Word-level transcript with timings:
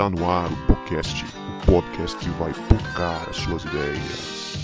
Está 0.00 0.08
no 0.08 0.30
ar 0.30 0.50
o 0.50 0.56
podcast, 0.66 1.24
o 1.26 1.66
podcast 1.66 2.16
que 2.16 2.30
vai 2.30 2.54
tocar 2.70 3.28
as 3.28 3.36
suas 3.36 3.62
ideias. 3.66 4.56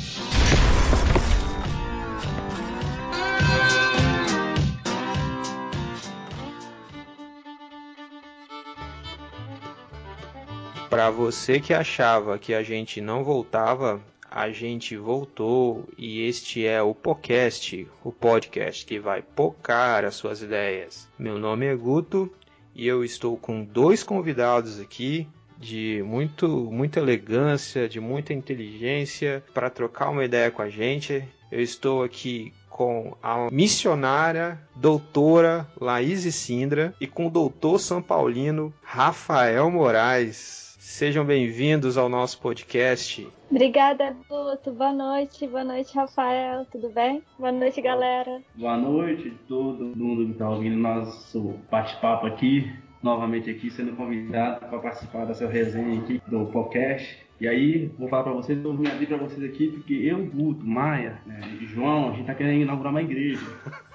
Para 10.89 11.11
você 11.11 11.61
que 11.61 11.75
achava 11.75 12.39
que 12.39 12.55
a 12.55 12.62
gente 12.62 13.03
não 13.03 13.23
voltava, 13.23 14.00
a 14.30 14.48
gente 14.48 14.96
voltou 14.96 15.87
e 15.98 16.23
este 16.23 16.66
é 16.66 16.80
o 16.80 16.95
podcast, 16.95 17.87
o 18.03 18.11
podcast 18.11 18.87
que 18.87 18.98
vai 18.98 19.21
pocar 19.21 20.03
as 20.03 20.14
suas 20.14 20.41
ideias. 20.41 21.07
Meu 21.18 21.39
nome 21.39 21.66
é 21.66 21.77
Guto 21.77 22.32
e 22.76 22.86
eu 22.86 23.03
estou 23.03 23.39
com 23.39 23.64
dois 23.64 24.03
convidados 24.03 24.79
aqui 24.79 25.26
de 25.58 26.03
muito, 26.04 26.46
muita 26.71 27.00
elegância, 27.00 27.89
de 27.89 27.98
muita 27.98 28.34
inteligência 28.34 29.43
para 29.54 29.71
trocar 29.71 30.11
uma 30.11 30.25
ideia 30.25 30.50
com 30.50 30.61
a 30.61 30.68
gente. 30.68 31.25
Eu 31.50 31.62
estou 31.62 32.05
aqui 32.05 32.53
com 32.69 33.17
a 33.22 33.50
missionária 33.50 34.61
doutora 34.75 35.67
Laís 35.81 36.22
Sindra 36.34 36.94
e 37.00 37.06
com 37.06 37.28
o 37.28 37.31
doutor 37.31 37.78
São 37.78 38.03
Paulino 38.03 38.75
Rafael 38.83 39.70
Moraes. 39.70 40.66
Sejam 40.89 41.25
bem-vindos 41.25 41.98
ao 41.98 42.08
nosso 42.08 42.41
podcast. 42.41 43.27
Obrigada, 43.50 44.17
Guto. 44.28 44.70
Boa 44.70 44.92
noite. 44.92 45.45
Boa 45.45 45.64
noite, 45.64 45.92
Rafael. 45.92 46.64
Tudo 46.70 46.89
bem? 46.91 47.25
Boa 47.36 47.50
noite, 47.50 47.83
galera. 47.83 48.41
Boa 48.55 48.77
noite 48.77 49.33
todo 49.48 49.97
mundo 49.97 50.27
que 50.27 50.31
está 50.31 50.48
ouvindo 50.48 50.77
nosso 50.77 51.56
bate-papo 51.69 52.27
aqui. 52.28 52.72
Novamente 53.03 53.50
aqui 53.50 53.69
sendo 53.69 53.97
convidado 53.97 54.61
para 54.61 54.79
participar 54.79 55.25
dessa 55.25 55.48
resenha 55.48 56.01
aqui 56.01 56.23
do 56.29 56.47
podcast. 56.47 57.19
E 57.41 57.48
aí, 57.48 57.91
vou 57.98 58.09
falar 58.09 58.23
para 58.23 58.33
vocês, 58.34 58.64
eu 58.64 58.77
vim 58.77 58.87
abrir 58.87 59.07
para 59.07 59.17
vocês 59.17 59.42
aqui, 59.42 59.67
porque 59.67 59.92
eu, 59.92 60.25
Guto, 60.25 60.64
Maia 60.64 61.20
né, 61.27 61.41
e 61.61 61.67
João, 61.67 62.07
a 62.07 62.11
gente 62.11 62.20
está 62.20 62.34
querendo 62.34 62.62
inaugurar 62.62 62.92
uma 62.92 63.03
igreja. 63.03 63.45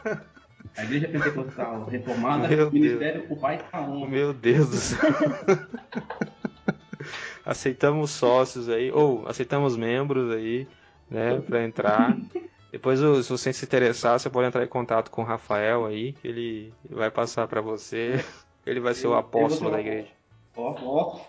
A 0.78 0.84
igreja 0.84 1.08
pentecostal 1.08 1.86
reformada, 1.86 2.48
Meu 2.48 2.72
ministério 2.72 3.22
Deus. 3.22 3.32
o 3.32 3.42
Pai 3.42 3.60
tá 3.72 3.82
on. 3.82 4.08
Meu 4.08 4.34
Deus 4.34 4.70
do 4.70 4.76
céu. 4.76 5.00
aceitamos 7.46 8.12
sócios 8.12 8.70
aí, 8.70 8.92
ou 8.92 9.28
aceitamos 9.28 9.76
membros 9.76 10.32
aí, 10.32 10.68
né, 11.10 11.40
para 11.40 11.64
entrar. 11.64 12.18
Depois, 12.72 13.00
se 13.00 13.30
você 13.30 13.52
se 13.52 13.66
interessar, 13.66 14.18
você 14.18 14.30
pode 14.30 14.48
entrar 14.48 14.64
em 14.64 14.68
contato 14.68 15.12
com 15.12 15.22
o 15.22 15.26
Rafael 15.26 15.86
aí, 15.86 16.14
que 16.14 16.28
ele 16.28 16.74
vai 16.90 17.12
passar 17.12 17.46
para 17.48 17.60
você. 17.60 18.24
Ele 18.66 18.80
vai 18.80 18.94
ser 18.94 19.08
o 19.08 19.14
apóstolo 19.14 19.72
da 19.72 19.82
igreja. 19.82 20.08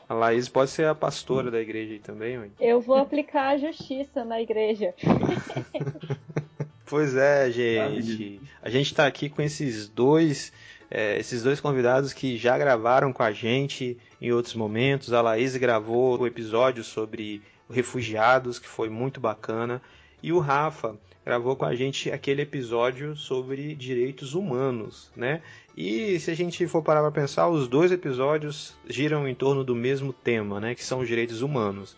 A 0.08 0.14
Laís 0.14 0.48
pode 0.48 0.70
ser 0.70 0.86
a 0.86 0.94
pastora 0.94 1.50
da 1.50 1.60
igreja 1.60 1.94
aí 1.94 1.98
também, 1.98 2.38
mãe. 2.38 2.52
Eu 2.60 2.80
vou 2.80 2.96
aplicar 2.96 3.48
a 3.50 3.56
justiça 3.56 4.24
na 4.24 4.40
igreja. 4.40 4.94
pois 6.86 7.16
é, 7.16 7.50
gente. 7.50 8.40
A 8.60 8.68
gente 8.68 8.86
está 8.86 9.06
aqui 9.06 9.28
com 9.28 9.40
esses 9.40 9.88
dois 9.88 10.52
é, 10.94 11.18
esses 11.18 11.42
dois 11.42 11.58
convidados 11.58 12.12
que 12.12 12.36
já 12.36 12.58
gravaram 12.58 13.14
com 13.14 13.22
a 13.22 13.32
gente 13.32 13.96
em 14.20 14.30
outros 14.30 14.54
momentos. 14.54 15.10
A 15.10 15.22
Laís 15.22 15.56
gravou 15.56 16.20
o 16.20 16.26
episódio 16.26 16.84
sobre 16.84 17.40
refugiados, 17.70 18.58
que 18.58 18.68
foi 18.68 18.90
muito 18.90 19.18
bacana. 19.18 19.80
E 20.22 20.34
o 20.34 20.38
Rafa 20.38 20.94
gravou 21.24 21.56
com 21.56 21.64
a 21.64 21.74
gente 21.74 22.10
aquele 22.10 22.42
episódio 22.42 23.16
sobre 23.16 23.74
direitos 23.74 24.34
humanos, 24.34 25.10
né? 25.16 25.40
E 25.74 26.20
se 26.20 26.30
a 26.30 26.34
gente 26.34 26.66
for 26.66 26.82
parar 26.82 27.00
para 27.00 27.22
pensar, 27.22 27.48
os 27.48 27.66
dois 27.66 27.90
episódios 27.90 28.76
giram 28.86 29.26
em 29.26 29.34
torno 29.34 29.64
do 29.64 29.74
mesmo 29.74 30.12
tema, 30.12 30.60
né? 30.60 30.74
Que 30.74 30.84
são 30.84 31.00
os 31.00 31.08
direitos 31.08 31.40
humanos. 31.40 31.96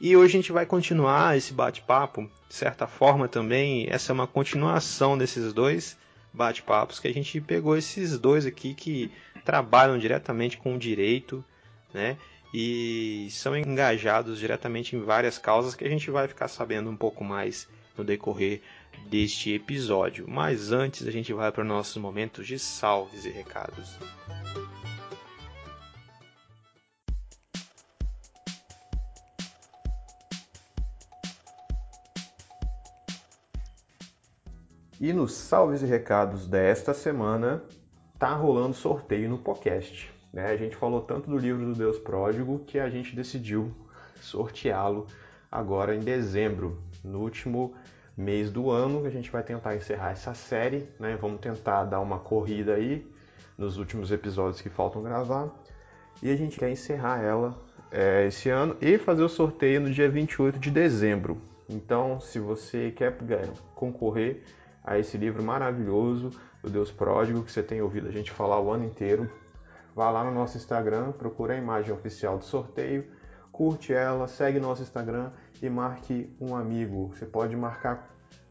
E 0.00 0.16
hoje 0.16 0.38
a 0.38 0.40
gente 0.40 0.50
vai 0.50 0.64
continuar 0.64 1.36
esse 1.36 1.52
bate-papo, 1.52 2.22
de 2.48 2.54
certa 2.54 2.86
forma 2.86 3.28
também, 3.28 3.86
essa 3.90 4.12
é 4.12 4.14
uma 4.14 4.26
continuação 4.26 5.18
desses 5.18 5.52
dois 5.52 5.94
bate-papos 6.32 7.00
que 7.00 7.08
a 7.08 7.12
gente 7.12 7.40
pegou 7.40 7.76
esses 7.76 8.18
dois 8.18 8.46
aqui 8.46 8.74
que 8.74 9.10
trabalham 9.44 9.98
diretamente 9.98 10.56
com 10.56 10.74
o 10.74 10.78
direito, 10.78 11.44
né? 11.92 12.16
E 12.52 13.28
são 13.30 13.56
engajados 13.56 14.38
diretamente 14.38 14.96
em 14.96 15.00
várias 15.00 15.38
causas 15.38 15.74
que 15.74 15.84
a 15.84 15.88
gente 15.88 16.10
vai 16.10 16.26
ficar 16.26 16.48
sabendo 16.48 16.90
um 16.90 16.96
pouco 16.96 17.22
mais 17.22 17.68
no 17.96 18.04
decorrer 18.04 18.60
deste 19.08 19.52
episódio. 19.52 20.26
Mas 20.28 20.72
antes 20.72 21.06
a 21.06 21.10
gente 21.10 21.32
vai 21.32 21.50
para 21.52 21.62
os 21.62 21.68
nossos 21.68 21.96
momentos 21.96 22.46
de 22.46 22.58
salves 22.58 23.24
e 23.24 23.30
recados. 23.30 23.96
E 35.00 35.14
nos 35.14 35.32
salves 35.32 35.80
e 35.80 35.86
recados 35.86 36.46
desta 36.46 36.92
semana, 36.92 37.64
tá 38.18 38.34
rolando 38.34 38.74
sorteio 38.74 39.30
no 39.30 39.38
podcast. 39.38 40.12
Né? 40.30 40.44
A 40.44 40.56
gente 40.58 40.76
falou 40.76 41.00
tanto 41.00 41.30
do 41.30 41.38
livro 41.38 41.64
do 41.64 41.72
Deus 41.72 41.98
Pródigo 41.98 42.58
que 42.66 42.78
a 42.78 42.90
gente 42.90 43.16
decidiu 43.16 43.74
sorteá-lo 44.20 45.06
agora 45.50 45.96
em 45.96 46.00
dezembro, 46.00 46.82
no 47.02 47.20
último 47.20 47.72
mês 48.14 48.50
do 48.50 48.70
ano, 48.70 49.06
a 49.06 49.08
gente 49.08 49.30
vai 49.30 49.42
tentar 49.42 49.74
encerrar 49.74 50.10
essa 50.10 50.34
série, 50.34 50.86
né? 51.00 51.16
Vamos 51.18 51.40
tentar 51.40 51.84
dar 51.84 52.00
uma 52.00 52.18
corrida 52.18 52.74
aí 52.74 53.10
nos 53.56 53.78
últimos 53.78 54.12
episódios 54.12 54.60
que 54.60 54.68
faltam 54.68 55.02
gravar. 55.02 55.48
E 56.22 56.30
a 56.30 56.36
gente 56.36 56.58
quer 56.58 56.70
encerrar 56.70 57.22
ela 57.22 57.58
é, 57.90 58.26
esse 58.26 58.50
ano 58.50 58.76
e 58.82 58.98
fazer 58.98 59.22
o 59.22 59.30
sorteio 59.30 59.80
no 59.80 59.90
dia 59.90 60.10
28 60.10 60.58
de 60.58 60.70
dezembro. 60.70 61.40
Então, 61.70 62.20
se 62.20 62.38
você 62.38 62.90
quer 62.90 63.16
concorrer 63.74 64.42
a 64.84 64.98
esse 64.98 65.16
livro 65.16 65.42
maravilhoso 65.42 66.30
do 66.62 66.70
Deus 66.70 66.90
Pródigo 66.90 67.42
que 67.42 67.52
você 67.52 67.62
tem 67.62 67.80
ouvido 67.80 68.08
a 68.08 68.10
gente 68.10 68.30
falar 68.30 68.60
o 68.60 68.70
ano 68.70 68.84
inteiro. 68.84 69.30
Vá 69.94 70.10
lá 70.10 70.24
no 70.24 70.32
nosso 70.32 70.56
Instagram, 70.56 71.12
procura 71.12 71.54
a 71.54 71.56
imagem 71.56 71.92
oficial 71.92 72.38
do 72.38 72.44
sorteio, 72.44 73.04
curte 73.50 73.92
ela, 73.92 74.28
segue 74.28 74.60
nosso 74.60 74.82
Instagram 74.82 75.30
e 75.60 75.68
marque 75.68 76.34
um 76.40 76.54
amigo. 76.54 77.12
Você 77.14 77.26
pode 77.26 77.56
marcar 77.56 78.08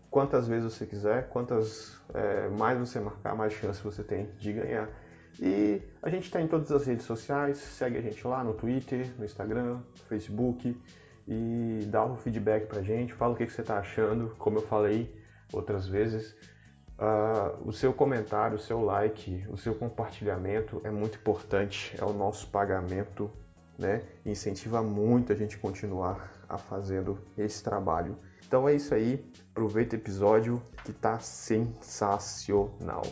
quantas 0.09 0.47
vezes 0.47 0.73
você 0.73 0.85
quiser, 0.85 1.29
quantas 1.29 1.97
é, 2.13 2.49
mais 2.49 2.77
você 2.77 2.99
marcar, 2.99 3.35
mais 3.35 3.53
chance 3.53 3.81
você 3.83 4.03
tem 4.03 4.29
de 4.37 4.53
ganhar. 4.53 4.89
E 5.39 5.81
a 6.01 6.09
gente 6.09 6.25
está 6.25 6.41
em 6.41 6.47
todas 6.47 6.71
as 6.71 6.85
redes 6.85 7.05
sociais, 7.05 7.57
segue 7.57 7.97
a 7.97 8.01
gente 8.01 8.25
lá 8.27 8.43
no 8.43 8.53
Twitter, 8.53 9.07
no 9.17 9.23
Instagram, 9.23 9.75
no 9.75 10.03
Facebook 10.07 10.75
e 11.27 11.85
dá 11.87 12.03
um 12.03 12.17
feedback 12.17 12.65
pra 12.67 12.81
gente, 12.81 13.13
fala 13.13 13.33
o 13.33 13.35
que, 13.37 13.45
que 13.45 13.53
você 13.53 13.61
está 13.61 13.77
achando, 13.77 14.35
como 14.39 14.57
eu 14.57 14.63
falei, 14.63 15.13
outras 15.53 15.87
vezes. 15.87 16.35
Uh, 16.97 17.67
o 17.67 17.71
seu 17.71 17.93
comentário, 17.93 18.57
o 18.57 18.59
seu 18.59 18.81
like, 18.81 19.45
o 19.49 19.57
seu 19.57 19.73
compartilhamento 19.73 20.81
é 20.83 20.91
muito 20.91 21.17
importante, 21.17 21.95
é 21.97 22.03
o 22.03 22.11
nosso 22.11 22.47
pagamento, 22.47 23.31
né? 23.77 24.03
Incentiva 24.25 24.83
muito 24.83 25.31
a 25.31 25.35
gente 25.35 25.57
continuar 25.57 26.33
a 26.49 26.57
fazendo 26.57 27.17
esse 27.37 27.63
trabalho. 27.63 28.17
Então 28.45 28.67
é 28.67 28.75
isso 28.75 28.93
aí, 28.93 29.23
aproveita 29.51 29.95
o 29.95 29.99
episódio 29.99 30.61
que 30.83 30.91
tá 30.91 31.19
sensacional. 31.19 33.03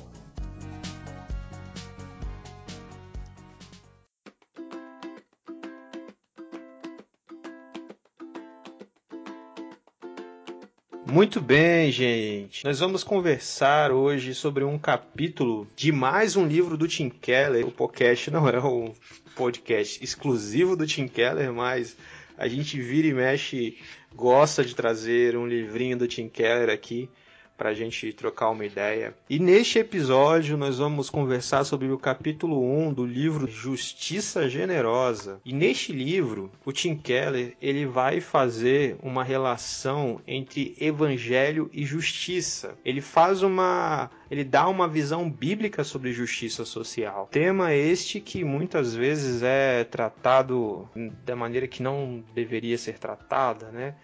Muito 11.18 11.42
bem, 11.42 11.92
gente. 11.92 12.64
Nós 12.64 12.80
vamos 12.80 13.04
conversar 13.04 13.92
hoje 13.92 14.36
sobre 14.36 14.64
um 14.64 14.78
capítulo 14.78 15.68
de 15.76 15.92
mais 15.92 16.36
um 16.36 16.46
livro 16.46 16.78
do 16.78 16.88
Tim 16.88 17.10
Keller. 17.10 17.66
O 17.66 17.72
podcast 17.72 18.30
não 18.30 18.48
é 18.48 18.64
um 18.64 18.94
podcast 19.36 20.04
exclusivo 20.04 20.76
do 20.76 20.86
Tim 20.86 21.08
Keller, 21.08 21.52
mas 21.52 21.98
a 22.38 22.48
gente 22.48 22.80
vira 22.80 23.08
e 23.08 23.14
mexe, 23.16 23.80
gosta 24.14 24.64
de 24.64 24.76
trazer 24.76 25.36
um 25.36 25.48
livrinho 25.48 25.98
do 25.98 26.08
Tim 26.08 26.30
Keller 26.30 26.70
aqui 26.70 27.10
para 27.58 27.70
a 27.70 27.74
gente 27.74 28.14
trocar 28.14 28.50
uma 28.52 28.66
ideia. 28.66 29.16
E 29.30 29.40
neste 29.40 29.80
episódio 29.80 30.56
nós 30.56 30.78
vamos 30.78 31.10
conversar 31.10 31.64
sobre 31.64 31.88
o 31.92 31.98
capítulo 31.98 32.62
1 32.88 32.94
do 32.94 33.06
livro 33.06 33.48
Justiça 33.48 34.48
Generosa. 34.48 35.42
E 35.44 35.52
neste 35.52 35.92
livro, 35.92 36.52
o 36.64 36.72
Tim 36.72 36.96
Keller 36.96 37.56
ele 37.62 37.86
vai 37.86 38.22
fazer 38.22 38.98
uma 39.02 39.24
relação 39.24 40.22
entre 40.28 40.76
evangelho 40.80 41.70
e 41.74 41.84
justiça. 41.84 42.78
Ele 42.86 43.02
faz 43.02 43.42
uma 43.42 44.10
ele 44.30 44.44
dá 44.44 44.68
uma 44.68 44.88
visão 44.88 45.30
bíblica 45.30 45.84
sobre 45.84 46.12
justiça 46.12 46.66
social. 46.66 47.28
Tema 47.32 47.74
este 47.74 48.20
que 48.20 48.44
muitas 48.44 48.94
vezes 48.94 49.42
é 49.42 49.84
tratado 49.86 50.90
da 51.26 51.36
maneira 51.36 51.68
que 51.68 51.82
não 51.82 52.24
deveria 52.36 52.78
ser 52.78 53.00
tratada, 53.00 53.72
né? 53.72 53.96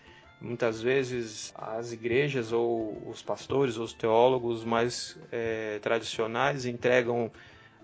Muitas 0.44 0.82
vezes 0.82 1.54
as 1.58 1.94
igrejas 1.94 2.52
ou 2.52 3.02
os 3.08 3.22
pastores 3.22 3.78
ou 3.78 3.86
os 3.86 3.94
teólogos 3.94 4.66
mais 4.66 5.18
é, 5.32 5.80
tradicionais 5.82 6.66
entregam 6.66 7.32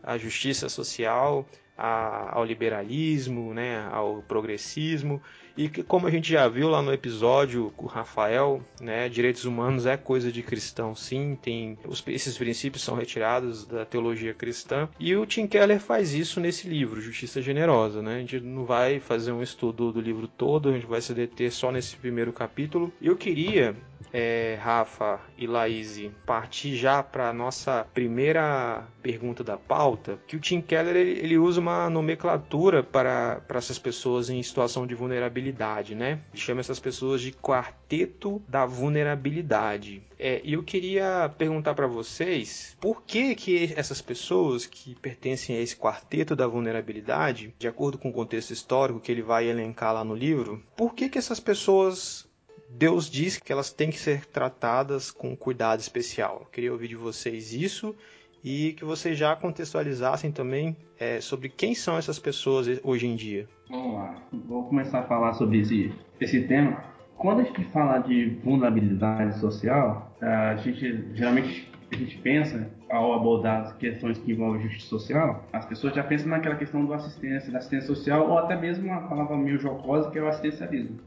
a 0.03 0.17
justiça 0.17 0.67
social 0.67 1.47
a, 1.77 2.35
ao 2.37 2.43
liberalismo, 2.43 3.53
né, 3.53 3.87
ao 3.93 4.21
progressismo. 4.23 5.21
E 5.57 5.69
que, 5.69 5.83
como 5.83 6.07
a 6.07 6.11
gente 6.11 6.31
já 6.31 6.47
viu 6.47 6.69
lá 6.69 6.81
no 6.81 6.93
episódio 6.93 7.71
com 7.75 7.85
o 7.85 7.89
Rafael, 7.89 8.61
né, 8.79 9.09
direitos 9.09 9.45
humanos 9.45 9.85
é 9.85 9.97
coisa 9.97 10.31
de 10.31 10.41
cristão, 10.41 10.95
sim. 10.95 11.37
Tem 11.41 11.77
os, 11.85 12.03
esses 12.07 12.37
princípios 12.37 12.83
são 12.83 12.95
retirados 12.95 13.65
da 13.65 13.85
teologia 13.85 14.33
cristã. 14.33 14.87
E 14.99 15.15
o 15.15 15.25
Tim 15.25 15.47
Keller 15.47 15.79
faz 15.79 16.13
isso 16.13 16.39
nesse 16.39 16.67
livro, 16.67 17.01
Justiça 17.01 17.41
Generosa. 17.41 18.01
Né? 18.01 18.15
A 18.15 18.19
gente 18.19 18.39
não 18.39 18.65
vai 18.65 18.99
fazer 18.99 19.31
um 19.31 19.43
estudo 19.43 19.91
do 19.91 20.01
livro 20.01 20.27
todo, 20.27 20.69
a 20.69 20.73
gente 20.73 20.85
vai 20.85 21.01
se 21.01 21.13
deter 21.13 21.51
só 21.51 21.71
nesse 21.71 21.95
primeiro 21.95 22.31
capítulo. 22.31 22.91
E 23.01 23.07
eu 23.07 23.15
queria 23.15 23.75
é, 24.13 24.57
Rafa 24.61 25.19
e 25.37 25.47
Laís, 25.47 25.99
partir 26.25 26.75
já 26.75 27.01
para 27.01 27.33
nossa 27.33 27.85
primeira 27.93 28.87
pergunta 29.01 29.43
da 29.43 29.57
pauta, 29.57 30.19
que 30.27 30.35
o 30.35 30.39
Tim 30.39 30.61
Keller 30.61 30.95
ele, 30.95 31.19
ele 31.19 31.37
usa 31.37 31.59
uma 31.59 31.89
nomenclatura 31.89 32.83
para, 32.83 33.41
para 33.47 33.57
essas 33.57 33.79
pessoas 33.79 34.29
em 34.29 34.41
situação 34.41 34.85
de 34.85 34.95
vulnerabilidade, 34.95 35.38
né? 35.95 36.21
Ele 36.31 36.41
chama 36.41 36.59
essas 36.59 36.79
pessoas 36.79 37.21
de 37.21 37.31
quarteto 37.31 38.41
da 38.47 38.65
vulnerabilidade. 38.65 40.01
É, 40.17 40.41
eu 40.43 40.63
queria 40.63 41.33
perguntar 41.37 41.73
para 41.73 41.87
vocês 41.87 42.75
por 42.79 43.03
que 43.03 43.35
que 43.35 43.73
essas 43.75 44.01
pessoas 44.01 44.65
que 44.65 44.95
pertencem 44.95 45.55
a 45.55 45.61
esse 45.61 45.75
quarteto 45.75 46.35
da 46.35 46.47
vulnerabilidade, 46.47 47.53
de 47.57 47.67
acordo 47.67 47.97
com 47.97 48.09
o 48.09 48.13
contexto 48.13 48.51
histórico 48.51 48.99
que 48.99 49.11
ele 49.11 49.21
vai 49.21 49.47
elencar 49.47 49.93
lá 49.93 50.03
no 50.03 50.15
livro, 50.15 50.63
por 50.75 50.93
que 50.93 51.09
que 51.09 51.17
essas 51.17 51.39
pessoas 51.39 52.27
Deus 52.69 53.09
diz 53.09 53.37
que 53.37 53.51
elas 53.51 53.71
têm 53.71 53.89
que 53.89 53.97
ser 53.97 54.25
tratadas 54.27 55.09
com 55.09 55.35
cuidado 55.35 55.79
especial. 55.79 56.41
Eu 56.41 56.45
queria 56.47 56.71
ouvir 56.71 56.89
de 56.89 56.95
vocês 56.95 57.51
isso 57.51 57.95
e 58.43 58.73
que 58.73 58.85
vocês 58.85 59.17
já 59.17 59.35
contextualizassem 59.35 60.31
também 60.31 60.75
é, 60.99 61.19
sobre 61.21 61.49
quem 61.49 61.73
são 61.75 61.97
essas 61.97 62.19
pessoas 62.19 62.67
hoje 62.83 63.07
em 63.07 63.15
dia. 63.15 63.47
Vamos 63.69 63.93
lá, 63.93 64.15
vou 64.47 64.63
começar 64.65 64.99
a 64.99 65.03
falar 65.03 65.33
sobre 65.33 65.59
esse, 65.59 65.93
esse 66.19 66.41
tema. 66.41 66.83
Quando 67.17 67.41
a 67.41 67.43
gente 67.43 67.63
fala 67.65 67.99
de 67.99 68.29
vulnerabilidade 68.43 69.39
social, 69.39 70.15
a 70.21 70.55
gente 70.55 71.15
geralmente 71.15 71.69
a 71.91 71.95
gente 71.95 72.17
pensa 72.19 72.69
ao 72.89 73.13
abordar 73.13 73.61
as 73.61 73.73
questões 73.73 74.17
que 74.19 74.31
envolvem 74.31 74.61
justiça 74.61 74.89
social, 74.89 75.43
as 75.51 75.65
pessoas 75.65 75.95
já 75.95 76.03
pensam 76.03 76.29
naquela 76.29 76.55
questão 76.55 76.85
do 76.85 76.93
assistência, 76.93 77.51
da 77.51 77.57
assistência 77.57 77.87
social 77.87 78.29
ou 78.29 78.37
até 78.37 78.55
mesmo 78.55 78.85
uma 78.85 79.01
palavra 79.07 79.35
meio 79.35 79.57
jocosa 79.57 80.09
que 80.11 80.19
é 80.19 80.21
o 80.21 80.27
assistencialismo. 80.27 80.99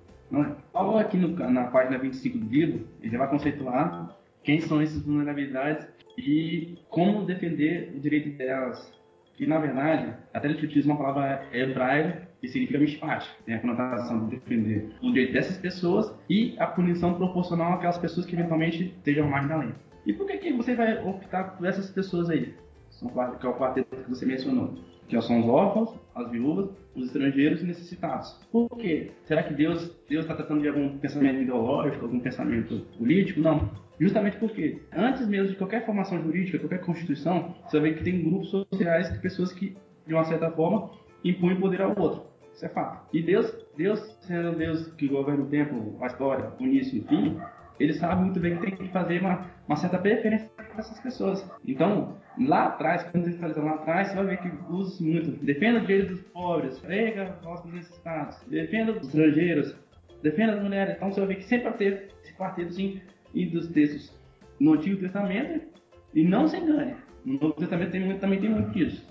Paulo 0.73 0.99
aqui 0.99 1.17
no, 1.17 1.29
na 1.51 1.65
página 1.65 1.99
25 1.99 2.39
do 2.39 2.47
livro, 2.47 2.89
ele 3.01 3.17
vai 3.17 3.29
conceituar 3.29 4.17
quem 4.43 4.61
são 4.61 4.81
essas 4.81 5.03
vulnerabilidades 5.03 5.87
e 6.19 6.79
como 6.89 7.25
defender 7.25 7.93
o 7.97 8.01
direito 8.01 8.37
delas. 8.37 8.93
Que, 9.35 9.47
na 9.47 9.59
verdade, 9.59 10.15
até 10.33 10.49
ele 10.49 10.63
utiliza 10.63 10.89
uma 10.89 10.99
palavra 10.99 11.49
hebraica 11.53 12.29
que 12.41 12.49
significa 12.49 12.79
mishpat, 12.79 13.25
tem 13.47 13.55
a 13.55 13.61
conotação 13.61 14.27
de 14.27 14.37
defender 14.37 14.91
o 15.01 15.13
direito 15.13 15.33
dessas 15.33 15.57
pessoas 15.59 16.13
e 16.29 16.55
a 16.59 16.67
punição 16.67 17.15
proporcional 17.15 17.75
àquelas 17.75 17.99
pessoas 17.99 18.27
que 18.27 18.35
eventualmente 18.35 18.85
estejam 18.85 19.29
mais 19.29 19.49
da 19.49 19.57
lei. 19.57 19.73
E 20.05 20.13
por 20.13 20.27
que, 20.27 20.39
que 20.39 20.53
você 20.53 20.75
vai 20.75 21.03
optar 21.05 21.57
por 21.57 21.67
essas 21.67 21.91
pessoas 21.91 22.29
aí? 22.29 22.53
São, 22.91 23.09
que 23.09 23.47
é 23.47 23.49
o 23.49 23.55
quarteto 23.55 23.97
que 23.97 24.11
você 24.11 24.27
mencionou 24.27 24.75
que 25.09 25.21
são 25.21 25.41
os 25.41 25.47
órfãos, 25.47 25.95
as 26.15 26.31
viúvas, 26.31 26.71
os 26.95 27.07
estrangeiros 27.07 27.61
e 27.61 27.65
necessitados. 27.65 28.31
Por 28.51 28.69
quê? 28.79 29.11
Será 29.25 29.43
que 29.43 29.53
Deus 29.53 29.91
está 30.09 30.35
tratando 30.35 30.63
de 30.63 30.69
algum 30.69 30.97
pensamento 30.99 31.43
ideológico, 31.43 32.05
algum 32.05 32.21
pensamento 32.21 32.87
político? 32.97 33.41
Não. 33.41 33.71
Justamente 34.01 34.37
porque, 34.39 34.83
antes 34.93 35.27
mesmo 35.29 35.49
de 35.49 35.57
qualquer 35.57 35.85
formação 35.85 36.21
jurídica, 36.23 36.59
qualquer 36.59 36.81
constituição, 36.81 37.55
você 37.67 37.79
ver 37.79 37.97
que 37.97 38.05
tem 38.05 38.23
grupos 38.23 38.51
sociais 38.51 39.09
pessoas 39.19 39.53
que, 39.53 39.77
de 40.07 40.15
uma 40.15 40.25
certa 40.25 40.51
forma, 40.51 40.91
impõem 41.25 41.61
poder 41.61 41.83
ao 41.83 41.99
outro. 41.99 42.25
Isso 42.53 42.67
é 42.67 42.69
fato. 42.69 43.07
E 43.13 43.23
Deus, 43.23 43.55
Deus 43.77 44.01
sendo 44.23 44.57
Deus 44.57 44.87
que 44.95 45.09
governa 45.09 45.45
o 45.45 45.47
tempo, 45.47 45.97
a 46.01 46.07
história, 46.07 46.51
o 46.59 46.63
início 46.63 46.99
e 46.99 47.01
o 47.01 47.05
fim, 47.09 47.41
ele 47.81 47.95
sabe 47.95 48.23
muito 48.23 48.39
bem 48.39 48.57
que 48.57 48.63
tem 48.63 48.77
que 48.77 48.89
fazer 48.89 49.21
uma, 49.21 49.47
uma 49.67 49.77
certa 49.77 49.99
preferência 49.99 50.49
para 50.57 50.67
essas 50.79 51.01
pessoas. 51.01 51.49
Então, 51.67 52.17
lá 52.39 52.67
atrás, 52.67 53.03
quando 53.05 53.25
você 53.25 53.31
está 53.31 53.61
lá 53.61 53.75
atrás, 53.75 54.09
você 54.09 54.17
vai 54.17 54.27
ver 54.27 54.37
que 54.39 54.51
usa 54.71 55.03
muito. 55.03 55.45
Defenda 55.45 55.79
o 55.79 55.87
direito 55.87 56.15
dos 56.15 56.23
pobres, 56.25 56.79
prega 56.81 57.39
aos 57.45 57.65
necessitados, 57.65 58.39
defenda 58.49 58.93
os 58.93 59.07
estrangeiros, 59.07 59.75
defenda 60.23 60.55
as 60.55 60.63
mulheres. 60.63 60.97
Então, 60.97 61.11
você 61.11 61.21
vai 61.21 61.29
ver 61.31 61.37
que 61.37 61.45
sempre 61.45 61.69
vai 61.71 61.79
ter 61.79 62.09
esse 62.23 62.35
quartetozinho 62.35 63.01
e 63.35 63.47
dos 63.47 63.69
textos 63.69 64.13
no 64.61 64.75
Antigo 64.75 65.01
Testamento. 65.01 65.67
E 66.15 66.25
não 66.25 66.47
se 66.47 66.57
engane, 66.57 66.95
no 67.25 67.35
Novo 67.35 67.55
Testamento 67.55 67.91
tem, 67.91 68.19
também 68.19 68.41
tem 68.41 68.51
muito 68.51 68.71
disso. 68.71 69.07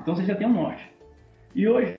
Então, 0.00 0.14
você 0.14 0.24
já 0.24 0.34
tem 0.34 0.46
um 0.46 0.52
norte. 0.52 0.94
E 1.54 1.68
hoje, 1.68 1.96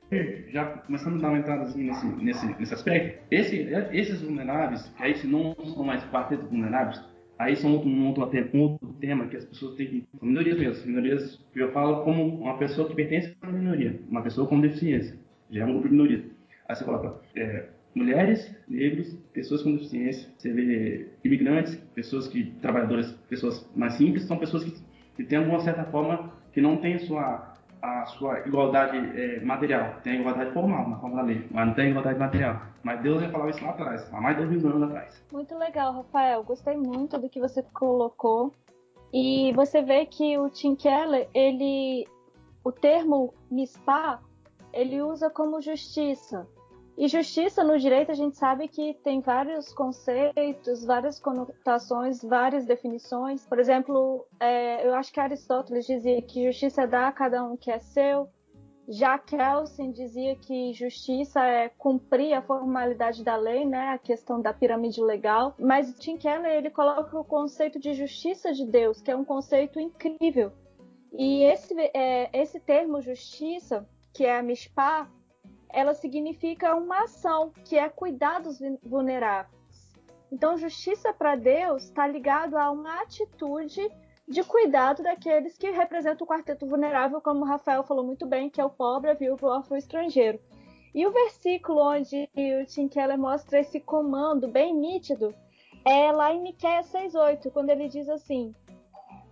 já 0.49 0.65
começando 0.65 1.15
a 1.15 1.21
dar 1.21 1.29
uma 1.29 1.39
entrada 1.39 1.63
assim, 1.63 1.83
nesse, 1.83 2.05
nesse, 2.05 2.59
nesse 2.59 2.73
aspecto, 2.73 3.23
esse, 3.31 3.67
esses 3.93 4.21
vulneráveis, 4.21 4.87
que 4.97 5.03
aí 5.03 5.15
se 5.15 5.25
não 5.27 5.55
são 5.63 5.83
mais 5.83 6.03
quartetos 6.05 6.49
vulneráveis, 6.49 7.01
aí 7.39 7.55
são 7.55 7.71
outro, 7.73 7.89
um, 7.89 8.07
outro, 8.07 8.29
um 8.53 8.59
outro 8.59 8.93
tema 8.99 9.27
que 9.27 9.37
as 9.37 9.45
pessoas 9.45 9.75
têm 9.75 9.87
que. 9.87 10.07
São 10.19 10.27
minorias 10.27 10.59
mesmo, 10.59 10.87
minorias 10.87 11.45
eu 11.55 11.71
falo 11.71 12.03
como 12.03 12.41
uma 12.41 12.57
pessoa 12.57 12.87
que 12.87 12.95
pertence 12.95 13.33
a 13.41 13.47
uma 13.47 13.57
minoria, 13.57 13.97
uma 14.09 14.21
pessoa 14.21 14.45
com 14.45 14.59
deficiência, 14.59 15.17
já 15.49 15.61
é 15.61 15.65
um 15.65 15.71
grupo 15.71 15.87
de 15.87 15.93
minoria. 15.93 16.25
Aí 16.67 16.75
você 16.75 16.83
coloca 16.83 17.21
é, 17.37 17.69
mulheres, 17.95 18.53
negros, 18.67 19.13
pessoas 19.33 19.63
com 19.63 19.71
deficiência, 19.71 20.29
você 20.37 20.51
vê 20.51 21.09
imigrantes, 21.23 21.75
pessoas 21.95 22.27
que, 22.27 22.51
trabalhadoras, 22.61 23.11
pessoas 23.29 23.67
mais 23.75 23.93
simples, 23.93 24.23
são 24.25 24.37
pessoas 24.37 24.65
que, 24.65 24.73
que 25.15 25.23
têm 25.23 25.39
alguma 25.39 25.59
certa 25.61 25.85
forma 25.85 26.33
que 26.51 26.61
não 26.61 26.77
têm 26.77 26.99
sua 26.99 27.55
a 27.81 28.05
sua 28.05 28.39
igualdade 28.39 28.97
é, 28.97 29.39
material. 29.41 29.99
Tem 30.03 30.13
a 30.13 30.19
igualdade 30.19 30.51
formal 30.53 30.89
na 30.89 30.97
forma 30.97 31.17
da 31.17 31.21
lei, 31.21 31.45
mas 31.51 31.67
não 31.67 31.73
tem 31.75 31.89
igualdade 31.91 32.17
material. 32.17 32.61
Mas 32.83 33.01
Deus 33.01 33.21
já 33.21 33.29
falava 33.29 33.49
isso 33.51 33.63
lá 33.63 33.71
atrás, 33.71 34.13
há 34.13 34.21
mais 34.21 34.37
de 34.37 34.45
dois 34.45 34.63
mil 34.63 34.71
anos 34.71 34.89
atrás. 34.89 35.23
Muito 35.31 35.55
legal, 35.57 35.93
Rafael. 35.93 36.43
Gostei 36.43 36.75
muito 36.75 37.17
do 37.19 37.29
que 37.29 37.39
você 37.39 37.61
colocou. 37.73 38.53
E 39.13 39.53
você 39.53 39.81
vê 39.81 40.05
que 40.05 40.37
o 40.37 40.49
Tim 40.49 40.75
Keller, 40.75 41.29
ele, 41.33 42.07
o 42.63 42.71
termo 42.71 43.33
mispa, 43.49 44.19
ele 44.73 45.01
usa 45.01 45.29
como 45.29 45.61
justiça. 45.61 46.47
E 46.97 47.09
justiça 47.09 47.61
no 47.61 47.77
direito 47.77 48.11
a 48.11 48.15
gente 48.15 48.37
sabe 48.37 48.69
que 48.69 48.93
tem 49.03 49.19
vários 49.19 49.73
conceitos, 49.73 50.85
várias 50.85 51.19
conotações, 51.19 52.23
várias 52.23 52.65
definições. 52.65 53.45
Por 53.45 53.59
exemplo, 53.59 54.25
é, 54.39 54.87
eu 54.87 54.93
acho 54.95 55.11
que 55.11 55.19
Aristóteles 55.19 55.85
dizia 55.85 56.21
que 56.21 56.45
justiça 56.45 56.83
é 56.83 56.87
dar 56.87 57.07
a 57.09 57.11
cada 57.11 57.43
um 57.43 57.57
que 57.57 57.69
é 57.69 57.79
seu. 57.79 58.29
Já 58.87 59.17
Kelsen 59.17 59.91
dizia 59.91 60.35
que 60.35 60.71
justiça 60.71 61.43
é 61.43 61.69
cumprir 61.69 62.33
a 62.33 62.41
formalidade 62.41 63.23
da 63.23 63.35
lei, 63.35 63.65
né, 63.65 63.89
a 63.89 63.97
questão 63.97 64.39
da 64.39 64.53
pirâmide 64.53 65.01
legal. 65.01 65.55
Mas 65.59 65.93
Tim 65.99 66.17
Keller 66.17 66.51
ele 66.51 66.69
coloca 66.69 67.19
o 67.19 67.25
conceito 67.25 67.79
de 67.79 67.93
justiça 67.93 68.53
de 68.53 68.65
Deus, 68.65 69.01
que 69.01 69.11
é 69.11 69.15
um 69.15 69.25
conceito 69.25 69.79
incrível. 69.79 70.53
E 71.11 71.43
esse, 71.43 71.73
é, 71.93 72.29
esse 72.31 72.59
termo 72.59 73.01
justiça, 73.01 73.87
que 74.13 74.23
é 74.23 74.37
a 74.37 74.43
mishpah, 74.43 75.09
ela 75.75 75.93
significa 75.93 76.73
uma 76.73 77.03
ação, 77.03 77.51
que 77.65 77.77
é 77.77 77.89
cuidar 77.89 78.39
dos 78.39 78.57
vulneráveis. 78.81 79.53
Então, 80.31 80.57
justiça 80.57 81.13
para 81.13 81.35
Deus 81.35 81.83
está 81.83 82.07
ligado 82.07 82.57
a 82.57 82.71
uma 82.71 83.01
atitude 83.01 83.85
de 84.25 84.41
cuidado 84.41 85.03
daqueles 85.03 85.57
que 85.57 85.69
representam 85.69 86.23
o 86.25 86.29
quarteto 86.29 86.65
vulnerável, 86.65 87.19
como 87.19 87.41
o 87.41 87.47
Rafael 87.47 87.83
falou 87.83 88.05
muito 88.05 88.25
bem, 88.25 88.49
que 88.49 88.61
é 88.61 88.65
o 88.65 88.69
pobre, 88.69 89.11
a 89.11 89.13
viúva, 89.13 89.47
o 89.47 89.51
órfão 89.51 89.75
estrangeiro. 89.75 90.39
E 90.93 91.05
o 91.05 91.11
versículo 91.11 91.81
onde 91.81 92.29
o 92.33 92.65
Tim 92.65 92.87
Keller 92.87 93.19
mostra 93.19 93.59
esse 93.59 93.81
comando 93.81 94.47
bem 94.47 94.73
nítido 94.73 95.35
é 95.83 96.09
lá 96.09 96.33
em 96.33 96.41
Miqueias 96.41 96.87
6:8, 96.87 97.51
quando 97.51 97.69
ele 97.69 97.89
diz 97.89 98.07
assim: 98.07 98.55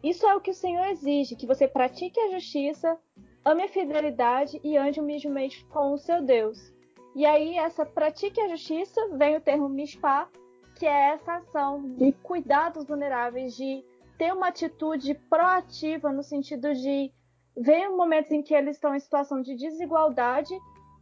Isso 0.03 0.27
é 0.27 0.35
o 0.35 0.41
que 0.41 0.51
o 0.51 0.53
Senhor 0.53 0.85
exige, 0.87 1.37
que 1.37 1.47
você 1.47 1.69
pratique 1.69 2.19
a 2.19 2.31
justiça, 2.31 2.99
ame 3.45 3.63
a 3.63 3.67
fidelidade 3.67 4.59
e 4.63 4.77
ande 4.77 4.99
humildemente 4.99 5.65
com 5.65 5.93
o 5.93 5.97
seu 5.97 6.21
Deus. 6.21 6.73
E 7.15 7.25
aí, 7.25 7.57
essa 7.57 7.85
pratique 7.85 8.41
a 8.41 8.47
justiça, 8.47 8.99
vem 9.17 9.37
o 9.37 9.41
termo 9.41 9.69
mishpah, 9.69 10.27
que 10.75 10.85
é 10.85 11.13
essa 11.13 11.35
ação 11.35 11.95
de 11.95 12.11
cuidar 12.11 12.69
dos 12.69 12.85
vulneráveis, 12.85 13.55
de 13.55 13.83
ter 14.17 14.33
uma 14.33 14.47
atitude 14.47 15.13
proativa 15.29 16.11
no 16.11 16.23
sentido 16.23 16.73
de 16.73 17.11
ver 17.55 17.89
momentos 17.89 18.31
em 18.31 18.41
que 18.41 18.53
eles 18.53 18.77
estão 18.77 18.95
em 18.95 18.99
situação 18.99 19.41
de 19.41 19.55
desigualdade 19.55 20.53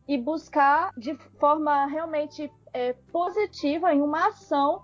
e 0.08 0.18
buscar 0.18 0.92
de 0.98 1.16
forma 1.40 1.86
realmente 1.86 2.52
é, 2.74 2.94
positiva, 3.12 3.94
em 3.94 4.02
uma 4.02 4.28
ação, 4.28 4.82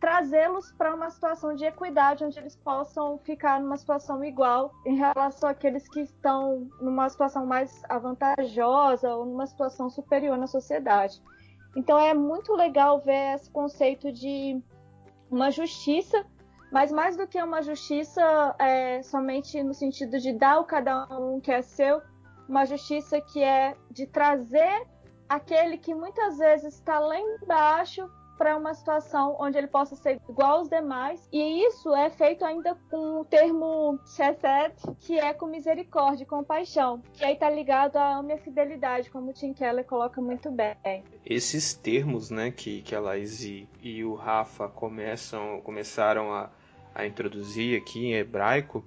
trazê-los 0.00 0.72
para 0.72 0.94
uma 0.94 1.10
situação 1.10 1.54
de 1.54 1.64
equidade, 1.64 2.24
onde 2.24 2.38
eles 2.38 2.56
possam 2.56 3.18
ficar 3.18 3.60
numa 3.60 3.76
situação 3.76 4.22
igual 4.24 4.72
em 4.84 4.96
relação 4.96 5.48
àqueles 5.48 5.88
que 5.88 6.00
estão 6.00 6.68
numa 6.80 7.08
situação 7.08 7.46
mais 7.46 7.82
avantajosa 7.88 9.14
ou 9.14 9.24
numa 9.24 9.46
situação 9.46 9.88
superior 9.88 10.36
na 10.36 10.46
sociedade. 10.46 11.20
Então 11.74 11.98
é 11.98 12.14
muito 12.14 12.54
legal 12.54 13.00
ver 13.00 13.34
esse 13.34 13.50
conceito 13.50 14.12
de 14.12 14.60
uma 15.30 15.50
justiça, 15.50 16.24
mas 16.70 16.92
mais 16.92 17.16
do 17.16 17.26
que 17.26 17.42
uma 17.42 17.62
justiça 17.62 18.54
é, 18.58 19.02
somente 19.02 19.62
no 19.62 19.74
sentido 19.74 20.18
de 20.18 20.32
dar 20.32 20.60
o 20.60 20.64
cada 20.64 21.06
um 21.18 21.40
que 21.40 21.50
é 21.50 21.62
seu, 21.62 22.02
uma 22.48 22.64
justiça 22.64 23.20
que 23.20 23.42
é 23.42 23.76
de 23.90 24.06
trazer 24.06 24.86
aquele 25.28 25.78
que 25.78 25.94
muitas 25.94 26.38
vezes 26.38 26.74
está 26.74 26.98
lá 26.98 27.18
embaixo 27.18 28.08
para 28.36 28.56
uma 28.56 28.74
situação 28.74 29.36
onde 29.38 29.56
ele 29.58 29.66
possa 29.66 29.96
ser 29.96 30.20
igual 30.28 30.58
aos 30.58 30.68
demais. 30.68 31.28
E 31.32 31.66
isso 31.66 31.94
é 31.94 32.10
feito 32.10 32.44
ainda 32.44 32.76
com 32.90 33.20
o 33.20 33.24
termo 33.24 33.98
chesed, 34.06 34.74
que 35.00 35.18
é 35.18 35.32
com 35.32 35.46
misericórdia 35.46 36.24
e 36.24 36.26
compaixão, 36.26 37.02
que 37.12 37.24
aí 37.24 37.34
está 37.34 37.48
ligado 37.50 37.96
à 37.96 38.22
minha 38.22 38.38
fidelidade, 38.38 39.10
como 39.10 39.30
o 39.30 39.32
Tim 39.32 39.52
Keller 39.52 39.84
coloca 39.84 40.20
muito 40.20 40.50
bem. 40.50 41.02
Esses 41.24 41.74
termos, 41.74 42.30
né, 42.30 42.50
que, 42.50 42.82
que 42.82 42.94
a 42.94 43.00
Laís 43.00 43.42
e, 43.42 43.68
e 43.82 44.04
o 44.04 44.14
Rafa 44.14 44.68
começam, 44.68 45.60
começaram 45.62 46.32
a, 46.32 46.50
a 46.94 47.06
introduzir 47.06 47.80
aqui 47.80 48.06
em 48.06 48.14
hebraico, 48.14 48.84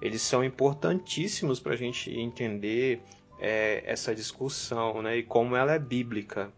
eles 0.00 0.22
são 0.22 0.44
importantíssimos 0.44 1.58
para 1.58 1.72
a 1.72 1.76
gente 1.76 2.10
entender 2.10 3.02
é, 3.38 3.82
essa 3.86 4.14
discussão 4.14 5.02
né, 5.02 5.18
e 5.18 5.22
como 5.22 5.56
ela 5.56 5.72
é 5.72 5.78
bíblica 5.78 6.52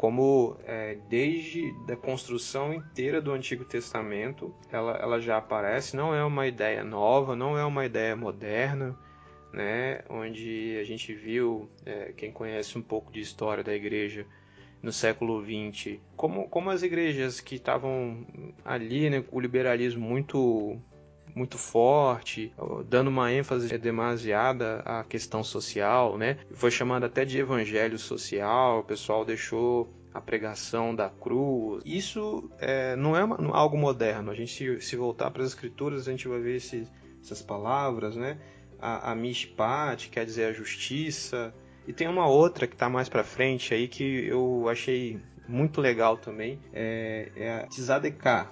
como 0.00 0.56
é, 0.64 0.96
desde 1.10 1.74
a 1.92 1.94
construção 1.94 2.72
inteira 2.72 3.20
do 3.20 3.32
Antigo 3.32 3.66
Testamento 3.66 4.54
ela, 4.72 4.92
ela 4.92 5.20
já 5.20 5.36
aparece, 5.36 5.94
não 5.94 6.14
é 6.14 6.24
uma 6.24 6.46
ideia 6.46 6.82
nova, 6.82 7.36
não 7.36 7.58
é 7.58 7.62
uma 7.66 7.84
ideia 7.84 8.16
moderna, 8.16 8.98
né, 9.52 10.00
onde 10.08 10.78
a 10.80 10.84
gente 10.84 11.12
viu, 11.12 11.68
é, 11.84 12.14
quem 12.16 12.32
conhece 12.32 12.78
um 12.78 12.82
pouco 12.82 13.12
de 13.12 13.20
história 13.20 13.62
da 13.62 13.74
igreja 13.74 14.24
no 14.82 14.90
século 14.90 15.44
XX, 15.44 15.98
como, 16.16 16.48
como 16.48 16.70
as 16.70 16.82
igrejas 16.82 17.38
que 17.38 17.56
estavam 17.56 18.26
ali, 18.64 19.10
né, 19.10 19.22
o 19.30 19.38
liberalismo 19.38 20.00
muito 20.00 20.80
muito 21.34 21.58
forte, 21.58 22.52
dando 22.88 23.08
uma 23.08 23.32
ênfase 23.32 23.76
demasiada 23.78 24.80
à 24.80 25.04
questão 25.04 25.42
social, 25.42 26.16
né? 26.18 26.38
Foi 26.54 26.70
chamado 26.70 27.04
até 27.04 27.24
de 27.24 27.38
evangelho 27.38 27.98
social, 27.98 28.80
o 28.80 28.84
pessoal 28.84 29.24
deixou 29.24 29.88
a 30.12 30.20
pregação 30.20 30.94
da 30.94 31.08
cruz. 31.08 31.82
Isso 31.84 32.50
é, 32.58 32.96
não 32.96 33.16
é 33.16 33.24
uma, 33.24 33.56
algo 33.56 33.76
moderno. 33.76 34.30
A 34.30 34.34
gente 34.34 34.80
se, 34.80 34.96
voltar 34.96 35.30
para 35.30 35.42
as 35.42 35.50
escrituras, 35.50 36.06
a 36.06 36.10
gente 36.10 36.26
vai 36.26 36.40
ver 36.40 36.56
esses, 36.56 36.90
essas 37.22 37.42
palavras, 37.42 38.16
né? 38.16 38.38
A, 38.78 39.12
a 39.12 39.14
mishpat, 39.14 40.08
quer 40.08 40.24
dizer 40.24 40.46
a 40.46 40.52
justiça. 40.52 41.54
E 41.86 41.92
tem 41.92 42.08
uma 42.08 42.26
outra 42.26 42.66
que 42.66 42.74
está 42.74 42.88
mais 42.88 43.08
para 43.08 43.24
frente 43.24 43.72
aí 43.72 43.88
que 43.88 44.26
eu 44.26 44.68
achei 44.68 45.20
muito 45.50 45.80
legal 45.80 46.16
também, 46.16 46.60
é, 46.72 47.32
é 47.34 47.52
a 47.54 47.66
tzadeká, 47.66 48.50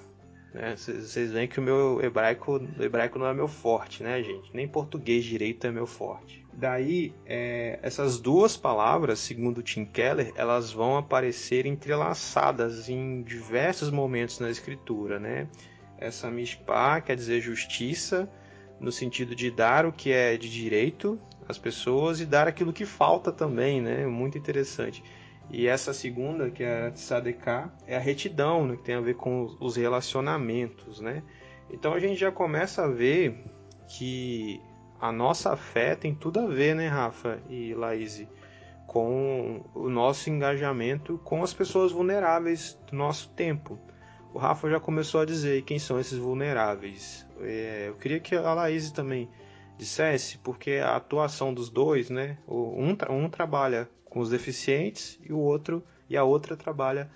vocês 0.77 1.29
né? 1.29 1.35
veem 1.35 1.49
que 1.49 1.61
o 1.61 1.63
meu 1.63 2.01
hebraico, 2.03 2.61
o 2.79 2.83
hebraico 2.83 3.19
não 3.19 3.27
é 3.27 3.35
meu 3.35 3.49
forte, 3.49 4.03
né, 4.03 4.23
gente? 4.23 4.51
Nem 4.55 4.67
português 4.67 5.25
direito 5.25 5.67
é 5.67 5.71
meu 5.71 5.87
forte. 5.87 6.45
Daí, 6.53 7.15
é, 7.25 7.79
essas 7.83 8.19
duas 8.19 8.57
palavras, 8.57 9.21
segundo 9.21 9.63
Tim 9.63 9.85
Keller, 9.85 10.33
elas 10.35 10.73
vão 10.73 10.97
aparecer 10.97 11.67
entrelaçadas 11.67 12.89
em 12.89 13.23
diversos 13.23 13.91
momentos 13.91 14.41
na 14.41 14.51
escritura, 14.51 15.21
né? 15.21 15.49
Essa 15.99 16.31
mishpah 16.31 17.01
quer 17.01 17.15
dizer 17.15 17.41
justiça, 17.41 18.29
no 18.81 18.91
sentido 18.91 19.35
de 19.35 19.51
dar 19.51 19.87
o 19.87 19.93
que 19.93 20.11
é 20.11 20.37
de 20.37 20.51
direito 20.51 21.21
às 21.49 21.59
pessoas 21.59 22.21
e 22.21 22.27
dar 22.27 22.49
aquilo 22.49 22.73
que 22.73 22.85
falta 22.85 23.31
também, 23.31 23.81
né? 23.81 24.07
Muito 24.07 24.39
interessante. 24.39 25.03
E 25.51 25.67
essa 25.67 25.95
segunda, 25.95 26.51
que 26.51 26.63
é 26.63 26.89
a 26.89 26.91
Tzadeká, 26.91 27.73
é 27.87 27.97
a 27.97 28.01
retidão, 28.01 28.67
né, 28.67 28.77
que 28.77 28.83
tem 28.83 28.95
a 28.95 29.01
ver 29.01 29.15
com 29.15 29.57
os 29.61 29.77
relacionamentos, 29.77 31.01
né? 31.01 31.23
Então 31.71 31.95
a 31.95 31.99
gente 31.99 32.17
já 32.17 32.31
começa 32.31 32.85
a 32.85 32.89
ver 32.89 33.45
que 33.89 34.61
a 35.01 35.11
nossa 35.11 35.57
fé 35.57 35.95
tem 35.95 36.15
tudo 36.15 36.41
a 36.41 36.47
ver, 36.47 36.75
né, 36.75 36.89
Rafa 36.89 37.41
e 37.49 37.73
Laís, 37.73 38.27
com 38.87 39.65
o 39.75 39.89
nosso 39.89 40.29
engajamento 40.31 41.19
com 41.25 41.43
as 41.43 41.53
pessoas 41.53 41.93
vulneráveis 41.93 42.79
do 42.91 42.97
nosso 42.97 43.31
tempo. 43.31 43.79
O 44.35 44.39
Rafa 44.39 44.69
já 44.69 44.79
começou 44.79 45.21
a 45.21 45.25
dizer 45.25 45.63
quem 45.63 45.79
são 45.79 45.99
esses 45.99 46.19
vulneráveis. 46.19 47.27
É, 47.41 47.87
eu 47.89 47.95
queria 47.95 48.21
que 48.21 48.35
a 48.35 48.55
Laís 48.55 48.91
também 48.91 49.29
dissesse, 49.79 50.39
porque 50.39 50.73
a 50.73 50.97
atuação 50.97 51.55
dos 51.55 51.71
dois, 51.71 52.11
né? 52.11 52.37
Um, 52.47 52.95
um 53.11 53.31
trabalha 53.31 53.89
com 54.19 54.23
os 54.23 54.31
deficientes 54.31 55.17
e 55.25 55.33
o 55.33 55.39
outro 55.39 55.81
e 56.11 56.17
a 56.17 56.25
outra 56.25 56.57
trabalha 56.57 57.09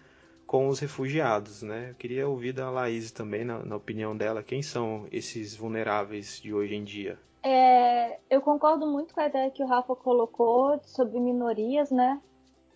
com 0.46 0.68
os 0.68 0.78
refugiados, 0.78 1.60
né? 1.60 1.88
Eu 1.90 1.94
queria 1.96 2.28
ouvir 2.28 2.52
da 2.52 2.70
Laís 2.70 3.10
também, 3.10 3.44
na, 3.44 3.58
na 3.58 3.74
opinião 3.74 4.16
dela, 4.16 4.40
quem 4.40 4.62
são 4.62 5.08
esses 5.10 5.56
vulneráveis 5.56 6.40
de 6.40 6.54
hoje 6.54 6.76
em 6.76 6.84
dia? 6.84 7.18
É, 7.42 8.20
eu 8.30 8.40
concordo 8.40 8.86
muito 8.86 9.12
com 9.12 9.20
a 9.20 9.26
ideia 9.26 9.50
que 9.50 9.64
o 9.64 9.66
Rafa 9.66 9.96
colocou 9.96 10.78
sobre 10.84 11.18
minorias, 11.18 11.90
né? 11.90 12.20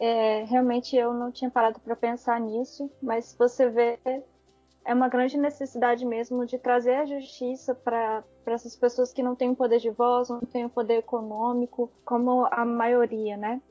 É, 0.01 0.43
realmente 0.43 0.97
eu 0.97 1.15
não 1.15 1.31
tinha 1.31 1.49
parado 1.49 1.79
para 1.79 1.95
pensar 1.95 2.41
nisso, 2.41 2.91
mas 3.01 3.37
você 3.39 3.71
vê 3.71 3.97
é 4.85 4.93
uma 4.93 5.09
grande 5.09 5.39
necessidade 5.39 6.05
mesmo 6.05 6.45
de 6.45 6.59
trazer 6.59 6.97
a 6.97 7.07
justiça 7.07 7.77
para 7.77 8.25
essas 8.47 8.75
pessoas 8.75 9.13
que 9.13 9.23
não 9.23 9.37
têm 9.37 9.55
poder 9.55 9.79
de 9.79 9.91
voz, 9.91 10.29
não 10.29 10.41
têm 10.41 10.69
poder 10.69 10.99
econômico, 10.99 11.89
como 12.05 12.49
a 12.51 12.65
maioria, 12.65 13.37
né? 13.37 13.63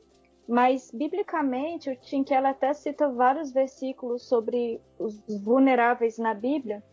Mas, 0.47 0.91
biblicamente, 0.91 1.89
o 1.89 1.95
Tim 1.95 2.23
Keller 2.23 2.51
até 2.51 2.73
cita 2.73 3.09
vários 3.09 3.51
versículos 3.51 4.27
sobre 4.27 4.79
os 4.99 5.19
vulneráveis 5.41 6.17
na 6.19 6.33
Bíblia. 6.33 6.83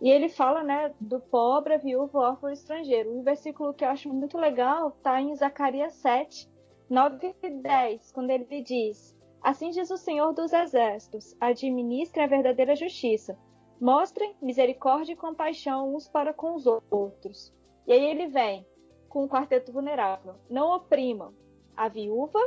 E 0.00 0.10
ele 0.10 0.28
fala, 0.28 0.62
né, 0.62 0.94
do 1.00 1.20
pobre, 1.20 1.74
a 1.74 1.78
viúva, 1.78 2.18
órfão 2.18 2.50
estrangeiro. 2.50 3.12
Um 3.12 3.22
versículo 3.22 3.74
que 3.74 3.84
eu 3.84 3.88
acho 3.88 4.12
muito 4.12 4.38
legal 4.38 4.88
está 4.88 5.20
em 5.20 5.34
Zacarias 5.34 5.94
7, 5.94 6.48
9 6.88 7.34
e 7.42 7.50
10, 7.50 8.12
quando 8.12 8.30
ele 8.30 8.62
diz: 8.62 9.16
Assim 9.42 9.70
diz 9.70 9.90
o 9.90 9.96
Senhor 9.96 10.32
dos 10.32 10.52
Exércitos: 10.52 11.36
administrem 11.40 12.24
a 12.24 12.28
verdadeira 12.28 12.74
justiça. 12.74 13.38
Mostrem 13.80 14.34
misericórdia 14.40 15.12
e 15.12 15.16
compaixão 15.16 15.94
uns 15.94 16.08
para 16.08 16.32
com 16.32 16.54
os 16.54 16.66
outros. 16.90 17.54
E 17.86 17.92
aí 17.92 18.04
ele 18.04 18.26
vem 18.26 18.66
com 19.08 19.24
o 19.24 19.28
quarteto 19.28 19.72
vulnerável: 19.72 20.34
Não 20.48 20.74
oprimam 20.74 21.34
a 21.76 21.88
viúva, 21.88 22.40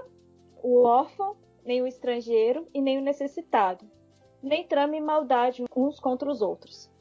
o 0.64 0.84
órfão, 0.84 1.36
nem 1.64 1.82
o 1.82 1.88
estrangeiro 1.88 2.68
e 2.74 2.82
nem 2.82 2.98
o 2.98 3.02
necessitado, 3.02 3.86
nem 4.42 4.66
trame 4.66 5.00
maldade 5.00 5.66
uns 5.76 6.00
contra 6.00 6.30
os 6.30 6.42
outros. 6.42 6.92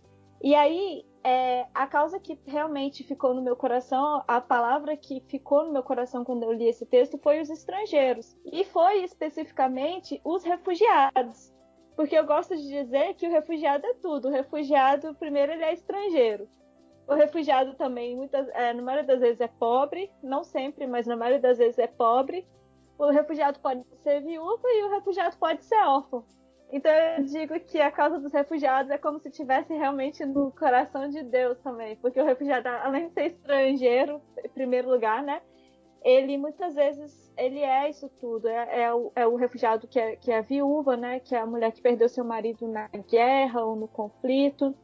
E 0.43 0.55
aí, 0.55 1.05
é, 1.25 1.67
a 1.75 1.87
causa 1.87 2.21
que 2.21 2.39
realmente 2.47 3.03
ficou 3.03 3.35
no 3.35 3.43
meu 3.43 3.57
coração, 3.57 4.23
a 4.27 4.41
palavra 4.41 4.97
que 4.97 5.21
ficou 5.29 5.65
no 5.65 5.73
meu 5.73 5.83
coração 5.83 6.25
quando 6.25 6.45
eu 6.45 6.53
li 6.53 6.69
esse 6.69 6.87
texto 6.87 7.19
foi 7.19 7.41
os 7.41 7.51
estrangeiros. 7.51 8.37
E 8.45 8.65
foi 8.65 9.03
especificamente 9.03 10.21
os 10.25 10.45
refugiados. 10.45 11.53
Porque 11.97 12.17
eu 12.17 12.25
gosto 12.25 12.57
de 12.57 12.69
dizer 12.69 13.15
que 13.15 13.27
o 13.27 13.31
refugiado 13.31 13.85
é 13.85 13.95
tudo. 13.95 14.29
O 14.29 14.31
refugiado, 14.31 15.15
primeiro, 15.17 15.53
ele 15.53 15.65
é 15.65 15.73
estrangeiro. 15.73 16.49
O 17.09 17.15
refugiado 17.15 17.75
também, 17.75 18.17
muitas, 18.17 18.49
é, 18.51 18.73
na 18.73 18.83
maioria 18.83 19.07
das 19.07 19.21
vezes, 19.21 19.41
é 19.41 19.49
pobre. 19.49 20.13
Não 20.23 20.45
sempre, 20.45 20.87
mas 20.87 21.07
na 21.07 21.17
maioria 21.17 21.41
das 21.41 21.59
vezes 21.59 21.79
é 21.79 21.89
pobre 21.89 22.47
o 22.99 23.11
refugiado 23.11 23.61
pode 23.61 23.85
ser 24.03 24.21
viúva 24.21 24.69
e 24.69 24.83
o 24.85 24.91
refugiado 24.91 25.37
pode 25.37 25.65
ser 25.65 25.77
órfão. 25.77 26.25
Então 26.71 26.93
eu 26.93 27.25
digo 27.25 27.59
que 27.61 27.81
a 27.81 27.91
causa 27.91 28.19
dos 28.19 28.33
refugiados 28.33 28.91
é 28.91 28.99
como 28.99 29.19
se 29.21 29.29
estivesse 29.29 29.73
realmente 29.73 30.25
no 30.27 30.51
coração 30.53 31.09
de 31.09 31.23
Deus 31.23 31.59
também, 31.61 31.97
porque 31.97 32.21
o 32.21 32.25
refugiado, 32.25 32.69
além 32.69 33.09
de 33.09 33.15
ser 33.15 33.27
estrangeiro, 33.27 34.21
em 34.45 34.49
primeiro 34.51 34.91
lugar, 34.91 35.23
né? 35.23 35.41
Ele 36.03 36.37
muitas 36.37 36.75
vezes 36.75 37.33
ele 37.37 37.61
é 37.61 37.89
isso 37.89 38.09
tudo, 38.21 38.49
é, 38.49 38.83
é, 38.83 38.95
o, 38.95 39.11
é 39.17 39.27
o, 39.27 39.37
refugiado 39.37 39.89
que 39.89 39.99
é, 39.99 40.17
que 40.17 40.31
é 40.31 40.43
viúva, 40.43 40.97
né? 40.97 41.21
Que 41.21 41.35
é 41.35 41.39
a 41.39 41.47
mulher 41.47 41.73
que 41.73 41.81
perdeu 41.81 42.09
seu 42.09 42.25
marido 42.25 42.69
na 42.69 42.89
guerra 43.09 43.65
ou 43.65 43.75
no 43.75 43.89
conflito 43.89 44.75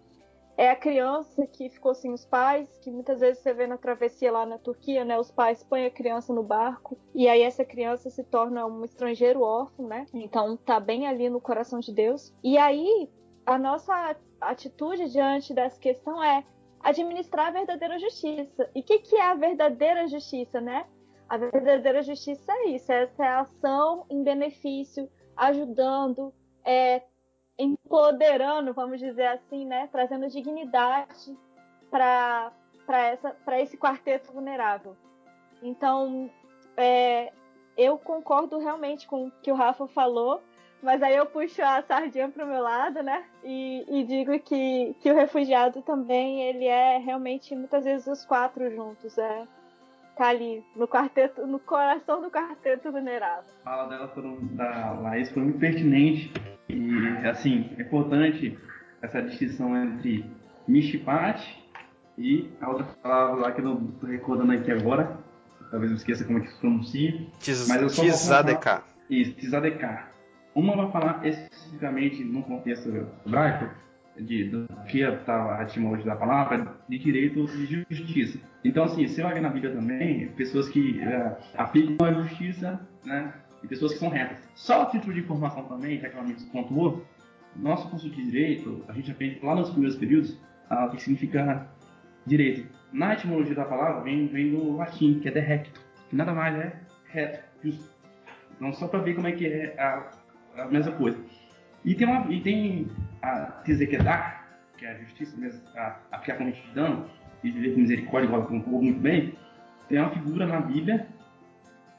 é 0.57 0.71
a 0.71 0.77
criança 0.77 1.47
que 1.47 1.69
ficou 1.69 1.95
sem 1.95 2.13
os 2.13 2.25
pais, 2.25 2.69
que 2.79 2.91
muitas 2.91 3.21
vezes 3.21 3.43
você 3.43 3.53
vê 3.53 3.67
na 3.67 3.77
travessia 3.77 4.31
lá 4.31 4.47
na 4.47 4.59
Turquia, 4.59 5.05
né? 5.05 5.19
Os 5.19 5.31
pais 5.31 5.65
põem 5.65 5.87
a 5.87 5.91
criança 5.91 6.33
no 6.33 6.43
barco 6.43 6.97
e 7.15 7.29
aí 7.29 7.43
essa 7.43 7.65
criança 7.65 8.09
se 8.09 8.23
torna 8.23 8.65
um 8.65 8.85
estrangeiro 8.85 9.41
órfão, 9.43 9.89
né? 9.89 10.07
Então 10.15 10.57
tá 10.57 10.79
bem 10.79 11.07
ali 11.07 11.29
no 11.29 11.41
coração 11.41 11.81
de 11.81 11.93
Deus. 11.93 12.33
E 12.43 12.57
aí 12.57 13.11
a 13.45 13.59
nossa 13.59 14.17
atitude 14.41 15.11
diante 15.11 15.53
dessa 15.53 15.79
questão 15.79 16.23
é 16.23 16.45
administrar 16.81 17.49
a 17.49 17.53
verdadeira 17.53 17.99
justiça. 17.99 18.71
E 18.75 18.81
o 18.81 18.83
que, 18.83 18.99
que 19.01 19.17
é 19.17 19.23
a 19.23 19.35
verdadeira 19.35 20.07
justiça, 20.07 20.61
né? 20.61 20.87
A 21.29 21.37
verdadeira 21.37 22.03
justiça 22.03 22.53
é 22.53 22.69
isso, 22.69 22.93
essa 22.93 23.25
é 23.25 23.29
a 23.29 23.41
ação 23.41 24.07
em 24.11 24.23
benefício, 24.23 25.11
ajudando, 25.35 26.33
é, 26.65 27.03
empoderando, 27.59 28.73
vamos 28.73 28.99
dizer 28.99 29.27
assim, 29.27 29.65
né, 29.65 29.89
trazendo 29.91 30.29
dignidade 30.29 31.37
para 31.91 32.53
para 32.87 33.61
esse 33.63 33.79
quarteto 33.79 34.31
vulnerável. 34.31 34.95
Então, 35.63 36.31
é, 36.77 37.33
eu 37.79 37.97
concordo 37.97 38.59
realmente 38.59 39.07
com 39.07 39.29
o 39.29 39.33
que 39.43 39.51
o 39.51 39.55
Rafa 39.55 39.87
falou, 39.87 40.43
mas 40.83 41.03
aí 41.03 41.17
eu 41.17 41.25
puxo 41.25 41.63
a 41.63 41.81
sardinha 41.83 42.29
para 42.29 42.45
o 42.45 42.49
meu 42.49 42.61
lado, 42.61 43.03
né? 43.03 43.25
E, 43.43 43.87
e, 43.89 44.05
digo 44.05 44.39
que, 44.41 44.95
que 45.01 45.11
o 45.11 45.15
refugiado 45.15 45.81
também 45.81 46.43
ele 46.43 46.67
é 46.67 46.99
realmente 46.99 47.57
muitas 47.57 47.85
vezes 47.85 48.07
os 48.07 48.25
quatro 48.27 48.71
juntos. 48.71 49.17
É, 49.17 49.47
tá 50.15 50.29
ali 50.29 50.63
no 50.77 50.87
quarteto, 50.87 51.47
no 51.47 51.59
coração 51.59 52.21
do 52.21 52.31
quarteto 52.31 52.93
mineral. 52.93 53.45
A 53.65 53.71
fala 53.71 53.89
dela 53.89 54.09
foram, 54.09 54.37
da 54.55 54.93
Laís 55.01 55.31
foi 55.31 55.43
muito 55.43 55.59
pertinente 55.59 56.31
e, 56.75 57.27
assim, 57.27 57.71
é 57.79 57.83
importante 57.83 58.59
essa 59.03 59.23
distinção 59.23 59.77
entre 59.77 60.25
Mishpat 60.67 61.63
e 62.17 62.51
a 62.61 62.71
outra 62.71 62.85
palavra 63.03 63.35
lá 63.37 63.53
que 63.53 63.61
eu 63.61 63.65
não 63.65 63.87
tô 63.87 64.07
recordando 64.07 64.53
aqui 64.53 64.71
agora, 64.71 65.19
talvez 65.71 65.91
eu 65.91 65.97
esqueça 65.97 66.25
como 66.25 66.39
é 66.39 66.43
que 66.43 66.51
se 66.51 66.59
pronuncia. 66.59 67.27
Tiz, 67.41 67.69
mas 67.69 67.83
eu 67.83 67.89
só 67.89 68.03
Tizadekar. 68.03 68.85
Isso, 69.11 69.33
Tizadekar. 69.33 70.11
Uma 70.55 70.77
vai 70.77 70.91
falar 70.93 71.27
especificamente 71.27 72.23
no 72.23 72.43
contexto 72.43 72.89
hebraico, 73.27 73.69
de, 74.17 74.45
do 74.45 74.69
que 74.89 75.01
está 75.01 75.59
a 75.59 75.63
etimologia 75.65 76.07
da 76.07 76.17
palavra, 76.17 76.77
de 76.89 76.99
direito 76.99 77.45
de 77.47 77.85
justiça. 77.91 78.39
Então, 78.65 78.85
assim, 78.85 79.07
você 79.07 79.23
vai 79.23 79.35
ver 79.35 79.41
na 79.41 79.49
Bíblia 79.49 79.73
também 79.73 80.29
pessoas 80.29 80.69
que 80.69 81.01
é, 81.01 81.37
aplicam 81.57 82.07
a 82.07 82.13
justiça, 82.13 82.81
né? 83.05 83.35
E 83.65 83.67
pessoas 83.67 83.95
que 83.95 83.99
são 83.99 84.11
retas. 84.11 84.39
Só 84.55 84.83
a 84.83 84.87
título 84.87 85.15
de 85.15 85.21
informação 85.21 85.65
também, 85.65 85.99
já 85.99 86.11
que 86.11 86.17
ela 86.17 86.27
me 86.27 86.35
pontuou, 86.53 87.03
nosso 87.57 87.89
curso 87.89 88.11
de 88.11 88.31
direito, 88.31 88.85
a 88.87 88.93
gente 88.93 89.11
aprende 89.11 89.41
lá 89.43 89.55
nos 89.55 89.71
primeiros 89.71 89.97
períodos 89.97 90.39
ah, 90.69 90.85
o 90.85 90.91
que 90.91 91.01
significa 91.01 91.67
direito. 92.27 92.69
Na 92.93 93.15
etimologia 93.15 93.55
da 93.55 93.65
palavra 93.65 94.03
vem, 94.03 94.27
vem 94.27 94.51
do 94.51 94.77
latim, 94.77 95.19
que 95.19 95.29
é 95.29 95.41
recto, 95.41 95.81
que 96.11 96.15
nada 96.15 96.35
mais 96.35 96.55
é 96.57 96.79
reto, 97.07 97.43
justo. 97.63 97.91
Então, 98.57 98.71
só 98.75 98.87
para 98.87 99.01
ver 99.01 99.15
como 99.15 99.27
é 99.29 99.33
que 99.33 99.47
é 99.47 99.75
a, 99.81 100.11
a 100.63 100.67
mesma 100.67 100.93
coisa. 100.93 101.19
E 101.85 101.95
tem, 101.95 102.07
uma, 102.07 102.31
e 102.31 102.41
tem 102.41 102.89
a 103.23 103.63
Tizekedar, 103.65 104.47
que 104.77 104.85
é 104.85 104.91
a 104.91 104.99
justiça 104.99 105.37
a, 105.75 105.97
a 106.13 106.19
ficar 106.19 106.37
com 106.37 106.45
retidão 106.45 107.07
e 107.43 107.51
viver 107.51 107.75
com 107.75 107.81
misericórdia, 107.81 108.27
igual 108.27 108.43
o 108.43 108.47
povo 108.47 108.83
muito 108.83 109.01
bem. 109.01 109.35
Tem 109.89 109.99
uma 109.99 110.11
figura 110.11 110.47
na 110.47 110.61
Bíblia 110.61 111.07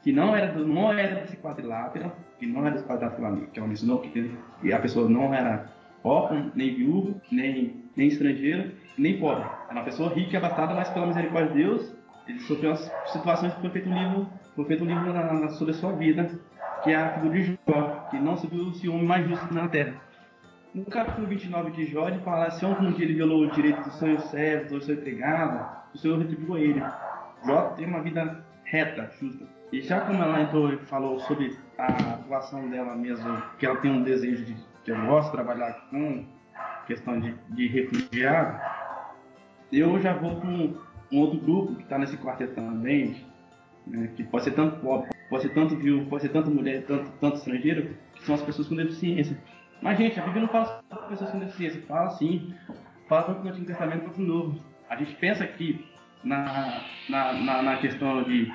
que 0.05 0.11
não 0.11 0.35
era, 0.35 0.53
não 0.53 0.93
era 0.93 1.21
desse 1.21 1.35
quadrilátero, 1.37 2.11
que 2.37 2.45
não 2.45 2.61
era 2.61 2.75
desse 2.75 2.85
quadrilátero 2.85 3.47
que 3.47 3.57
ela 3.57 3.67
mencionou, 3.67 4.01
que 4.01 4.71
a 4.71 4.77
pessoa 4.77 5.09
não 5.09 5.33
era 5.33 5.65
órfã, 6.03 6.51
nem 6.53 6.75
viúvo, 6.75 7.19
nem, 7.31 7.83
nem 7.97 8.07
estrangeiro, 8.07 8.71
nem 8.99 9.19
pobre. 9.19 9.43
Era 9.67 9.79
uma 9.79 9.83
pessoa 9.83 10.13
rica 10.13 10.33
e 10.33 10.37
abastada, 10.37 10.75
mas 10.75 10.89
pela 10.89 11.07
misericórdia 11.07 11.51
de 11.51 11.57
Deus, 11.57 11.95
ele 12.27 12.39
sofreu 12.41 12.69
umas 12.69 12.91
situações 13.07 13.55
que 13.55 13.61
foi 13.61 13.69
feito 13.71 13.89
um 13.89 13.97
livro, 13.97 14.29
foi 14.55 14.65
feito 14.65 14.83
um 14.83 14.87
livro 14.87 15.11
na, 15.11 15.33
na, 15.33 15.49
sobre 15.49 15.73
a 15.73 15.77
sua 15.77 15.93
vida, 15.93 16.29
que 16.83 16.91
é 16.91 16.95
a 16.97 17.13
figura 17.15 17.33
de 17.33 17.59
Jó, 17.67 18.07
que 18.11 18.19
não 18.19 18.37
se 18.37 18.45
viu 18.45 18.61
o 18.61 18.93
homem 18.93 19.07
mais 19.07 19.27
justo 19.27 19.51
na 19.55 19.67
terra. 19.69 19.95
No 20.71 20.85
capítulo 20.85 21.25
29 21.25 21.71
de 21.71 21.87
Jó, 21.87 22.07
ele 22.07 22.19
fala: 22.19 22.51
se 22.51 22.63
um 22.63 22.91
dia 22.91 23.05
ele 23.05 23.15
violou 23.15 23.41
o 23.41 23.49
direito 23.49 23.81
do 23.81 23.91
seu 23.93 24.19
servo, 24.19 24.75
do 24.75 24.81
seu 24.83 24.93
empregado, 24.93 25.67
o 25.95 25.97
Senhor 25.97 26.19
retribuiu 26.19 26.53
a 26.53 26.59
ele. 26.59 26.83
Jó 27.43 27.61
tem 27.75 27.87
uma 27.87 28.03
vida 28.03 28.45
reta, 28.65 29.09
justa. 29.19 29.54
E 29.71 29.81
já 29.81 30.01
como 30.01 30.21
ela 30.21 30.41
entrou 30.41 30.71
e 30.71 30.77
falou 30.77 31.19
sobre 31.19 31.57
a 31.77 31.87
atuação 31.87 32.69
dela 32.69 32.95
mesmo, 32.95 33.41
que 33.57 33.65
ela 33.65 33.77
tem 33.77 33.91
um 33.91 34.03
desejo 34.03 34.45
de 34.45 34.55
que 34.83 34.91
eu 34.91 35.05
gosto 35.05 35.27
de 35.27 35.31
trabalhar 35.31 35.87
com 35.89 36.25
questão 36.85 37.19
de, 37.19 37.33
de 37.49 37.67
refugiado, 37.67 38.59
eu 39.71 39.99
já 39.99 40.13
vou 40.13 40.39
com 40.39 40.75
um 41.11 41.19
outro 41.19 41.39
grupo 41.39 41.75
que 41.75 41.83
está 41.83 41.97
nesse 41.97 42.17
quarteto 42.17 42.53
também, 42.53 43.25
né, 43.87 44.11
que 44.15 44.23
pode 44.23 44.43
ser 44.43 44.51
tanto 44.51 44.79
pobre, 44.79 45.09
pode 45.29 45.43
ser 45.43 45.49
tanto 45.49 45.75
viúvo, 45.75 46.07
pode 46.09 46.21
ser 46.21 46.29
tanto 46.29 46.51
mulher, 46.51 46.85
tanto, 46.85 47.09
tanto 47.19 47.37
estrangeiro, 47.37 47.95
que 48.13 48.23
são 48.23 48.35
as 48.35 48.41
pessoas 48.43 48.67
com 48.67 48.75
deficiência. 48.75 49.37
Mas, 49.81 49.97
gente, 49.97 50.19
a 50.19 50.23
Bíblia 50.23 50.43
não 50.43 50.49
fala 50.49 50.65
só 50.65 50.95
para 50.97 51.07
pessoas 51.07 51.31
com 51.31 51.39
deficiência, 51.39 51.81
fala 51.87 52.11
sim, 52.11 52.53
fala 53.07 53.23
tanto 53.23 53.43
no 53.43 53.49
Antigo 53.49 53.65
Testamento 53.65 54.03
quanto 54.03 54.21
no 54.21 54.27
Novo. 54.27 54.59
A 54.89 54.95
gente 54.95 55.15
pensa 55.15 55.45
que 55.45 55.85
na, 56.23 56.81
na, 57.09 57.33
na, 57.33 57.61
na 57.61 57.77
questão 57.77 58.23
de, 58.23 58.51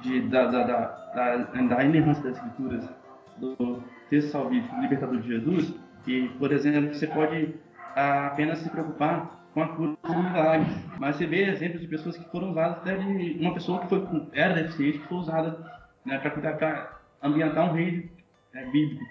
de, 0.00 0.22
da, 0.28 0.46
da, 0.46 0.62
da, 0.64 1.36
da, 1.36 1.84
inerrância 1.84 2.22
das 2.22 2.36
Escrituras, 2.36 2.88
do 3.36 3.82
texto 4.10 4.30
salvífico 4.30 4.80
libertador 4.80 5.20
de 5.20 5.28
Jesus, 5.28 5.74
que, 6.04 6.28
por 6.38 6.52
exemplo, 6.52 6.94
você 6.94 7.06
pode 7.06 7.54
apenas 7.94 8.58
se 8.58 8.70
preocupar 8.70 9.38
com 9.52 9.62
a 9.62 9.68
cura 9.68 9.96
dos 10.02 10.16
milagres. 10.16 10.76
Mas 10.98 11.16
você 11.16 11.26
vê 11.26 11.50
exemplos 11.50 11.80
de 11.80 11.88
pessoas 11.88 12.16
que 12.16 12.30
foram 12.30 12.50
usadas, 12.50 12.78
até 12.78 12.96
de 12.96 13.38
uma 13.40 13.54
pessoa 13.54 13.80
que 13.80 13.88
foi, 13.88 14.06
era 14.32 14.54
deficiente, 14.54 14.98
que 14.98 15.08
foi 15.08 15.18
usada 15.18 15.58
né, 16.04 16.18
para 16.18 16.98
ambientar 17.22 17.70
um 17.70 17.72
rei 17.72 18.10
é, 18.54 18.64
bíblico. 18.70 19.04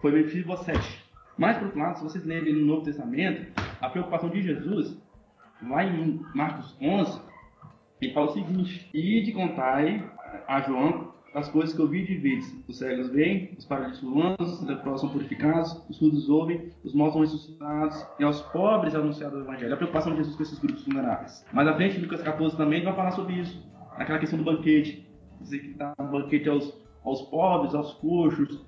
Foi 0.00 0.12
Mefibosete. 0.12 1.04
Mas, 1.36 1.56
por 1.56 1.66
outro 1.66 1.78
lado, 1.78 1.98
se 1.98 2.04
vocês 2.04 2.24
lerem 2.24 2.52
no 2.52 2.66
Novo 2.66 2.84
Testamento, 2.84 3.50
a 3.80 3.88
preocupação 3.88 4.28
de 4.28 4.42
Jesus, 4.42 4.98
lá 5.62 5.84
em 5.84 6.20
Marcos 6.34 6.76
11, 6.80 7.20
ele 8.00 8.12
fala 8.12 8.30
o 8.30 8.34
seguinte: 8.34 8.88
E 8.92 9.22
de 9.22 9.32
contar 9.32 9.84
a 10.46 10.60
João 10.60 11.12
as 11.34 11.48
coisas 11.48 11.74
que 11.74 11.80
eu 11.80 11.88
vi 11.88 12.04
de 12.04 12.16
vez. 12.16 12.44
Os 12.66 12.78
cegos 12.78 13.10
veem, 13.10 13.54
os 13.56 13.64
paralíticos 13.64 14.08
andam, 14.08 14.36
os 14.40 14.62
leprosos 14.66 15.00
são 15.02 15.10
purificados, 15.10 15.72
os 15.88 15.96
surdos 15.96 16.28
ouvem, 16.28 16.72
os 16.82 16.92
mortos 16.94 17.14
são 17.14 17.22
ressuscitados, 17.22 18.06
e 18.18 18.24
aos 18.24 18.40
pobres 18.42 18.94
é 18.94 18.98
anunciado 18.98 19.36
o 19.36 19.40
Evangelho. 19.40 19.72
A 19.72 19.76
preocupação 19.76 20.12
de 20.12 20.18
Jesus 20.18 20.36
com 20.36 20.42
esses 20.42 20.58
grupos 20.58 20.84
vulneráveis. 20.84 21.44
Mais 21.52 21.68
à 21.68 21.74
frente, 21.74 22.00
Lucas 22.00 22.22
14 22.22 22.56
também 22.56 22.82
vai 22.82 22.94
falar 22.94 23.12
sobre 23.12 23.34
isso. 23.34 23.64
Aquela 23.96 24.18
questão 24.18 24.38
do 24.38 24.44
banquete. 24.44 25.06
Dizer 25.40 25.58
que 25.60 25.74
dá 25.74 25.94
um 25.98 26.06
banquete 26.06 26.48
aos, 26.48 26.74
aos 27.04 27.22
pobres, 27.22 27.74
aos 27.74 27.94
coxos, 27.94 28.66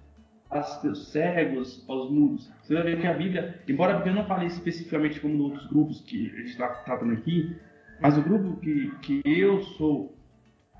aos 0.49 1.11
cegos, 1.11 1.85
aos 1.89 2.11
mudos. 2.11 2.51
Você 2.63 2.75
vai 2.75 2.83
ver 2.85 3.01
que 3.01 3.07
a 3.07 3.15
Bíblia, 3.15 3.61
embora 3.69 3.95
a 3.95 3.97
Bíblia 3.97 4.15
não 4.15 4.25
fale 4.25 4.47
especificamente 4.47 5.21
como 5.21 5.43
outros 5.43 5.67
grupos 5.67 6.01
que 6.03 6.31
a 6.31 6.37
gente 6.37 6.51
está 6.51 6.69
tratando 6.69 7.13
aqui, 7.13 7.57
mas 8.03 8.19
o 8.19 8.23
grupo 8.23 8.57
que, 8.57 8.91
que 9.01 9.23
eu 9.25 9.63
sou, 9.63 10.13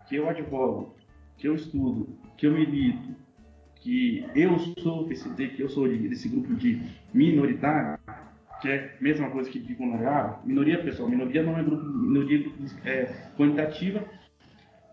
que 0.09 0.17
eu 0.17 0.29
advogo, 0.29 0.97
que 1.39 1.47
eu 1.47 1.55
estudo, 1.55 2.09
que 2.37 2.47
eu 2.47 2.53
milito, 2.53 3.15
que 3.77 4.27
eu 4.35 4.59
sou 4.59 5.07
PCD, 5.07 5.49
que 5.49 5.63
eu 5.63 5.69
sou 5.69 5.87
desse 5.89 6.29
grupo 6.29 6.53
de 6.55 6.83
minoritário, 7.15 7.97
que 8.61 8.69
é 8.69 8.97
a 8.99 9.03
mesma 9.03 9.31
coisa 9.31 9.49
que 9.49 9.61
de 9.61 9.73
vulnerável, 9.75 10.39
minoria 10.45 10.83
pessoal, 10.83 11.09
minoria 11.09 11.45
não 11.45 11.57
é 11.57 11.63
grupo, 11.63 11.85
minoria 11.85 12.45
é 12.85 13.05
quantitativa 13.37 14.05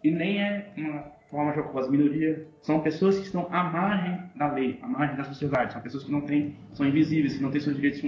e 0.04 0.12
nem 0.12 0.42
é 0.42 0.72
uma 0.78 1.02
forma 1.30 1.54
jocosa, 1.54 1.90
minoria 1.90 2.48
são 2.62 2.80
pessoas 2.82 3.18
que 3.18 3.26
estão 3.26 3.48
à 3.52 3.64
margem 3.64 4.20
da 4.36 4.52
lei, 4.52 4.80
à 4.84 4.88
margem 4.88 5.18
da 5.18 5.24
sociedade, 5.24 5.74
são 5.74 5.82
pessoas 5.82 6.04
que 6.04 6.12
não 6.12 6.22
têm, 6.22 6.56
são 6.74 6.88
invisíveis, 6.88 7.38
que 7.38 7.44
não 7.44 7.52
têm 7.52 7.62
seus 7.62 7.76
direitos. 7.76 8.02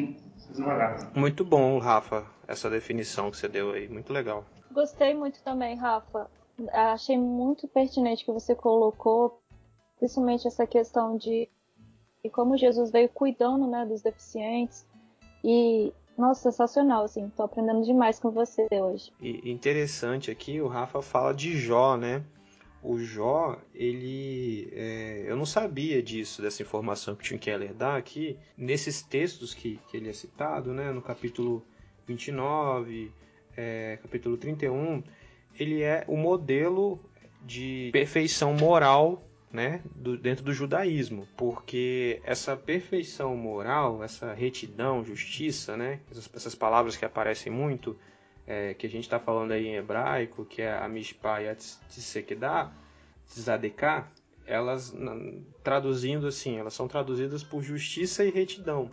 Muito 1.16 1.44
bom, 1.46 1.80
Rafa, 1.80 2.26
essa 2.48 2.70
definição 2.70 3.32
que 3.32 3.38
você 3.38 3.48
deu 3.48 3.72
aí, 3.72 3.88
muito 3.88 4.12
legal. 4.12 4.46
Gostei 4.72 5.14
muito 5.14 5.42
também, 5.44 5.76
Rafa 5.76 6.30
achei 6.70 7.18
muito 7.18 7.68
pertinente 7.68 8.26
que 8.26 8.32
você 8.32 8.56
colocou, 8.56 9.42
principalmente 9.98 10.48
essa 10.48 10.68
questão 10.68 11.18
de, 11.18 11.50
de 12.24 12.30
como 12.30 12.58
Jesus 12.58 12.92
veio 12.92 13.10
cuidando 13.10 13.68
né, 13.68 13.86
dos 13.86 14.02
deficientes. 14.02 14.86
E, 15.44 15.92
nossa, 16.18 16.52
sensacional, 16.52 17.06
assim, 17.06 17.30
tô 17.30 17.44
aprendendo 17.44 17.84
demais 17.84 18.20
com 18.20 18.30
você 18.32 18.68
hoje. 18.72 19.12
E 19.20 19.52
interessante 19.52 20.30
aqui, 20.30 20.62
o 20.62 20.68
Rafa 20.68 21.02
fala 21.02 21.34
de 21.34 21.58
Jó, 21.58 21.98
né? 21.98 22.24
O 22.84 22.98
Jó, 22.98 23.60
ele. 23.76 24.70
É, 24.74 25.26
eu 25.28 25.36
não 25.36 25.46
sabia 25.46 26.02
disso, 26.02 26.42
dessa 26.42 26.64
informação 26.64 27.16
que 27.16 27.24
o 27.24 27.28
Tim 27.28 27.38
Keller 27.38 27.74
dá 27.74 27.96
aqui. 27.96 28.38
Nesses 28.58 29.02
textos 29.02 29.54
que, 29.54 29.80
que 29.88 29.98
ele 29.98 30.10
é 30.10 30.14
citado, 30.14 30.74
né? 30.74 30.92
No 30.92 31.02
capítulo 31.02 31.64
29, 32.08 33.12
é, 33.56 34.00
capítulo 34.02 34.36
31, 34.36 35.04
ele 35.60 35.82
é 35.82 36.04
o 36.08 36.18
modelo 36.18 37.00
de 37.44 37.90
perfeição 37.92 38.54
moral 38.54 39.24
né, 39.52 39.82
do, 39.96 40.18
dentro 40.18 40.44
do 40.46 40.54
judaísmo, 40.54 41.28
porque 41.36 42.22
essa 42.24 42.56
perfeição 42.56 43.36
moral, 43.36 44.04
essa 44.04 44.34
retidão, 44.34 45.04
justiça, 45.04 45.76
né, 45.76 46.00
essas, 46.10 46.30
essas 46.34 46.56
palavras 46.56 46.96
que 46.96 47.04
aparecem 47.04 47.52
muito, 47.52 47.98
é, 48.52 48.74
que 48.74 48.86
a 48.86 48.90
gente 48.90 49.06
está 49.06 49.18
falando 49.18 49.54
aí 49.54 49.66
em 49.66 49.76
hebraico, 49.76 50.44
que 50.44 50.62
é 50.62 50.74
a 50.74 50.90
mishpah 50.90 51.42
e 51.42 51.48
a 51.48 51.56
elas, 54.46 54.94
traduzindo 55.64 56.28
assim, 56.28 56.58
elas 56.58 56.74
são 56.74 56.86
traduzidas 56.86 57.44
por 57.44 57.64
justiça 57.64 58.26
e 58.26 58.30
retidão. 58.30 58.92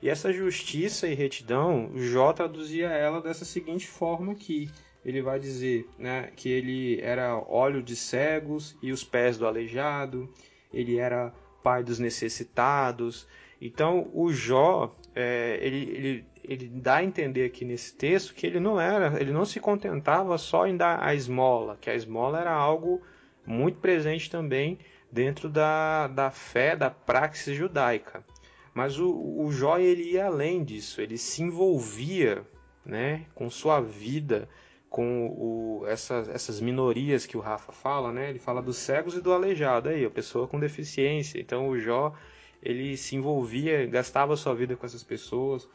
E 0.00 0.08
essa 0.08 0.32
justiça 0.32 1.08
e 1.08 1.14
retidão, 1.14 1.90
Jó 1.96 2.32
traduzia 2.32 2.88
ela 2.88 3.20
dessa 3.20 3.44
seguinte 3.44 3.88
forma 3.88 4.30
aqui, 4.30 4.70
ele 5.04 5.20
vai 5.20 5.40
dizer 5.40 5.88
né, 5.98 6.30
que 6.36 6.48
ele 6.48 7.00
era 7.00 7.36
óleo 7.36 7.82
de 7.82 7.96
cegos 7.96 8.76
e 8.80 8.92
os 8.92 9.02
pés 9.02 9.36
do 9.36 9.44
aleijado, 9.44 10.32
ele 10.72 10.98
era 10.98 11.34
pai 11.64 11.82
dos 11.82 11.98
necessitados. 11.98 13.26
Então 13.60 14.08
o 14.14 14.32
Jó 14.32 14.94
é, 15.14 15.58
ele, 15.60 15.90
ele, 15.90 16.24
ele 16.44 16.68
dá 16.68 16.96
a 16.96 17.04
entender 17.04 17.44
aqui 17.44 17.64
nesse 17.64 17.94
texto 17.94 18.34
que 18.34 18.46
ele 18.46 18.60
não 18.60 18.80
era, 18.80 19.20
ele 19.20 19.32
não 19.32 19.44
se 19.44 19.60
contentava 19.60 20.36
só 20.38 20.66
em 20.66 20.76
dar 20.76 21.02
a 21.02 21.14
esmola, 21.14 21.78
que 21.80 21.90
a 21.90 21.94
esmola 21.94 22.40
era 22.40 22.52
algo 22.52 23.02
muito 23.46 23.78
presente 23.78 24.30
também 24.30 24.78
dentro 25.10 25.48
da, 25.48 26.06
da 26.08 26.30
fé, 26.30 26.76
da 26.76 26.90
praxis 26.90 27.56
judaica. 27.56 28.24
Mas 28.72 28.98
o, 28.98 29.10
o 29.10 29.52
Jó 29.52 29.78
ele 29.78 30.12
ia 30.12 30.26
além 30.26 30.62
disso, 30.62 31.00
ele 31.00 31.18
se 31.18 31.42
envolvia 31.42 32.44
né, 32.84 33.26
com 33.34 33.50
sua 33.50 33.80
vida 33.80 34.48
com 34.90 35.28
o, 35.28 35.86
essas, 35.86 36.28
essas 36.28 36.60
minorias 36.60 37.24
que 37.24 37.36
o 37.36 37.40
Rafa 37.40 37.72
fala, 37.72 38.12
né? 38.12 38.28
Ele 38.28 38.40
fala 38.40 38.60
dos 38.60 38.76
cegos 38.76 39.14
e 39.14 39.20
do 39.20 39.32
aleijado, 39.32 39.88
aí, 39.88 40.04
a 40.04 40.10
pessoa 40.10 40.48
com 40.48 40.58
deficiência. 40.58 41.40
Então 41.40 41.68
o 41.68 41.78
Jó, 41.78 42.12
ele 42.60 42.96
se 42.96 43.14
envolvia, 43.14 43.86
gastava 43.86 44.36
sua 44.36 44.52
vida 44.52 44.74
com 44.74 44.84
essas 44.84 45.04
pessoas, 45.04 45.68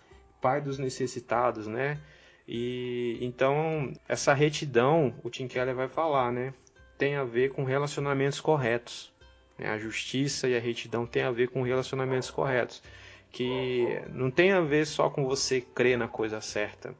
pai 0.45 0.61
dos 0.61 0.77
necessitados, 0.77 1.65
né? 1.65 1.99
E 2.47 3.17
então 3.19 3.91
essa 4.07 4.31
retidão, 4.31 5.11
o 5.23 5.29
Tim 5.31 5.47
Keller 5.47 5.73
vai 5.73 5.87
falar, 5.87 6.31
né? 6.31 6.53
Tem 6.99 7.15
a 7.15 7.23
ver 7.23 7.49
com 7.49 7.63
relacionamentos 7.63 8.39
corretos. 8.39 9.11
Né? 9.57 9.67
A 9.67 9.79
justiça 9.79 10.47
e 10.47 10.55
a 10.55 10.59
retidão 10.59 11.07
tem 11.07 11.23
a 11.23 11.31
ver 11.31 11.47
com 11.47 11.63
relacionamentos 11.63 12.29
corretos, 12.29 12.83
que 13.31 13.99
não 14.11 14.29
tem 14.29 14.51
a 14.51 14.61
ver 14.61 14.85
só 14.85 15.09
com 15.09 15.25
você 15.25 15.61
crer 15.61 15.97
na 15.97 16.07
coisa 16.07 16.39
certa. 16.41 16.93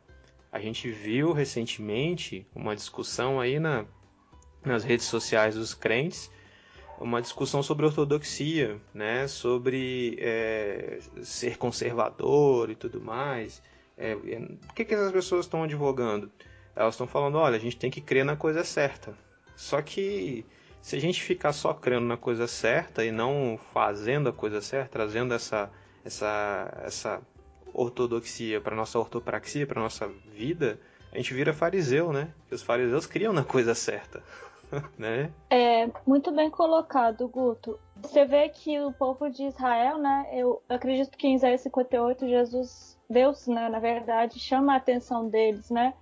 A 0.52 0.60
gente 0.60 0.90
viu 0.90 1.32
recentemente 1.32 2.48
uma 2.56 2.76
discussão 2.76 3.40
aí 3.40 3.60
na, 3.60 3.86
nas 4.66 4.84
redes 4.84 5.06
sociais 5.06 5.54
dos 5.54 5.76
crentes, 5.76 6.32
uma 7.00 7.22
discussão 7.22 7.62
sobre 7.62 7.86
ortodoxia, 7.86 8.80
né? 8.94 9.28
Sobre 9.28 10.18
é, 10.20 11.00
ser 11.22 11.58
conservador 11.58 12.70
e 12.70 12.76
tudo 12.76 13.02
mais. 13.02 13.62
É, 13.98 14.12
é, 14.12 14.40
por 14.68 14.74
que, 14.74 14.86
que 14.86 14.94
essas 14.94 15.12
pessoas 15.12 15.46
estão 15.46 15.64
advogando? 15.64 16.32
Elas 16.76 16.96
estão 16.96 17.08
falando, 17.08 17.38
olha, 17.38 17.56
a 17.56 17.60
gente 17.60 17.78
tem 17.78 17.90
que 17.90 18.02
crer 18.02 18.26
na 18.26 18.36
coisa 18.36 18.64
certa. 18.64 19.18
Só 19.56 19.82
que 19.82 20.46
se 20.82 20.96
a 20.96 21.00
gente 21.00 21.22
ficar 21.22 21.54
só 21.54 21.74
crendo 21.74 22.06
na 22.06 22.18
coisa 22.18 22.48
certa 22.48 23.04
e 23.04 23.12
não 23.12 23.60
fazendo 23.74 24.30
a 24.30 24.34
coisa 24.34 24.62
certa, 24.62 24.90
trazendo 24.92 25.34
essa, 25.34 25.72
essa, 26.04 26.82
essa 26.84 27.22
ortodoxia 27.74 28.62
para 28.62 28.76
nossa 28.76 29.00
ortopraxia, 29.00 29.66
para 29.66 29.82
nossa 29.82 30.08
vida, 30.34 30.80
a 31.12 31.18
gente 31.18 31.34
vira 31.34 31.54
fariseu, 31.54 32.12
né? 32.12 32.34
Os 32.52 32.62
fariseus 32.62 33.06
criam 33.06 33.32
na 33.32 33.44
coisa 33.44 33.74
certa. 33.74 34.22
né? 34.98 35.32
É 35.50 35.90
muito 36.06 36.32
bem 36.32 36.50
colocado, 36.50 37.28
Guto. 37.28 37.80
Você 38.02 38.26
vê 38.26 38.50
que 38.50 38.80
o 38.80 38.92
povo 38.92 39.30
de 39.30 39.44
Israel, 39.44 39.98
né? 39.98 40.28
Eu 40.34 40.62
acredito 40.68 41.18
que 41.18 41.28
em 41.28 41.36
Isaías 41.36 41.62
58 41.62 42.28
Jesus 42.28 42.96
Deus, 43.10 43.48
né, 43.48 43.70
na 43.70 43.80
verdade, 43.80 44.40
chama 44.40 44.74
a 44.74 44.78
atenção 44.78 45.30
deles, 45.30 45.70
né? 45.70 45.94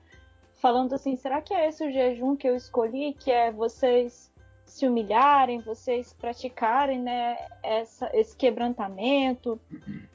Falando 0.56 0.94
assim, 0.94 1.16
será 1.16 1.42
que 1.42 1.54
é 1.54 1.68
esse 1.68 1.86
o 1.86 1.92
jejum 1.92 2.36
que 2.36 2.48
eu 2.48 2.56
escolhi, 2.56 3.14
que 3.14 3.30
é 3.30 3.52
vocês 3.52 4.32
se 4.66 4.88
humilharem, 4.88 5.60
vocês 5.60 6.14
praticarem, 6.14 7.00
né, 7.00 7.38
essa, 7.62 8.10
esse 8.14 8.36
quebrantamento, 8.36 9.60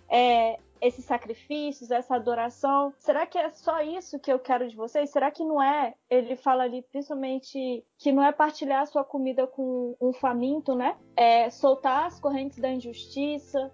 é, 0.09 0.59
esses 0.81 1.05
sacrifícios, 1.05 1.91
essa 1.91 2.17
adoração? 2.17 2.93
Será 2.99 3.27
que 3.27 3.39
é 3.39 3.51
só 3.51 3.81
isso 3.83 4.19
que 4.19 4.33
eu 4.33 4.39
quero 4.39 4.69
de 4.69 4.77
vocês? 4.77 5.11
Será 5.11 5.31
que 5.31 5.45
não 5.45 5.63
é? 5.63 5.95
Ele 6.09 6.37
fala 6.37 6.65
ali 6.65 6.83
principalmente 6.83 7.85
que 7.99 8.13
não 8.13 8.23
é 8.23 8.33
partilhar 8.33 8.87
sua 8.87 9.05
comida 9.05 9.47
com 9.47 9.97
um 10.01 10.13
faminto, 10.13 10.75
né? 10.75 10.97
É 11.17 11.51
soltar 11.51 12.07
as 12.07 12.21
correntes 12.21 12.59
da 12.59 12.71
injustiça, 12.71 13.73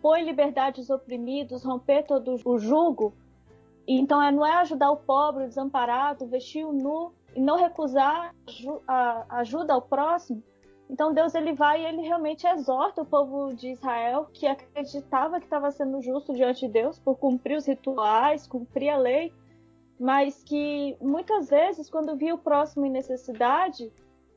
pôr 0.00 0.18
em 0.18 0.24
liberdade 0.24 0.80
os 0.80 0.90
oprimidos, 0.90 1.64
romper 1.64 2.04
todo 2.04 2.36
o 2.44 2.58
jugo. 2.58 3.14
Então, 3.88 4.20
é, 4.22 4.32
não 4.32 4.44
é 4.44 4.54
ajudar 4.56 4.90
o 4.90 4.96
pobre, 4.96 5.44
o 5.44 5.48
desamparado, 5.48 6.26
vestir 6.26 6.64
o 6.64 6.72
nu 6.72 7.12
e 7.34 7.40
não 7.40 7.56
recusar 7.56 8.34
a 8.88 9.38
ajuda 9.38 9.74
ao 9.74 9.82
próximo. 9.82 10.42
Então, 10.88 11.12
Deus 11.12 11.34
ele 11.34 11.52
vai 11.52 11.82
e 11.82 11.86
ele 11.86 12.02
realmente 12.02 12.46
exorta 12.46 13.02
o 13.02 13.06
povo 13.06 13.52
de 13.54 13.72
Israel 13.72 14.28
que 14.32 14.46
acreditava 14.46 15.38
que 15.40 15.46
estava 15.46 15.70
sendo 15.70 16.00
justo 16.00 16.32
diante 16.32 16.60
de 16.60 16.72
Deus 16.72 16.98
por 16.98 17.16
cumprir 17.16 17.56
os 17.56 17.66
rituais, 17.66 18.46
cumprir 18.46 18.90
a 18.90 18.96
lei, 18.96 19.32
mas 19.98 20.42
que 20.44 20.96
muitas 21.00 21.48
vezes, 21.48 21.90
quando 21.90 22.16
via 22.16 22.34
o 22.34 22.38
próximo 22.38 22.86
em 22.86 22.90
necessidade, 22.90 23.92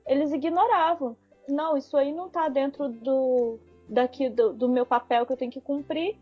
eles 0.08 0.32
ignoravam. 0.32 1.16
Não, 1.48 1.78
isso 1.78 1.96
aí 1.96 2.12
não 2.12 2.28
está 2.28 2.50
dentro 2.50 2.90
do, 2.90 3.60
daqui 3.88 4.30
do, 4.30 4.54
do, 4.54 4.68
meu 4.68 4.86
papel 4.86 5.26
que 5.26 5.34
eu 5.34 5.38
tenho 5.38 5.52
que 5.52 5.62
cumprir. 5.62 6.18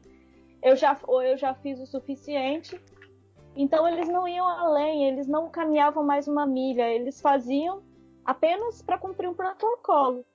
Eu 0.61 0.75
já, 0.75 0.97
ou 1.07 1.21
eu 1.21 1.37
já 1.37 1.53
fiz 1.53 1.79
o 1.79 1.85
suficiente. 1.85 2.81
Então 3.55 3.87
eles 3.87 4.09
não 4.09 4.27
iam 4.27 4.47
além, 4.47 5.07
eles 5.07 5.25
não 5.25 5.49
caminhavam 5.49 6.03
mais 6.03 6.27
uma 6.27 6.45
milha, 6.45 6.89
eles 6.89 7.21
faziam 7.21 7.81
apenas 8.27 8.81
para 8.81 8.97
cumprir 8.97 9.29
um 9.29 9.33
protocolo. 9.33 10.25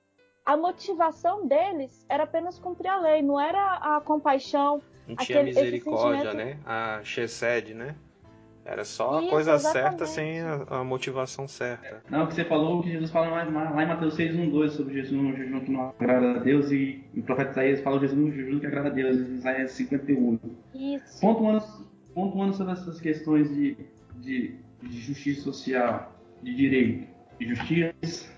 A 0.43 0.57
motivação 0.57 1.47
deles 1.47 2.05
era 2.09 2.23
apenas 2.23 2.59
cumprir 2.59 2.89
a 2.89 2.99
lei, 2.99 3.21
não 3.21 3.39
era 3.39 3.75
a 3.75 4.01
compaixão. 4.01 4.81
Não 5.07 5.15
tinha 5.15 5.39
aquele, 5.39 5.55
misericórdia, 5.55 6.33
né? 6.33 6.57
A 6.65 7.01
Chesed, 7.03 7.73
né? 7.73 7.95
Era 8.65 8.85
só 8.85 9.19
a 9.19 9.29
coisa 9.29 9.55
exatamente. 9.55 9.89
certa 9.89 10.05
sem 10.05 10.41
a, 10.41 10.65
a, 10.69 10.83
motivação 10.83 11.47
certa. 11.47 12.01
Não, 12.09 12.23
o 12.23 12.27
que 12.27 12.33
você 12.33 12.45
falou, 12.45 12.81
que 12.81 12.91
Jesus 12.91 13.11
fala 13.11 13.27
lá, 13.27 13.69
lá 13.69 13.83
em 13.83 13.87
Mateus 13.87 14.15
6, 14.15 14.35
1, 14.35 14.49
2 14.49 14.71
sobre 14.71 14.93
Jesus 14.93 15.21
no 15.21 15.35
jejum 15.35 15.59
que 15.59 15.71
não 15.71 15.89
agrada 15.89 16.31
a 16.31 16.39
Deus 16.39 16.71
e, 16.71 17.03
o 17.15 17.21
profeta 17.23 17.51
Isaías 17.51 17.81
fala 17.81 17.99
Jesus 17.99 18.17
no 18.17 18.31
jejum 18.31 18.59
que 18.59 18.65
agrada 18.65 18.87
a 18.87 18.91
Deus, 18.91 19.17
em 19.17 19.35
Isaías 19.35 19.71
51. 19.71 20.39
Isso. 20.73 21.19
Pontuando, 21.19 21.65
pontuando 22.13 22.53
sobre 22.53 22.71
essas 22.73 23.01
questões 23.01 23.53
de, 23.53 23.77
de, 24.15 24.55
de 24.81 25.01
justiça 25.01 25.41
social, 25.41 26.13
de 26.41 26.55
direito 26.55 27.12
justiça, 27.39 28.31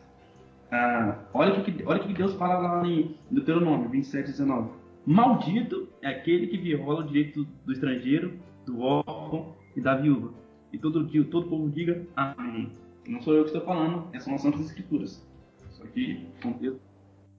ah, 0.72 1.20
olha 1.34 1.54
o 1.54 1.64
que, 1.64 1.84
olha 1.86 2.00
que 2.00 2.14
Deus 2.14 2.34
fala 2.36 2.58
lá 2.58 2.88
em 2.88 3.16
Deuteronômio 3.30 3.90
27, 3.90 4.32
19. 4.32 4.72
Maldito 5.06 5.88
é 6.02 6.10
aquele 6.10 6.48
que 6.48 6.58
viola 6.58 7.02
o 7.02 7.08
direito 7.08 7.46
do 7.66 7.72
estrangeiro, 7.72 8.40
do 8.66 8.82
órfão 8.82 9.56
e 9.76 9.82
da 9.82 9.96
viúva. 9.96 10.34
E 10.74 10.78
todo 10.78 11.06
dia 11.06 11.24
todo 11.26 11.48
povo 11.48 11.70
diga 11.70 12.06
amém. 12.16 12.72
Não 13.08 13.22
sou 13.22 13.36
eu 13.36 13.44
que 13.44 13.50
estou 13.50 13.64
falando, 13.64 14.10
essas 14.14 14.42
são 14.42 14.52
as 14.52 14.60
escrituras. 14.60 15.26
Só 15.70 15.86
que 15.86 16.28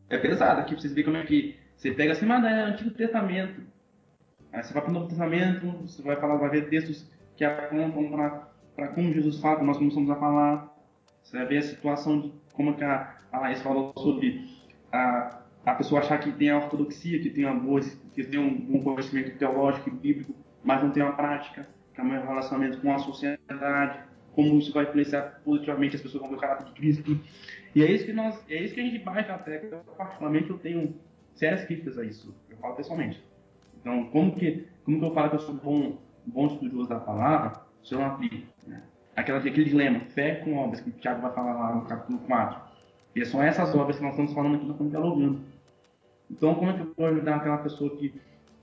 é 0.09 0.19
pesado 0.19 0.61
aqui 0.61 0.73
pra 0.73 0.81
vocês 0.81 0.95
verem 0.95 1.05
como 1.05 1.16
é 1.16 1.27
que 1.27 1.57
você 1.77 1.90
pega 1.90 2.12
assim, 2.12 2.27
mas 2.27 2.45
é 2.45 2.62
Antigo 2.62 2.90
Testamento. 2.90 3.61
Aí 4.53 4.62
você 4.62 4.73
vai 4.73 4.83
para 4.83 4.90
o 4.90 4.95
Novo 4.95 5.09
Testamento, 5.09 5.66
você 5.83 6.01
vai 6.03 6.16
falar, 6.21 6.37
vai 6.37 6.51
ver 6.51 6.69
textos 6.69 7.11
que 7.37 7.45
apontam 7.45 8.09
para 8.75 8.88
como 8.88 9.12
Jesus 9.12 9.40
fala, 9.40 9.57
como 9.57 9.66
nós 9.66 9.79
começamos 9.79 10.09
a 10.09 10.16
falar. 10.16 10.76
Você 11.27 11.39
vai 11.39 11.47
ver 11.47 11.59
a 11.59 11.62
situação 11.62 12.21
de 12.21 12.33
como 12.53 12.77
que 12.77 12.85
a, 12.85 13.19
Laís 13.33 13.61
falou 13.61 13.93
sobre 13.99 14.49
a, 14.93 15.43
a 15.65 15.75
pessoa 15.75 16.01
achar 16.01 16.19
que 16.19 16.31
tem 16.31 16.51
a 16.51 16.57
ortodoxia, 16.57 17.21
que 17.21 17.31
tem, 17.31 17.45
uma 17.45 17.59
boa, 17.59 17.81
que 18.15 18.23
tem 18.23 18.39
um 18.39 18.81
conhecimento 18.81 19.37
teológico 19.37 19.89
e 19.89 19.93
bíblico, 19.93 20.35
mas 20.62 20.81
não 20.85 20.93
tem 20.93 21.03
uma 21.03 21.17
prática 21.17 21.69
que 21.93 22.01
é 22.01 22.05
meu 22.05 22.25
relacionamento 22.25 22.81
com 22.81 22.95
a 22.95 22.99
sociedade, 22.99 24.05
como 24.35 24.57
isso 24.57 24.73
vai 24.73 24.85
influenciar 24.85 25.41
positivamente 25.45 25.97
as 25.97 26.03
pessoas 26.03 26.29
com 26.29 26.33
o 26.33 26.39
caráter 26.39 26.67
de 26.67 26.73
Cristo. 26.73 27.21
E 27.75 27.83
é 27.83 27.91
isso 27.91 28.07
que 28.07 28.12
nós, 28.12 28.41
é 28.49 28.62
isso 28.62 28.75
que 28.75 28.81
a 28.81 28.85
gente 28.85 28.99
bate 29.01 29.29
na 29.29 29.39
tecla. 29.39 29.85
Particularmente, 29.97 30.51
eu 30.51 30.59
tenho 30.59 30.95
sérias 31.35 31.65
críticas 31.65 31.99
a 31.99 32.05
isso. 32.05 32.37
Eu 32.49 32.57
falo 32.59 32.77
pessoalmente. 32.77 33.21
Então, 33.81 34.05
como 34.11 34.37
que, 34.37 34.69
como 34.85 35.01
que 35.01 35.05
eu 35.05 35.12
falo 35.12 35.31
que 35.31 35.37
eu 35.37 35.41
sou 35.41 35.55
bom, 35.57 35.99
bom 36.25 36.47
estudioso 36.47 36.89
da 36.89 37.01
palavra 37.01 37.62
se 37.83 37.95
eu 37.95 37.99
não 37.99 38.07
aplico? 38.07 38.47
Né? 38.65 38.83
Aquela, 39.16 39.38
aquele 39.38 39.64
dilema, 39.64 40.00
fé 40.00 40.37
com 40.37 40.57
obras, 40.57 40.81
que 40.81 40.90
o 40.90 40.92
Tiago 40.92 41.22
vai 41.22 41.33
falar 41.33 41.55
lá 41.55 41.74
no 41.74 41.87
capítulo 41.87 42.18
4. 42.20 42.61
E 43.14 43.24
são 43.24 43.42
essas 43.42 43.74
obras 43.74 43.96
que 43.96 44.02
nós 44.02 44.12
estamos 44.12 44.35
falando 44.35 44.57
aqui, 44.57 44.64
nós 44.64 44.74
estamos 44.74 44.92
dialogando. 44.92 45.40
Então, 46.31 46.55
como 46.55 46.70
é 46.70 46.74
que 46.74 46.81
eu 46.81 46.92
vou 46.96 47.07
ajudar 47.07 47.37
aquela 47.37 47.59
pessoa 47.59 47.96
que, 47.96 48.14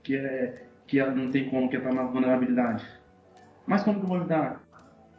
que, 0.02 0.16
é, 0.16 0.66
que 0.86 1.02
não 1.02 1.30
tem 1.30 1.48
como, 1.50 1.68
que 1.68 1.76
está 1.76 1.92
na 1.92 2.04
vulnerabilidade? 2.04 2.86
Mas 3.66 3.82
como 3.82 3.98
que 3.98 4.04
eu 4.04 4.08
vou 4.08 4.18
ajudar? 4.18 4.62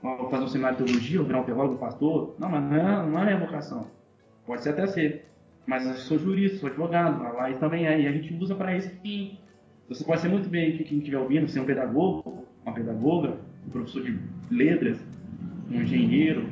Vou 0.02 0.30
fazer 0.30 0.44
um 0.44 0.48
seminário 0.48 0.78
de 0.78 0.86
teologia, 0.86 1.20
ou 1.20 1.26
virar 1.26 1.42
um 1.42 1.44
teólogo, 1.44 1.78
pastor? 1.78 2.36
Não, 2.40 2.48
mas 2.48 2.64
não 2.64 2.76
é, 2.78 3.06
não 3.06 3.20
é 3.20 3.26
minha 3.26 3.40
vocação. 3.40 3.88
Pode 4.46 4.64
ser 4.64 4.70
até 4.70 4.88
ser. 4.88 5.26
Mas 5.66 5.86
eu 5.86 5.96
sou 5.96 6.20
jurista, 6.20 6.60
sou 6.60 6.70
advogado, 6.70 7.26
a 7.26 7.32
Laís 7.32 7.58
também 7.58 7.88
é. 7.88 8.00
E 8.00 8.08
a 8.08 8.12
gente 8.12 8.34
usa 8.36 8.54
para 8.54 8.78
isso 8.78 8.90
que 9.02 9.40
você 9.90 10.04
pode 10.04 10.22
ser 10.22 10.30
muito 10.30 10.48
bem, 10.48 10.78
quem 10.78 11.00
estiver 11.00 11.18
ouvindo, 11.18 11.48
ser 11.48 11.60
um 11.60 11.66
pedagogo, 11.66 12.46
uma 12.64 12.74
pedagoga, 12.74 13.38
um 13.66 13.70
professor 13.70 14.04
de 14.04 14.20
letras, 14.50 15.00
um 15.70 15.82
engenheiro, 15.82 16.48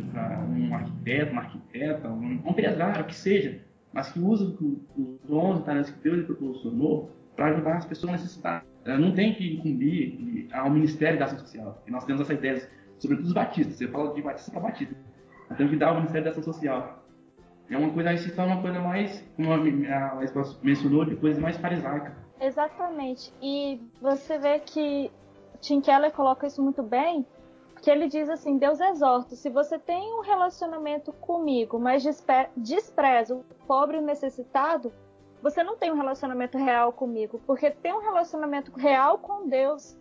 um 0.49 0.73
arquiteto, 0.73 1.31
uma 1.31 1.41
arquiteta, 1.41 2.09
um, 2.09 2.41
um 2.45 2.49
empresário, 2.49 3.05
que 3.05 3.15
seja, 3.15 3.61
mas 3.91 4.11
que 4.11 4.19
usa 4.19 4.45
os 4.45 5.19
dons 5.27 5.59
e 5.59 5.63
talentos 5.63 5.91
que 5.91 5.99
Deus 6.03 6.17
lhe 6.17 6.23
proporcionou 6.23 7.11
para 7.35 7.47
ajudar 7.47 7.77
as 7.77 7.85
pessoas 7.85 8.13
necessitadas. 8.13 8.67
Não 8.85 9.13
tem 9.13 9.33
que 9.33 9.55
incumbir 9.55 10.47
ao 10.51 10.69
Ministério 10.69 11.17
da 11.17 11.25
Ação 11.25 11.39
Social. 11.39 11.81
Nós 11.87 12.03
temos 12.05 12.21
essa 12.21 12.33
ideia, 12.33 12.69
sobretudo 12.99 13.27
os 13.27 13.33
batistas. 13.33 13.75
Você 13.75 13.87
fala 13.87 14.13
de 14.13 14.21
batista 14.21 14.51
para 14.51 14.61
batista. 14.61 14.95
Nós 15.49 15.57
temos 15.57 15.71
que 15.71 15.79
dar 15.79 15.89
ao 15.89 15.95
Ministério 15.95 16.25
da 16.25 16.31
Ação 16.31 16.43
Social. 16.43 17.03
É 17.69 17.77
uma 17.77 17.89
coisa, 17.91 18.09
aí 18.09 18.17
se 18.17 18.35
torna 18.35 18.53
uma 18.53 18.61
coisa 18.61 18.79
mais, 18.79 19.25
como 19.35 19.53
a 19.53 20.23
esposa 20.23 20.57
mencionou, 20.61 21.05
de 21.05 21.15
coisa 21.15 21.39
mais 21.39 21.55
farisaica. 21.57 22.15
Exatamente. 22.41 23.33
E 23.41 23.79
você 24.01 24.37
vê 24.37 24.59
que 24.59 25.09
Tim 25.61 25.79
Keller 25.79 26.11
coloca 26.11 26.45
isso 26.45 26.61
muito 26.61 26.83
bem, 26.83 27.25
que 27.83 27.91
ele 27.91 28.07
diz 28.07 28.29
assim: 28.29 28.57
Deus 28.57 28.79
exorta, 28.79 29.35
se 29.35 29.49
você 29.49 29.77
tem 29.77 30.13
um 30.13 30.21
relacionamento 30.21 31.11
comigo, 31.11 31.77
mas 31.77 32.01
despreza 32.55 33.35
o 33.35 33.43
pobre 33.67 33.97
e 33.97 33.99
o 33.99 34.03
necessitado, 34.03 34.91
você 35.41 35.61
não 35.61 35.75
tem 35.75 35.91
um 35.91 35.97
relacionamento 35.97 36.57
real 36.57 36.93
comigo, 36.93 37.41
porque 37.45 37.69
ter 37.69 37.93
um 37.93 37.99
relacionamento 37.99 38.71
real 38.71 39.17
com 39.17 39.49
Deus 39.49 39.97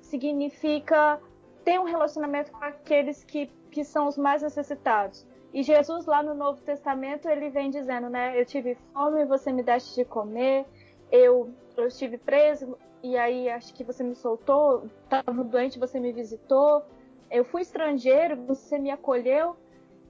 significa 0.00 1.20
ter 1.62 1.78
um 1.78 1.84
relacionamento 1.84 2.50
com 2.50 2.64
aqueles 2.64 3.22
que 3.22 3.50
que 3.70 3.84
são 3.84 4.08
os 4.08 4.16
mais 4.16 4.40
necessitados. 4.40 5.26
E 5.52 5.62
Jesus 5.62 6.06
lá 6.06 6.22
no 6.22 6.34
Novo 6.34 6.62
Testamento 6.62 7.28
ele 7.28 7.50
vem 7.50 7.68
dizendo, 7.68 8.08
né? 8.08 8.40
Eu 8.40 8.46
tive 8.46 8.74
fome, 8.94 9.26
você 9.26 9.52
me 9.52 9.62
deste 9.62 9.94
de 9.94 10.04
comer. 10.06 10.64
Eu, 11.12 11.52
eu 11.76 11.86
estive 11.86 12.16
preso 12.16 12.78
e 13.02 13.18
aí 13.18 13.50
acho 13.50 13.74
que 13.74 13.84
você 13.84 14.02
me 14.02 14.14
soltou. 14.14 14.86
Estava 15.04 15.44
doente, 15.44 15.78
você 15.78 16.00
me 16.00 16.10
visitou. 16.10 16.82
Eu 17.30 17.44
fui 17.44 17.62
estrangeiro, 17.62 18.36
você 18.46 18.78
me 18.78 18.90
acolheu. 18.90 19.56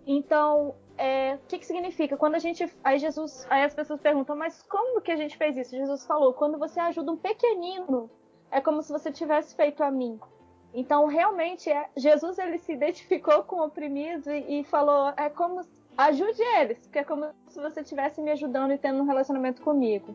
Então, 0.07 0.74
é, 0.96 1.35
o 1.35 1.46
que, 1.48 1.59
que 1.59 1.66
significa? 1.66 2.16
Quando 2.16 2.37
a 2.37 2.38
gente. 2.38 2.64
Aí 2.83 2.98
Jesus. 2.98 3.46
Aí 3.50 3.62
as 3.62 3.74
pessoas 3.74 4.00
perguntam, 4.00 4.37
mas 4.37 4.62
como 4.62 5.00
que 5.00 5.11
a 5.11 5.16
gente 5.16 5.37
fez 5.37 5.57
isso? 5.57 5.76
Jesus 5.76 6.07
falou, 6.07 6.33
quando 6.33 6.59
você 6.59 6.81
ajuda 6.81 7.12
um 7.12 7.16
pequenino, 7.16 8.11
é 8.50 8.61
como 8.61 8.83
se 8.83 8.92
você 8.92 9.11
tivesse 9.11 9.55
feito 9.55 9.83
a 9.83 9.90
mim. 9.90 10.18
Então, 10.72 11.07
realmente, 11.07 11.70
é, 11.70 11.88
Jesus 11.96 12.38
ele 12.38 12.59
se 12.59 12.72
identificou 12.72 13.42
com 13.44 13.57
o 13.57 13.66
oprimido 13.66 14.31
e, 14.31 14.61
e 14.61 14.64
falou: 14.64 15.12
é 15.16 15.31
como. 15.31 15.61
Ajude 15.98 16.42
eles, 16.61 16.79
porque 16.81 16.98
é 16.98 17.05
como 17.05 17.24
se 17.48 17.59
você 17.59 17.81
estivesse 17.81 18.20
me 18.20 18.31
ajudando 18.31 18.70
e 18.72 18.76
tendo 18.76 19.00
um 19.00 19.07
relacionamento 19.07 19.62
comigo. 19.62 20.14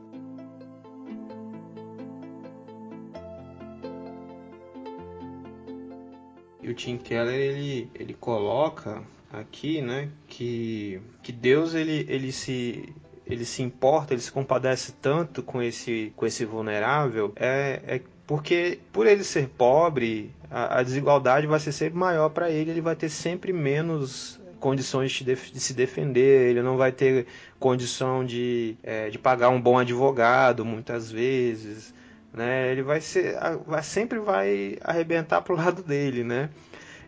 E 6.62 6.70
o 6.70 6.74
Tim 6.74 6.98
Keller 6.98 7.34
ele, 7.34 7.90
ele 7.96 8.14
coloca 8.14 9.02
aqui, 9.32 9.82
né, 9.82 10.10
que, 10.28 11.02
que 11.24 11.32
Deus 11.32 11.74
ele, 11.74 12.06
ele 12.08 12.32
se 12.32 12.94
ele 13.26 13.46
se 13.46 13.62
importa, 13.62 14.14
ele 14.14 14.22
se 14.22 14.32
compadece 14.32 14.94
tanto 15.02 15.42
com 15.42 15.62
esse 15.62 16.12
com 16.16 16.26
esse 16.26 16.44
vulnerável 16.44 17.32
é, 17.38 17.82
é 17.88 18.02
porque 18.28 18.80
por 18.94 19.08
ele 19.08 19.24
ser 19.24 19.50
pobre, 19.50 20.32
a, 20.50 20.80
a 20.80 20.84
desigualdade 20.84 21.48
vai 21.48 21.60
ser 21.60 21.72
sempre 21.72 21.98
maior 22.00 22.30
para 22.30 22.50
ele, 22.50 22.72
ele 22.72 22.82
vai 22.82 22.96
ter 22.96 23.10
sempre 23.10 23.52
menos 23.52 24.40
condições 24.58 25.12
de, 25.12 25.24
de, 25.24 25.60
se 25.60 25.74
defender, 25.74 26.50
ele 26.50 26.62
não 26.62 26.78
vai 26.78 26.94
ter 26.94 27.26
condição 27.60 28.24
de, 28.24 28.78
é, 28.84 29.10
de 29.10 29.18
pagar 29.18 29.50
um 29.50 29.60
bom 29.60 29.78
advogado 29.78 30.64
muitas 30.64 31.12
vezes, 31.12 31.94
né? 32.34 32.72
Ele 32.72 32.84
vai 32.84 33.02
ser, 33.02 33.36
sempre 33.84 34.20
vai 34.20 34.78
arrebentar 34.82 35.42
pro 35.42 35.56
lado 35.58 35.84
dele, 35.84 36.24
né? 36.24 36.50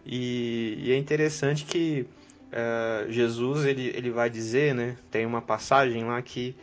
E, 0.05 0.75
e 0.79 0.91
é 0.91 0.97
interessante 0.97 1.65
que 1.65 2.05
uh, 2.51 3.11
Jesus 3.11 3.65
ele, 3.65 3.91
ele 3.95 4.11
vai 4.11 4.29
dizer, 4.29 4.73
né? 4.75 4.97
Tem 5.09 5.25
uma 5.25 5.41
passagem 5.41 6.03
lá 6.03 6.21
que 6.21 6.55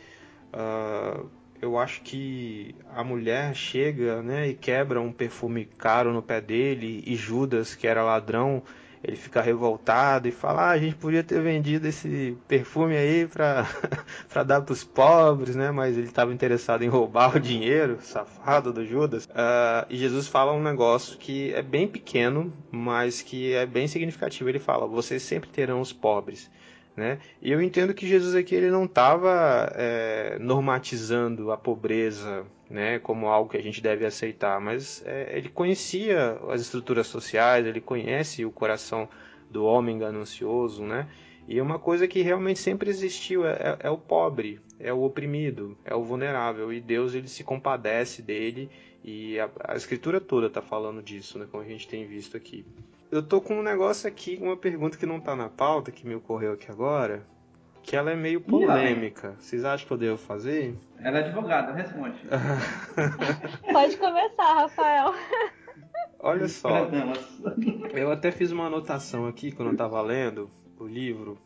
uh, 0.53 1.27
eu 1.61 1.77
acho 1.77 2.01
que 2.01 2.73
a 2.95 3.03
mulher 3.03 3.55
chega 3.55 4.21
né, 4.23 4.49
e 4.49 4.55
quebra 4.55 4.99
um 4.99 5.11
perfume 5.11 5.65
caro 5.77 6.11
no 6.11 6.21
pé 6.21 6.41
dele 6.41 7.03
e 7.05 7.15
Judas, 7.15 7.75
que 7.75 7.85
era 7.85 8.03
ladrão, 8.03 8.63
ele 9.03 9.17
fica 9.17 9.41
revoltado 9.41 10.27
e 10.27 10.31
fala: 10.31 10.63
ah, 10.63 10.69
a 10.69 10.77
gente 10.77 10.95
podia 10.95 11.23
ter 11.23 11.41
vendido 11.41 11.87
esse 11.87 12.37
perfume 12.47 12.95
aí 12.95 13.27
para 13.27 13.65
dar 14.45 14.61
para 14.61 14.73
os 14.73 14.83
pobres, 14.83 15.55
né? 15.55 15.71
Mas 15.71 15.97
ele 15.97 16.07
estava 16.07 16.31
interessado 16.33 16.83
em 16.83 16.87
roubar 16.87 17.35
o 17.35 17.39
dinheiro, 17.39 17.97
safado 18.01 18.71
do 18.71 18.85
Judas. 18.85 19.25
Uh, 19.25 19.87
e 19.89 19.97
Jesus 19.97 20.27
fala 20.27 20.53
um 20.53 20.61
negócio 20.61 21.17
que 21.17 21.53
é 21.53 21.61
bem 21.61 21.87
pequeno, 21.87 22.53
mas 22.69 23.21
que 23.21 23.53
é 23.53 23.65
bem 23.65 23.87
significativo. 23.87 24.49
Ele 24.49 24.59
fala: 24.59 24.85
vocês 24.85 25.23
sempre 25.23 25.49
terão 25.49 25.81
os 25.81 25.91
pobres. 25.91 26.49
Né? 26.95 27.19
E 27.41 27.51
eu 27.51 27.61
entendo 27.61 27.93
que 27.93 28.05
Jesus 28.05 28.35
aqui 28.35 28.53
ele 28.53 28.69
não 28.69 28.83
estava 28.83 29.71
é, 29.75 30.37
normatizando 30.39 31.51
a 31.51 31.57
pobreza 31.57 32.45
né, 32.69 32.99
como 32.99 33.27
algo 33.27 33.49
que 33.49 33.57
a 33.57 33.61
gente 33.61 33.81
deve 33.81 34.05
aceitar, 34.05 34.59
mas 34.59 35.03
é, 35.05 35.37
ele 35.37 35.49
conhecia 35.49 36.37
as 36.49 36.61
estruturas 36.61 37.07
sociais, 37.07 37.65
ele 37.65 37.81
conhece 37.81 38.45
o 38.45 38.51
coração 38.51 39.07
do 39.49 39.65
homem 39.65 39.97
ganancioso, 39.97 40.83
né? 40.83 41.07
E 41.47 41.59
uma 41.59 41.77
coisa 41.77 42.07
que 42.07 42.21
realmente 42.21 42.59
sempre 42.59 42.89
existiu 42.89 43.45
é, 43.45 43.51
é, 43.51 43.77
é 43.87 43.89
o 43.89 43.97
pobre, 43.97 44.61
é 44.79 44.93
o 44.93 45.03
oprimido, 45.03 45.77
é 45.83 45.93
o 45.93 46.03
vulnerável, 46.03 46.71
e 46.71 46.79
Deus 46.79 47.13
ele 47.13 47.27
se 47.27 47.43
compadece 47.43 48.21
dele, 48.21 48.69
e 49.03 49.39
a, 49.39 49.49
a 49.65 49.75
escritura 49.75 50.21
toda 50.21 50.47
está 50.47 50.61
falando 50.61 51.01
disso, 51.03 51.37
né, 51.37 51.47
como 51.51 51.63
a 51.63 51.67
gente 51.67 51.87
tem 51.87 52.05
visto 52.05 52.37
aqui. 52.37 52.65
Eu 53.11 53.21
tô 53.21 53.41
com 53.41 53.59
um 53.59 53.63
negócio 53.63 54.07
aqui, 54.07 54.39
uma 54.41 54.55
pergunta 54.55 54.97
que 54.97 55.05
não 55.05 55.19
tá 55.19 55.35
na 55.35 55.49
pauta, 55.49 55.91
que 55.91 56.07
me 56.07 56.15
ocorreu 56.15 56.53
aqui 56.53 56.71
agora, 56.71 57.27
que 57.83 57.93
ela 57.93 58.09
é 58.09 58.15
meio 58.15 58.39
polêmica. 58.39 59.35
Vocês 59.37 59.65
acham 59.65 59.85
que 59.85 59.91
eu 59.91 59.97
devo 59.97 60.17
fazer? 60.17 60.77
Ela 60.97 61.19
é 61.19 61.23
advogada, 61.25 61.73
responde. 61.73 62.17
Pode 63.69 63.97
começar, 63.97 64.53
Rafael. 64.53 65.13
Olha 66.19 66.47
só, 66.47 66.87
eu 67.93 68.11
até 68.11 68.31
fiz 68.31 68.51
uma 68.51 68.67
anotação 68.67 69.27
aqui 69.27 69.51
quando 69.51 69.69
eu 69.69 69.73
estava 69.73 70.01
lendo 70.01 70.49
o 70.79 70.87
livro. 70.87 71.37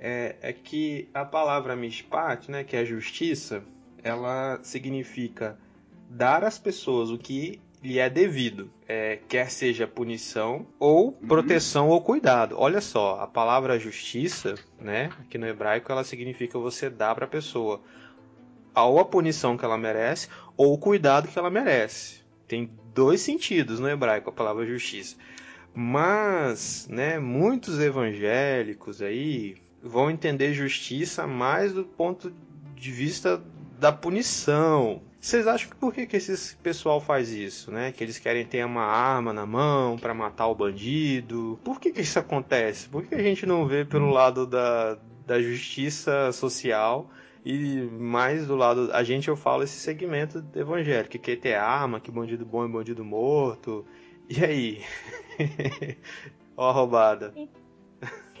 É, 0.00 0.34
é 0.42 0.52
que 0.52 1.08
a 1.14 1.24
palavra 1.24 1.76
mishpat, 1.76 2.50
né, 2.50 2.64
que 2.64 2.76
é 2.76 2.84
justiça, 2.84 3.62
ela 4.02 4.58
significa 4.64 5.56
dar 6.10 6.42
às 6.42 6.58
pessoas 6.58 7.10
o 7.10 7.18
que 7.18 7.60
lhe 7.82 7.98
é 7.98 8.08
devido, 8.08 8.70
é, 8.88 9.18
quer 9.28 9.50
seja 9.50 9.86
punição 9.86 10.66
ou 10.78 11.08
uhum. 11.08 11.28
proteção 11.28 11.86
uhum. 11.86 11.92
ou 11.92 12.00
cuidado. 12.00 12.56
Olha 12.58 12.80
só, 12.80 13.20
a 13.20 13.26
palavra 13.26 13.78
justiça, 13.78 14.54
né, 14.80 15.10
aqui 15.20 15.38
no 15.38 15.46
hebraico, 15.46 15.90
ela 15.90 16.04
significa 16.04 16.58
você 16.58 16.88
dar 16.90 17.14
para 17.14 17.26
a 17.26 17.28
pessoa 17.28 17.80
ou 18.74 18.98
a 18.98 19.04
punição 19.04 19.56
que 19.56 19.64
ela 19.64 19.78
merece 19.78 20.28
ou 20.56 20.74
o 20.74 20.78
cuidado 20.78 21.28
que 21.28 21.38
ela 21.38 21.50
merece. 21.50 22.20
Tem 22.46 22.70
dois 22.94 23.20
sentidos 23.20 23.80
no 23.80 23.88
hebraico 23.88 24.30
a 24.30 24.32
palavra 24.32 24.66
justiça. 24.66 25.16
Mas, 25.74 26.86
né, 26.88 27.18
muitos 27.18 27.78
evangélicos 27.78 29.02
aí 29.02 29.56
vão 29.82 30.10
entender 30.10 30.54
justiça 30.54 31.26
mais 31.26 31.72
do 31.72 31.84
ponto 31.84 32.32
de 32.74 32.90
vista 32.90 33.42
da 33.78 33.92
punição, 33.92 35.02
vocês 35.26 35.44
acham 35.48 35.68
que 35.68 35.74
por 35.74 35.92
que, 35.92 36.06
que 36.06 36.16
esse 36.16 36.56
pessoal 36.58 37.00
faz 37.00 37.32
isso, 37.32 37.72
né? 37.72 37.90
Que 37.90 38.04
eles 38.04 38.16
querem 38.16 38.46
ter 38.46 38.64
uma 38.64 38.84
arma 38.84 39.32
na 39.32 39.44
mão 39.44 39.98
para 39.98 40.14
matar 40.14 40.46
o 40.46 40.54
bandido? 40.54 41.58
Por 41.64 41.80
que, 41.80 41.90
que 41.90 42.00
isso 42.00 42.16
acontece? 42.16 42.88
Por 42.88 43.04
que 43.04 43.16
a 43.16 43.22
gente 43.22 43.44
não 43.44 43.66
vê 43.66 43.84
pelo 43.84 44.08
lado 44.08 44.46
da, 44.46 44.96
da 45.26 45.42
justiça 45.42 46.30
social 46.30 47.10
e 47.44 47.80
mais 47.90 48.46
do 48.46 48.54
lado 48.54 48.88
a 48.92 49.02
gente 49.02 49.26
eu 49.26 49.36
falo 49.36 49.64
esse 49.64 49.74
segmento 49.80 50.44
evangélico 50.54 51.10
que 51.10 51.18
quer 51.18 51.36
ter 51.36 51.54
arma, 51.54 51.98
que 51.98 52.12
bandido 52.12 52.46
bom 52.46 52.64
é 52.64 52.68
bandido 52.68 53.04
morto. 53.04 53.84
E 54.30 54.44
aí? 54.44 54.84
Ó 56.56 56.70
a 56.70 56.72
roubada. 56.72 57.34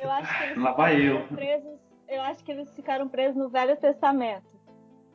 Eu 0.00 0.08
acho 0.08 0.38
que 0.38 0.44
eles 0.44 0.62
Lá 0.62 0.70
vai 0.70 1.02
eu. 1.02 1.26
presos. 1.34 1.80
Eu 2.08 2.22
acho 2.22 2.44
que 2.44 2.52
eles 2.52 2.70
ficaram 2.70 3.08
presos 3.08 3.34
no 3.34 3.48
Velho 3.48 3.76
Testamento. 3.76 4.46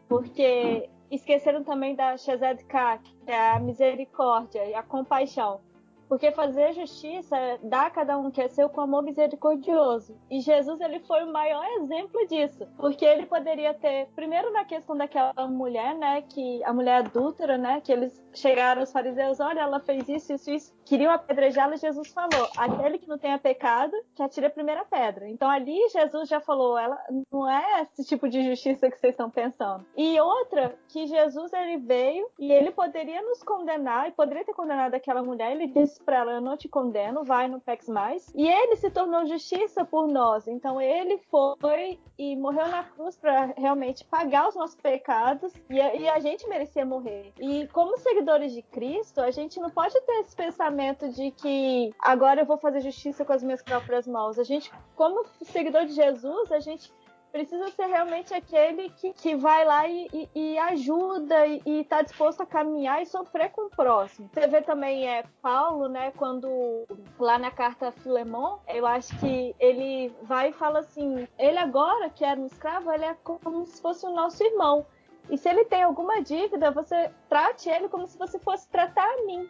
Porque 0.09 0.89
esqueceram 1.11 1.63
também 1.63 1.95
da 1.95 2.17
Shazad 2.17 2.63
Kak, 2.65 3.03
que 3.25 3.31
é 3.31 3.49
a 3.51 3.59
misericórdia 3.59 4.65
e 4.65 4.73
a 4.73 4.81
compaixão. 4.81 5.59
Porque 6.07 6.29
fazer 6.29 6.73
justiça 6.73 7.37
dá 7.63 7.85
a 7.85 7.89
cada 7.89 8.17
um 8.17 8.29
que 8.29 8.41
é 8.41 8.49
seu 8.49 8.67
com 8.67 8.81
amor 8.81 9.01
misericordioso. 9.01 10.13
E 10.29 10.41
Jesus 10.41 10.81
ele 10.81 10.99
foi 10.99 11.23
o 11.23 11.31
maior 11.31 11.65
exemplo 11.79 12.27
disso, 12.27 12.67
porque 12.77 13.05
ele 13.05 13.25
poderia 13.25 13.73
ter, 13.73 14.07
primeiro 14.13 14.51
na 14.51 14.65
questão 14.65 14.97
daquela 14.97 15.47
mulher, 15.47 15.95
né, 15.95 16.21
que 16.23 16.61
a 16.65 16.73
mulher 16.73 17.05
adúltera, 17.05 17.57
né, 17.57 17.79
que 17.79 17.93
eles 17.93 18.21
chegaram 18.33 18.81
os 18.81 18.91
fariseus, 18.91 19.39
olha, 19.39 19.61
ela 19.61 19.79
fez 19.79 20.09
isso, 20.09 20.33
isso, 20.33 20.51
isso, 20.51 20.73
queriam 20.85 21.11
apedrejá-la, 21.11 21.75
Jesus 21.75 22.09
falou: 22.09 22.49
aquele 22.57 22.97
que 22.97 23.07
não 23.07 23.17
tenha 23.17 23.37
pecado, 23.37 23.93
que 24.15 24.23
atire 24.23 24.45
a 24.45 24.49
primeira 24.49 24.85
pedra. 24.85 25.29
Então 25.29 25.49
ali 25.49 25.77
Jesus 25.89 26.27
já 26.27 26.39
falou: 26.39 26.77
ela 26.77 26.97
não 27.31 27.49
é 27.49 27.81
esse 27.83 28.03
tipo 28.05 28.27
de 28.27 28.43
justiça 28.43 28.89
que 28.89 28.97
vocês 28.97 29.13
estão 29.13 29.29
pensando. 29.29 29.85
E 29.95 30.19
outra, 30.19 30.75
que 30.87 31.07
Jesus 31.07 31.53
ele 31.53 31.77
veio 31.77 32.27
e 32.39 32.51
ele 32.51 32.71
poderia 32.71 33.21
nos 33.21 33.43
condenar, 33.43 34.07
e 34.07 34.11
poderia 34.11 34.45
ter 34.45 34.53
condenado 34.53 34.93
aquela 34.93 35.23
mulher, 35.23 35.51
ele 35.51 35.67
disse 35.67 36.01
para 36.03 36.17
ela: 36.17 36.31
eu 36.33 36.41
não 36.41 36.57
te 36.57 36.67
condeno, 36.67 37.23
vai, 37.23 37.47
não 37.47 37.59
peques 37.59 37.87
mais. 37.87 38.31
E 38.35 38.47
ele 38.47 38.75
se 38.75 38.89
tornou 38.89 39.25
justiça 39.25 39.85
por 39.85 40.07
nós. 40.07 40.47
Então 40.47 40.81
ele 40.81 41.17
foi 41.29 41.99
e 42.17 42.35
morreu 42.35 42.67
na 42.67 42.83
cruz 42.83 43.17
para 43.17 43.53
realmente 43.57 44.05
pagar 44.05 44.49
os 44.49 44.55
nossos 44.55 44.75
pecados 44.75 45.53
e 45.69 45.79
a, 45.79 45.95
e 45.95 46.09
a 46.09 46.19
gente 46.19 46.47
merecia 46.47 46.85
morrer. 46.85 47.33
E 47.39 47.67
como 47.67 47.97
seguidores 47.97 48.53
de 48.53 48.61
Cristo, 48.61 49.21
a 49.21 49.31
gente 49.31 49.59
não 49.59 49.69
pode 49.69 49.99
ter 50.01 50.19
esse 50.19 50.35
pensamento 50.35 50.70
pensamento 50.71 51.09
de 51.09 51.31
que 51.31 51.93
agora 51.99 52.41
eu 52.41 52.45
vou 52.45 52.57
fazer 52.57 52.81
justiça 52.81 53.25
com 53.25 53.33
as 53.33 53.43
minhas 53.43 53.61
próprias 53.61 54.07
mãos. 54.07 54.39
A 54.39 54.43
gente, 54.43 54.71
como 54.95 55.25
seguidor 55.43 55.85
de 55.85 55.93
Jesus, 55.93 56.51
a 56.51 56.59
gente 56.59 56.91
precisa 57.31 57.69
ser 57.69 57.85
realmente 57.85 58.33
aquele 58.33 58.89
que, 58.89 59.13
que 59.13 59.35
vai 59.35 59.63
lá 59.63 59.87
e, 59.87 60.07
e, 60.13 60.29
e 60.35 60.59
ajuda 60.59 61.47
e 61.47 61.61
está 61.81 62.01
disposto 62.01 62.41
a 62.41 62.45
caminhar 62.45 63.01
e 63.01 63.05
sofrer 63.05 63.51
com 63.51 63.67
o 63.67 63.69
próximo. 63.69 64.29
Você 64.33 64.47
vê 64.47 64.61
também 64.61 65.07
é 65.07 65.23
Paulo, 65.41 65.87
né, 65.87 66.11
quando 66.17 66.85
lá 67.17 67.37
na 67.37 67.49
carta 67.49 67.87
a 67.87 67.91
Filemon, 67.91 68.57
eu 68.67 68.85
acho 68.85 69.17
que 69.19 69.55
ele 69.59 70.13
vai 70.23 70.49
e 70.49 70.53
fala 70.53 70.79
assim, 70.79 71.25
ele 71.37 71.57
agora 71.57 72.09
que 72.09 72.25
era 72.25 72.39
um 72.39 72.45
escravo, 72.45 72.91
ele 72.91 73.05
é 73.05 73.15
como 73.23 73.65
se 73.65 73.81
fosse 73.81 74.05
o 74.05 74.11
nosso 74.11 74.43
irmão. 74.43 74.85
E 75.29 75.37
se 75.37 75.47
ele 75.47 75.63
tem 75.63 75.83
alguma 75.83 76.21
dívida, 76.21 76.71
você 76.71 77.09
trate 77.29 77.69
ele 77.69 77.87
como 77.87 78.07
se 78.07 78.17
você 78.17 78.37
fosse 78.39 78.67
tratar 78.67 79.07
a 79.07 79.25
mim. 79.25 79.47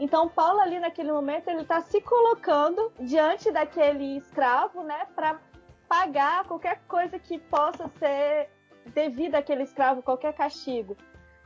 Então 0.00 0.30
Paulo 0.30 0.60
ali 0.60 0.80
naquele 0.80 1.12
momento 1.12 1.48
ele 1.48 1.60
está 1.60 1.82
se 1.82 2.00
colocando 2.00 2.90
diante 2.98 3.52
daquele 3.52 4.16
escravo, 4.16 4.82
né, 4.82 5.06
para 5.14 5.38
pagar 5.86 6.44
qualquer 6.44 6.80
coisa 6.88 7.18
que 7.18 7.38
possa 7.38 7.86
ser 7.98 8.48
devida 8.94 9.38
àquele 9.38 9.62
escravo, 9.62 10.02
qualquer 10.02 10.32
castigo. 10.32 10.96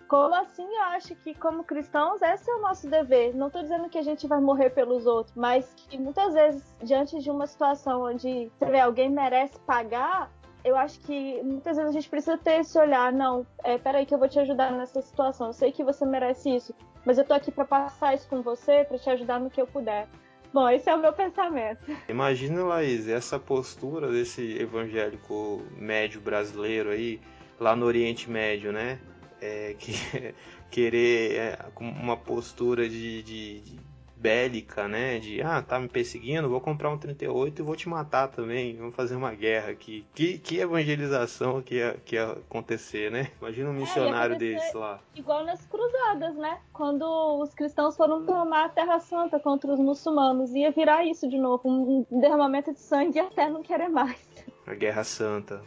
Como 0.07 0.35
assim 0.37 0.63
eu 0.63 0.83
acho 0.83 1.17
que, 1.17 1.35
como 1.35 1.65
cristãos, 1.65 2.23
esse 2.23 2.49
é 2.49 2.55
o 2.55 2.61
nosso 2.61 2.89
dever. 2.89 3.35
Não 3.35 3.49
estou 3.49 3.63
dizendo 3.63 3.89
que 3.89 3.99
a 3.99 4.03
gente 4.03 4.29
vai 4.29 4.39
morrer 4.39 4.71
pelos 4.71 5.07
outros, 5.07 5.35
mas 5.35 5.75
que 5.75 5.99
muitas 5.99 6.35
vezes, 6.35 6.77
diante 6.83 7.19
de 7.19 7.31
uma 7.31 7.47
situação 7.47 8.03
onde 8.03 8.53
você 8.57 8.67
vê 8.67 8.81
alguém 8.81 9.11
merece 9.11 9.59
pagar, 9.61 10.31
eu 10.65 10.77
acho 10.77 10.99
que 11.01 11.43
muitas 11.43 11.77
vezes 11.77 11.91
a 11.91 11.93
gente 11.93 12.09
precisa 12.09 12.39
ter 12.39 12.61
esse 12.61 12.79
olhar. 12.79 13.13
Não, 13.13 13.47
é, 13.63 13.77
peraí, 13.77 14.07
que 14.07 14.15
eu 14.15 14.19
vou 14.19 14.29
te 14.29 14.41
ajudar 14.41 14.73
nessa 14.73 15.03
situação. 15.03 15.49
Eu 15.49 15.53
sei 15.53 15.71
que 15.71 15.85
você 15.85 16.07
merece 16.07 16.49
isso, 16.49 16.75
mas 17.05 17.19
eu 17.19 17.25
tô 17.25 17.35
aqui 17.35 17.53
para 17.53 17.65
passar 17.65 18.15
isso 18.15 18.27
com 18.29 18.43
você, 18.43 18.85
para 18.85 18.99
te 18.99 19.11
ajudar 19.11 19.39
no 19.39 19.51
que 19.51 19.61
eu 19.61 19.67
puder. 19.67 20.09
Bom, 20.53 20.69
esse 20.69 20.89
é 20.89 20.95
o 20.95 21.01
meu 21.01 21.13
pensamento. 21.13 21.85
Imagina, 22.09 22.65
Laís, 22.65 23.09
essa 23.09 23.39
postura 23.39 24.11
desse 24.11 24.57
evangélico 24.57 25.63
médio 25.77 26.21
brasileiro 26.21 26.91
aí, 26.91 27.21
lá 27.59 27.75
no 27.75 27.85
Oriente 27.85 28.31
Médio, 28.31 28.73
né? 28.73 29.01
É, 29.41 29.75
que, 29.77 29.93
querer 30.71 31.35
é, 31.35 31.59
uma 31.79 32.17
postura 32.17 32.89
de, 32.89 33.23
de, 33.23 33.61
de, 33.61 33.81
bélica, 34.17 34.89
né? 34.89 35.19
De, 35.19 35.43
ah, 35.43 35.63
tá 35.63 35.79
me 35.79 35.89
perseguindo, 35.89 36.49
vou 36.49 36.61
comprar 36.61 36.91
um 36.91 36.99
38 36.99 37.61
e 37.61 37.65
vou 37.65 37.77
te 37.77 37.89
matar 37.89 38.29
também, 38.29 38.77
vamos 38.77 38.95
fazer 38.95 39.17
uma 39.17 39.35
guerra 39.35 39.71
aqui. 39.71 40.07
Que, 40.15 40.39
que 40.39 40.59
evangelização 40.59 41.61
que 41.61 41.77
ia, 41.77 41.97
que 42.05 42.17
ia 42.17 42.33
acontecer, 42.33 43.11
né? 43.11 43.29
Imagina 43.41 43.71
um 43.71 43.77
é, 43.77 43.81
missionário 43.81 44.37
é, 44.37 44.39
desse 44.39 44.77
lá. 44.77 45.01
Igual 45.15 45.45
nas 45.45 45.65
cruzadas, 45.67 46.35
né? 46.37 46.59
Quando 46.73 47.05
os 47.43 47.55
cristãos 47.55 47.97
foram 47.97 48.25
tomar 48.25 48.67
a 48.67 48.69
Terra 48.69 48.99
Santa 49.01 49.39
contra 49.39 49.73
os 49.73 49.79
muçulmanos, 49.79 50.55
ia 50.55 50.71
virar 50.71 51.05
isso 51.05 51.29
de 51.29 51.39
novo, 51.39 51.69
um 51.69 52.21
derramamento 52.21 52.73
de 52.73 52.81
sangue 52.81 53.19
até 53.19 53.49
não 53.49 53.63
querer 53.63 53.89
mais. 53.89 54.19
A 54.67 54.75
Guerra 54.75 55.05
Santa. 55.05 55.63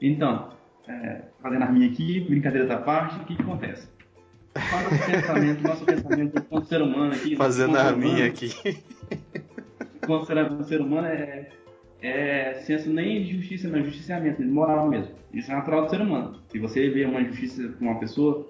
Então, 0.00 0.50
é, 0.88 1.22
fazendo 1.40 1.62
a 1.62 1.70
minha 1.70 1.88
aqui, 1.88 2.20
brincadeira 2.20 2.66
da 2.66 2.78
parte, 2.78 3.20
o 3.20 3.24
que, 3.24 3.36
que 3.36 3.42
acontece? 3.42 3.88
Pensamento, 4.52 5.62
nosso 5.62 5.84
pensamento 5.84 6.38
enquanto 6.38 6.66
ser 6.66 6.82
humano 6.82 7.12
aqui. 7.12 7.36
Fazendo 7.36 7.76
a 7.76 7.92
minha 7.92 8.26
aqui. 8.26 8.50
Enquanto 10.02 10.26
ser, 10.26 10.64
ser 10.64 10.80
humano 10.80 11.06
é, 11.06 11.48
é 12.02 12.54
senso 12.54 12.90
nem 12.90 13.22
de 13.22 13.36
justiça, 13.36 13.68
não, 13.68 13.84
justiciamento, 13.84 14.42
de 14.42 14.48
moral 14.48 14.88
mesmo. 14.88 15.14
Isso 15.32 15.52
é 15.52 15.54
natural 15.54 15.84
do 15.84 15.90
ser 15.90 16.00
humano. 16.00 16.40
Se 16.48 16.58
você 16.58 16.88
vê 16.90 17.04
uma 17.04 17.20
injustiça 17.20 17.68
com 17.78 17.84
uma 17.84 18.00
pessoa, 18.00 18.48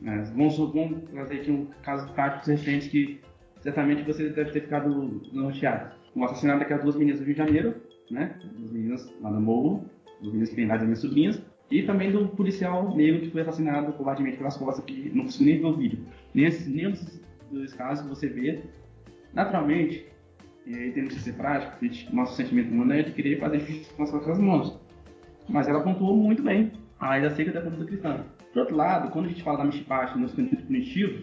né, 0.00 0.30
vamos, 0.34 0.58
vamos 0.58 1.08
trazer 1.10 1.36
aqui 1.36 1.50
um 1.50 1.68
caso 1.82 2.12
prático 2.12 2.50
recente 2.50 2.90
que 2.90 3.20
certamente 3.60 4.02
você 4.02 4.28
deve 4.28 4.50
ter 4.50 4.62
ficado 4.62 5.22
norteado. 5.32 5.94
O 6.14 6.24
assassinato 6.24 6.58
daquelas 6.58 6.82
duas 6.82 6.96
meninas 6.96 7.20
do 7.20 7.24
Rio 7.24 7.34
de 7.34 7.38
Janeiro, 7.38 7.74
né? 8.10 8.34
Duas 8.58 8.72
meninas 8.72 9.10
lá 9.20 9.30
no 9.30 9.40
morro, 9.40 9.88
duas 10.20 10.32
meninas 10.32 10.50
que 10.50 10.56
têm 10.56 10.64
idade 10.64 10.80
das 10.80 10.88
minhas 10.88 11.00
sobrinhas, 11.00 11.42
e 11.70 11.82
também 11.82 12.10
do 12.10 12.28
policial 12.28 12.94
negro 12.96 13.20
que 13.20 13.30
foi 13.30 13.42
assassinado 13.42 13.92
covardemente 13.92 14.36
pelas 14.36 14.56
costas, 14.56 14.84
que 14.84 15.10
não 15.14 15.24
conseguiu 15.24 15.46
nem 15.46 15.62
ver 15.62 15.66
o 15.66 15.76
vídeo. 15.76 15.98
Nesse, 16.34 16.68
nenhum 16.68 16.92
dos 17.50 17.72
casos 17.74 18.08
você 18.08 18.28
vê, 18.28 18.60
naturalmente, 19.32 20.04
aí 20.66 20.90
temos 20.92 21.14
que 21.14 21.20
ser 21.20 21.34
prático, 21.34 21.76
nosso 22.12 22.34
sentimento 22.34 22.72
humano 22.72 22.92
é 22.92 23.02
de 23.02 23.12
querer 23.12 23.38
fazer 23.38 23.60
justiça 23.60 23.94
com 23.94 24.02
as 24.02 24.10
próprias 24.10 24.38
mãos. 24.38 24.78
Mas 25.48 25.68
ela 25.68 25.80
pontuou 25.80 26.16
muito 26.16 26.42
bem 26.42 26.72
a 26.98 27.12
ainda 27.12 27.30
seca 27.30 27.52
da 27.52 27.62
conduta 27.62 27.84
cristã. 27.84 28.24
Por 28.52 28.60
outro 28.60 28.76
lado, 28.76 29.10
quando 29.10 29.26
a 29.26 29.28
gente 29.28 29.42
fala 29.42 29.58
da 29.58 29.64
Mishpat 29.64 30.18
nos 30.18 30.32
sentidos 30.32 30.64
punitivos, 30.64 31.22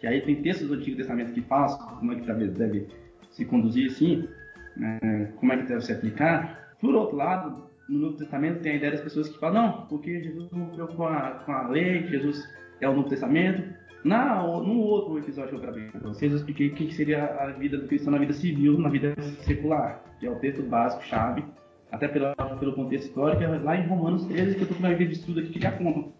que 0.00 0.06
aí 0.06 0.20
tem 0.20 0.42
textos 0.42 0.68
do 0.68 0.74
Antigo 0.74 0.96
Testamento 0.96 1.32
que 1.32 1.40
falam 1.42 1.78
como 1.78 2.12
é 2.12 2.16
que 2.16 2.26
deve, 2.26 2.48
deve 2.48 2.86
se 3.30 3.44
conduzir 3.44 3.90
assim, 3.90 4.28
né, 4.76 5.32
como 5.36 5.52
é 5.52 5.56
que 5.56 5.64
deve 5.64 5.80
se 5.80 5.92
aplicar. 5.92 6.74
Por 6.80 6.94
outro 6.94 7.16
lado, 7.16 7.65
no 7.88 7.98
Novo 7.98 8.16
Testamento 8.16 8.60
tem 8.60 8.72
a 8.72 8.76
ideia 8.76 8.92
das 8.92 9.00
pessoas 9.00 9.28
que 9.28 9.38
falam, 9.38 9.62
não, 9.62 9.86
porque 9.86 10.22
Jesus 10.22 10.48
preocupou 10.48 10.86
com 10.96 11.06
a, 11.06 11.30
com 11.44 11.52
a 11.52 11.68
lei, 11.68 12.06
Jesus 12.06 12.46
é 12.80 12.88
o 12.88 12.94
Novo 12.94 13.08
Testamento. 13.08 13.62
Na, 14.04 14.42
no 14.42 14.78
outro 14.78 15.18
episódio 15.18 15.50
que 15.50 15.56
eu 15.56 15.60
gravei 15.60 15.88
para 15.90 16.08
vocês, 16.08 16.30
eu 16.30 16.38
expliquei 16.38 16.68
o 16.68 16.74
que 16.74 16.94
seria 16.94 17.24
a 17.24 17.46
vida 17.52 17.76
do 17.76 17.88
cristão 17.88 18.12
na 18.12 18.18
vida 18.18 18.32
civil, 18.32 18.78
na 18.78 18.88
vida 18.88 19.14
secular, 19.42 20.02
que 20.20 20.26
é 20.26 20.30
o 20.30 20.36
texto 20.36 20.62
básico, 20.62 21.04
chave, 21.04 21.44
até 21.90 22.06
pelo, 22.08 22.34
pelo 22.58 22.74
contexto 22.74 23.08
histórico, 23.08 23.42
é 23.42 23.48
lá 23.58 23.76
em 23.76 23.86
Romanos 23.86 24.26
13, 24.26 24.54
que 24.54 24.60
eu 24.60 24.62
estou 24.62 24.76
com 24.76 24.84
uma 24.84 24.94
vida 24.94 25.10
de 25.10 25.18
estudo 25.18 25.40
aqui 25.40 25.50
que 25.50 25.58
ele 25.58 25.66
aponta. 25.66 26.10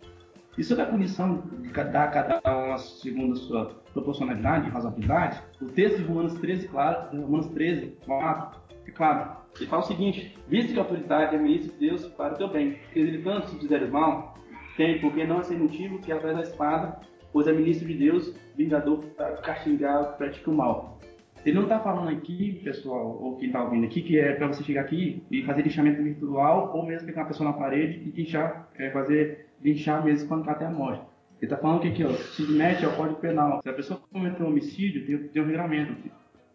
Isso 0.59 0.74
é 0.74 0.83
a 0.83 0.87
punição 0.87 1.42
de 1.61 1.70
dar 1.70 2.11
cada 2.11 2.40
uma 2.44 2.79
segundo 2.79 3.35
a 3.35 3.37
sua 3.37 3.66
proporcionalidade, 3.92 4.70
razoabilidade. 4.70 5.42
O 5.61 5.66
texto 5.66 5.98
de 5.98 6.05
Romanos 6.05 6.35
13, 6.35 6.68
claro, 6.68 7.20
Romanos 7.20 7.48
13, 7.48 7.98
4, 8.07 8.61
é 8.87 8.90
claro, 8.90 9.37
ele 9.58 9.70
fala 9.70 9.82
o 9.82 9.86
seguinte: 9.86 10.36
visto 10.48 10.72
que 10.72 10.78
a 10.78 10.82
autoridade 10.82 11.34
é 11.34 11.38
ministro 11.38 11.72
de 11.72 11.78
Deus 11.78 12.06
para 12.06 12.34
o 12.34 12.36
teu 12.36 12.48
bem, 12.48 12.78
tanto 13.22 13.48
se 13.48 13.58
fizeres 13.58 13.90
mal, 13.90 14.36
tem 14.76 15.00
porque 15.00 15.24
não 15.24 15.40
é 15.40 15.42
sem 15.44 15.58
motivo 15.58 15.98
que 15.98 16.12
atrás 16.12 16.36
da 16.36 16.42
espada, 16.42 17.00
pois 17.32 17.46
é 17.46 17.52
ministro 17.52 17.86
de 17.86 17.94
Deus, 17.94 18.34
vingador 18.56 19.04
para 19.16 19.36
castigar, 19.38 20.16
pratica 20.16 20.50
o 20.50 20.54
mal. 20.54 20.96
Ele 21.44 21.54
não 21.54 21.62
está 21.62 21.78
falando 21.78 22.08
aqui, 22.08 22.60
pessoal, 22.64 23.18
ou 23.22 23.36
quem 23.36 23.46
está 23.46 23.62
ouvindo 23.62 23.86
aqui, 23.86 24.02
que 24.02 24.18
é 24.18 24.34
para 24.34 24.48
você 24.48 24.64
chegar 24.64 24.80
aqui 24.80 25.22
e 25.30 25.44
fazer 25.44 25.62
lixamento 25.62 26.02
virtual, 26.02 26.72
ou 26.74 26.84
mesmo 26.84 27.06
pegar 27.06 27.22
uma 27.22 27.28
pessoa 27.28 27.50
na 27.50 27.56
parede 27.56 28.02
e 28.04 28.10
lixar, 28.10 28.68
é, 28.76 28.90
fazer 28.90 29.46
lixar 29.62 30.04
mesmo 30.04 30.40
está 30.40 30.50
até 30.50 30.66
a 30.66 30.70
morte. 30.70 31.02
Ele 31.40 31.44
está 31.52 31.56
falando 31.56 31.82
que 31.82 31.88
aqui, 31.88 32.02
ó, 32.02 32.10
se 32.10 32.42
mete 32.50 32.84
ao 32.84 32.92
Código 32.92 33.20
Penal. 33.20 33.60
Se 33.62 33.68
a 33.68 33.72
pessoa 33.72 34.00
cometeu 34.10 34.44
um 34.44 34.48
homicídio, 34.48 35.06
tem, 35.06 35.28
tem 35.28 35.42
um 35.42 35.44
regulamento. 35.44 35.94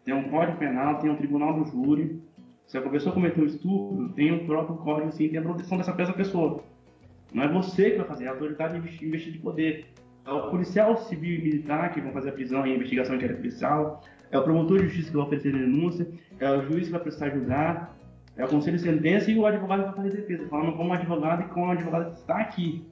Tem 0.04 0.12
um 0.12 0.28
Código 0.28 0.58
Penal, 0.58 0.98
tem 0.98 1.08
um 1.08 1.16
Tribunal 1.16 1.54
do 1.54 1.70
Júri, 1.70 2.20
se 2.66 2.78
a 2.78 2.82
pessoa 2.82 3.14
cometeu 3.14 3.44
um 3.44 3.46
estupro, 3.46 4.08
tem 4.10 4.32
um 4.32 4.46
próprio 4.46 4.76
código 4.76 5.08
assim, 5.08 5.28
tem 5.28 5.38
a 5.38 5.42
proteção 5.42 5.78
dessa 5.78 6.12
pessoa. 6.12 6.62
Não 7.32 7.42
é 7.42 7.48
você 7.48 7.90
que 7.90 7.98
vai 7.98 8.06
fazer, 8.06 8.24
é 8.24 8.28
a 8.28 8.32
autoridade 8.32 8.76
investir 8.76 9.32
de 9.32 9.38
poder. 9.38 9.86
É 10.26 10.30
o 10.30 10.50
policial 10.50 10.96
civil 10.96 11.38
e 11.38 11.42
militar 11.42 11.92
que 11.92 12.00
vão 12.00 12.12
fazer 12.12 12.30
a 12.30 12.32
prisão 12.32 12.66
e 12.66 12.72
a 12.72 12.76
investigação 12.76 13.16
inquérito 13.16 13.38
policial, 13.38 14.02
é 14.30 14.38
o 14.38 14.42
promotor 14.42 14.78
de 14.78 14.84
justiça 14.84 15.10
que 15.10 15.16
vai 15.16 15.26
oferecer 15.26 15.54
a 15.54 15.58
denúncia, 15.58 16.08
é 16.38 16.50
o 16.50 16.62
juiz 16.62 16.86
que 16.86 16.92
vai 16.92 17.00
precisar 17.00 17.30
julgar, 17.30 17.96
é 18.36 18.44
o 18.44 18.48
conselho 18.48 18.76
de 18.76 18.82
sentença 18.82 19.30
e 19.30 19.36
o 19.36 19.44
advogado 19.44 19.80
que 19.80 19.84
vai 19.86 19.94
fazer 19.96 20.10
defesa, 20.16 20.48
falando 20.48 20.76
como 20.76 20.92
advogado 20.92 21.42
e 21.42 21.48
como 21.48 21.70
advogado 21.70 22.12
que 22.12 22.20
está 22.20 22.38
aqui. 22.38 22.86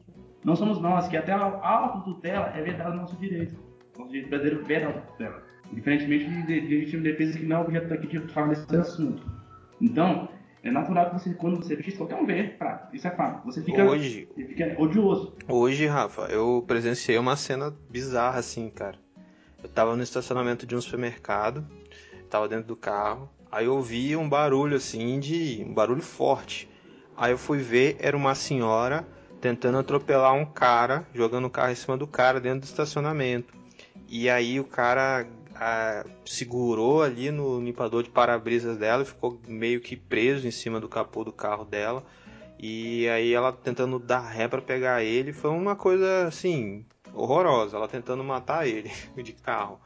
Não 0.44 0.56
somos 0.56 0.80
nós, 0.80 1.08
que 1.08 1.16
até 1.16 1.32
a 1.32 1.68
autotutela 1.68 2.52
é 2.54 2.62
vedada 2.62 2.90
no 2.90 3.02
nosso 3.02 3.16
direito. 3.16 3.56
Nosso 3.96 4.10
direito 4.10 4.28
brasileiro 4.28 4.64
veda 4.64 4.86
a 4.86 4.88
autotutela. 4.88 5.42
Diferentemente 5.72 6.24
de, 6.24 6.42
de, 6.42 6.60
de 6.60 6.76
legítima 6.76 7.02
defesa 7.02 7.38
que 7.38 7.46
não 7.46 7.56
é 7.56 7.60
objeto 7.60 7.94
aqui 7.94 8.06
de 8.06 8.32
falar 8.32 8.48
desse 8.48 8.76
assunto. 8.76 9.39
Então, 9.80 10.28
é 10.62 10.70
natural 10.70 11.10
que 11.10 11.18
você, 11.18 11.34
quando 11.34 11.56
você 11.56 11.74
vê 11.74 11.90
qualquer 11.92 12.16
um 12.16 12.26
vê, 12.26 12.54
isso 12.92 13.06
é 13.06 13.10
fato. 13.10 13.44
Você 13.46 13.62
fica, 13.62 13.84
hoje, 13.84 14.28
fica 14.36 14.74
odioso. 14.78 15.34
Hoje, 15.48 15.86
Rafa, 15.86 16.22
eu 16.30 16.62
presenciei 16.66 17.16
uma 17.16 17.36
cena 17.36 17.74
bizarra 17.88 18.38
assim, 18.38 18.68
cara. 18.68 18.98
Eu 19.62 19.68
tava 19.68 19.96
no 19.96 20.02
estacionamento 20.02 20.66
de 20.66 20.76
um 20.76 20.80
supermercado, 20.80 21.66
tava 22.28 22.48
dentro 22.48 22.66
do 22.66 22.76
carro, 22.76 23.30
aí 23.50 23.66
eu 23.66 23.74
ouvi 23.74 24.16
um 24.16 24.28
barulho 24.28 24.76
assim 24.76 25.18
de. 25.18 25.64
um 25.66 25.72
barulho 25.72 26.02
forte. 26.02 26.68
Aí 27.16 27.32
eu 27.32 27.38
fui 27.38 27.58
ver, 27.58 27.96
era 27.98 28.16
uma 28.16 28.34
senhora 28.34 29.06
tentando 29.40 29.78
atropelar 29.78 30.34
um 30.34 30.44
cara, 30.44 31.06
jogando 31.14 31.46
o 31.46 31.50
carro 31.50 31.72
em 31.72 31.74
cima 31.74 31.96
do 31.96 32.06
cara 32.06 32.40
dentro 32.40 32.60
do 32.60 32.64
estacionamento. 32.64 33.54
E 34.08 34.28
aí 34.28 34.60
o 34.60 34.64
cara 34.64 35.26
segurou 36.24 37.02
ali 37.02 37.30
no 37.30 37.60
limpador 37.60 38.02
de 38.02 38.10
para-brisas 38.10 38.78
dela 38.78 39.02
e 39.02 39.06
ficou 39.06 39.40
meio 39.46 39.80
que 39.80 39.96
preso 39.96 40.46
em 40.46 40.50
cima 40.50 40.80
do 40.80 40.88
capô 40.88 41.24
do 41.24 41.32
carro 41.32 41.64
dela. 41.64 42.04
E 42.58 43.08
aí 43.08 43.32
ela 43.32 43.52
tentando 43.52 43.98
dar 43.98 44.20
ré 44.20 44.46
para 44.46 44.60
pegar 44.60 45.02
ele, 45.02 45.32
foi 45.32 45.50
uma 45.50 45.74
coisa 45.74 46.26
assim 46.26 46.84
horrorosa, 47.14 47.76
ela 47.76 47.88
tentando 47.88 48.22
matar 48.22 48.66
ele 48.66 48.90
de 49.22 49.32
carro. 49.32 49.80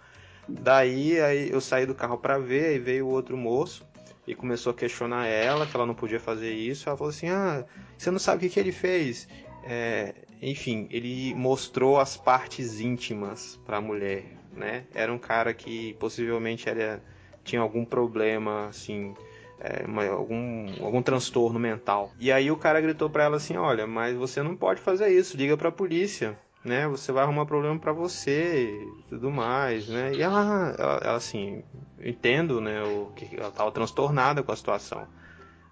Daí 0.48 1.20
aí 1.20 1.50
eu 1.50 1.60
saí 1.60 1.86
do 1.86 1.94
carro 1.94 2.18
para 2.18 2.38
ver, 2.38 2.76
e 2.76 2.78
veio 2.78 3.06
o 3.06 3.10
outro 3.10 3.36
moço 3.36 3.86
e 4.26 4.34
começou 4.34 4.70
a 4.70 4.74
questionar 4.74 5.26
ela 5.26 5.66
que 5.66 5.76
ela 5.76 5.86
não 5.86 5.94
podia 5.94 6.20
fazer 6.20 6.52
isso. 6.52 6.88
Ela 6.88 6.98
falou 6.98 7.10
assim: 7.10 7.28
"Ah, 7.28 7.64
você 7.96 8.10
não 8.10 8.18
sabe 8.18 8.38
o 8.38 8.40
que, 8.40 8.54
que 8.54 8.60
ele 8.60 8.72
fez?" 8.72 9.28
É, 9.64 10.14
enfim, 10.42 10.88
ele 10.90 11.34
mostrou 11.34 11.98
as 11.98 12.16
partes 12.16 12.80
íntimas 12.80 13.58
para 13.64 13.78
a 13.78 13.80
mulher 13.80 14.43
né? 14.56 14.84
Era 14.94 15.12
um 15.12 15.18
cara 15.18 15.52
que 15.52 15.94
possivelmente 15.94 16.68
era, 16.68 17.02
tinha 17.42 17.60
algum 17.60 17.84
problema, 17.84 18.68
assim, 18.68 19.14
é, 19.60 19.84
uma, 19.86 20.06
algum, 20.06 20.66
algum 20.84 21.02
transtorno 21.02 21.58
mental. 21.58 22.12
E 22.18 22.32
aí 22.32 22.50
o 22.50 22.56
cara 22.56 22.80
gritou 22.80 23.08
para 23.08 23.24
ela 23.24 23.36
assim, 23.36 23.56
olha, 23.56 23.86
mas 23.86 24.16
você 24.16 24.42
não 24.42 24.56
pode 24.56 24.80
fazer 24.80 25.08
isso, 25.08 25.36
liga 25.36 25.56
para 25.56 25.68
a 25.68 25.72
polícia, 25.72 26.38
né? 26.64 26.88
Você 26.88 27.12
vai 27.12 27.24
arrumar 27.24 27.46
problema 27.46 27.78
para 27.78 27.92
você 27.92 28.82
e 28.82 29.08
tudo 29.08 29.30
mais, 29.30 29.88
né? 29.88 30.14
E 30.14 30.22
ela, 30.22 30.74
ela, 30.78 31.00
ela 31.02 31.16
assim, 31.16 31.62
entendo, 32.02 32.60
né? 32.60 32.82
O 32.82 33.12
que 33.14 33.36
ela 33.36 33.48
estava 33.48 33.70
transtornada 33.70 34.42
com 34.42 34.52
a 34.52 34.56
situação. 34.56 35.06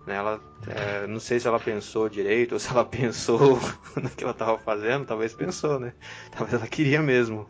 Né? 0.07 0.17
Ela, 0.17 0.41
é, 0.67 1.07
não 1.07 1.21
sei 1.21 1.39
se 1.39 1.47
ela 1.47 1.61
pensou 1.61 2.09
direito 2.09 2.53
ou 2.53 2.59
se 2.59 2.71
ela 2.71 2.85
pensou 2.87 3.59
no 3.97 4.11
que 4.11 4.25
ela 4.25 4.33
estava 4.33 4.59
fazendo, 4.59 5.07
talvez 5.07 5.33
pensou, 5.33 5.79
né? 5.79 5.93
Talvez 6.31 6.55
ela 6.55 6.67
queria 6.67 7.03
mesmo 7.03 7.47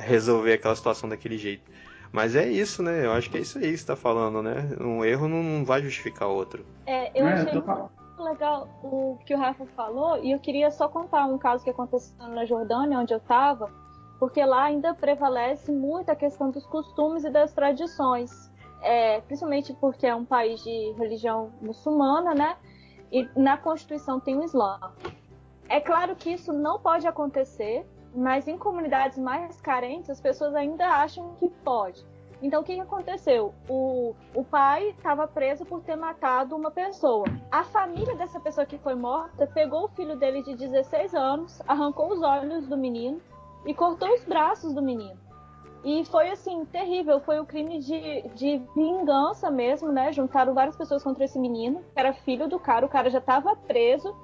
resolver 0.00 0.54
aquela 0.54 0.74
situação 0.74 1.08
daquele 1.08 1.38
jeito. 1.38 1.70
Mas 2.12 2.34
é 2.34 2.48
isso, 2.48 2.82
né? 2.82 3.06
Eu 3.06 3.12
acho 3.12 3.30
que 3.30 3.38
é 3.38 3.40
isso 3.40 3.58
aí 3.58 3.70
que 3.70 3.78
você 3.78 3.86
tá 3.86 3.94
falando, 3.96 4.42
né? 4.42 4.68
Um 4.80 5.04
erro 5.04 5.28
não 5.28 5.64
vai 5.64 5.80
justificar 5.82 6.28
outro. 6.28 6.64
É, 6.86 7.10
eu 7.18 7.26
É, 7.26 7.34
achei 7.34 7.52
muito 7.52 7.90
legal 8.18 8.68
o 8.82 9.16
que 9.24 9.34
o 9.34 9.38
Rafa 9.38 9.64
falou 9.76 10.22
e 10.22 10.32
eu 10.32 10.38
queria 10.40 10.70
só 10.70 10.88
contar 10.88 11.24
um 11.26 11.38
caso 11.38 11.62
que 11.62 11.70
aconteceu 11.70 12.14
na 12.28 12.44
Jordânia, 12.44 12.98
onde 12.98 13.14
eu 13.14 13.18
estava, 13.18 13.70
porque 14.18 14.44
lá 14.44 14.64
ainda 14.64 14.92
prevalece 14.92 15.70
muito 15.72 16.10
a 16.10 16.16
questão 16.16 16.50
dos 16.50 16.66
costumes 16.66 17.24
e 17.24 17.30
das 17.30 17.52
tradições, 17.52 18.30
é, 18.82 19.20
principalmente 19.22 19.72
porque 19.74 20.06
é 20.06 20.14
um 20.14 20.24
país 20.24 20.62
de 20.62 20.92
religião 20.98 21.50
muçulmana, 21.62 22.34
né? 22.34 22.56
E 23.12 23.28
na 23.36 23.56
Constituição 23.56 24.18
tem 24.20 24.36
o 24.36 24.44
Islã. 24.44 24.78
É 25.68 25.80
claro 25.80 26.16
que 26.16 26.30
isso 26.30 26.52
não 26.52 26.78
pode 26.80 27.06
acontecer, 27.06 27.86
mas 28.14 28.48
em 28.48 28.58
comunidades 28.58 29.18
mais 29.18 29.60
carentes 29.60 30.10
as 30.10 30.20
pessoas 30.20 30.54
ainda 30.54 30.86
acham 30.86 31.34
que 31.38 31.48
pode. 31.48 32.04
Então, 32.42 32.62
o 32.62 32.64
que, 32.64 32.74
que 32.74 32.80
aconteceu? 32.80 33.54
O, 33.68 34.14
o 34.34 34.42
pai 34.42 34.88
estava 34.90 35.28
preso 35.28 35.64
por 35.66 35.82
ter 35.82 35.94
matado 35.94 36.56
uma 36.56 36.70
pessoa. 36.70 37.26
A 37.50 37.64
família 37.64 38.14
dessa 38.16 38.40
pessoa 38.40 38.64
que 38.64 38.78
foi 38.78 38.94
morta 38.94 39.46
pegou 39.46 39.84
o 39.84 39.88
filho 39.88 40.16
dele 40.16 40.42
de 40.42 40.54
16 40.54 41.14
anos, 41.14 41.60
arrancou 41.68 42.10
os 42.10 42.22
olhos 42.22 42.66
do 42.66 42.78
menino 42.78 43.20
e 43.66 43.74
cortou 43.74 44.08
os 44.14 44.24
braços 44.24 44.72
do 44.72 44.80
menino. 44.80 45.18
E 45.84 46.04
foi 46.06 46.30
assim, 46.30 46.64
terrível. 46.66 47.20
Foi 47.20 47.38
o 47.38 47.42
um 47.42 47.46
crime 47.46 47.78
de, 47.78 48.22
de 48.34 48.62
vingança 48.74 49.50
mesmo, 49.50 49.90
né? 49.90 50.12
Juntaram 50.12 50.54
várias 50.54 50.76
pessoas 50.76 51.02
contra 51.02 51.24
esse 51.24 51.38
menino, 51.38 51.82
que 51.92 52.00
era 52.00 52.12
filho 52.12 52.48
do 52.48 52.58
cara. 52.58 52.84
O 52.84 52.88
cara 52.88 53.08
já 53.10 53.18
estava 53.18 53.56
preso 53.56 54.14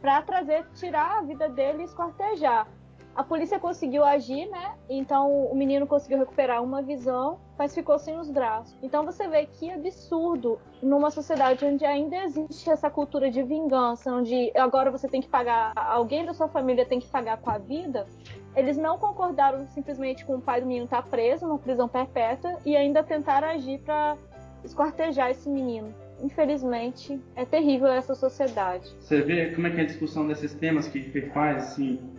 para 0.00 0.20
trazer, 0.22 0.66
tirar 0.74 1.18
a 1.18 1.22
vida 1.22 1.48
dele 1.48 1.82
e 1.82 1.84
esquartejar. 1.86 2.68
A 3.16 3.24
polícia 3.24 3.58
conseguiu 3.58 4.04
agir, 4.04 4.46
né? 4.50 4.74
Então 4.90 5.46
o 5.46 5.56
menino 5.56 5.86
conseguiu 5.86 6.18
recuperar 6.18 6.62
uma 6.62 6.82
visão, 6.82 7.40
mas 7.58 7.74
ficou 7.74 7.98
sem 7.98 8.18
os 8.18 8.30
braços. 8.30 8.76
Então 8.82 9.06
você 9.06 9.26
vê 9.26 9.46
que 9.46 9.70
absurdo 9.70 10.58
numa 10.82 11.10
sociedade 11.10 11.64
onde 11.64 11.82
ainda 11.86 12.14
existe 12.24 12.68
essa 12.68 12.90
cultura 12.90 13.30
de 13.30 13.42
vingança, 13.42 14.12
onde 14.12 14.52
agora 14.54 14.90
você 14.90 15.08
tem 15.08 15.22
que 15.22 15.28
pagar, 15.28 15.72
alguém 15.74 16.26
da 16.26 16.34
sua 16.34 16.46
família 16.46 16.84
tem 16.84 17.00
que 17.00 17.08
pagar 17.08 17.38
com 17.38 17.50
a 17.50 17.56
vida. 17.56 18.06
Eles 18.54 18.76
não 18.76 18.98
concordaram 18.98 19.66
simplesmente 19.68 20.22
com 20.26 20.36
o 20.36 20.40
pai 20.40 20.60
do 20.60 20.66
menino 20.66 20.84
estar 20.84 21.02
preso, 21.02 21.46
numa 21.46 21.58
prisão 21.58 21.88
perpétua, 21.88 22.58
e 22.66 22.76
ainda 22.76 23.02
tentaram 23.02 23.48
agir 23.48 23.78
para 23.78 24.18
esquartejar 24.62 25.30
esse 25.30 25.48
menino. 25.48 25.94
Infelizmente, 26.22 27.18
é 27.34 27.46
terrível 27.46 27.88
essa 27.88 28.14
sociedade. 28.14 28.94
Você 29.00 29.22
vê 29.22 29.54
como 29.54 29.66
é 29.66 29.70
que 29.70 29.80
é 29.80 29.84
a 29.84 29.86
discussão 29.86 30.26
desses 30.26 30.52
temas 30.54 30.86
que 30.86 31.00
faz 31.32 31.64
assim 31.64 32.15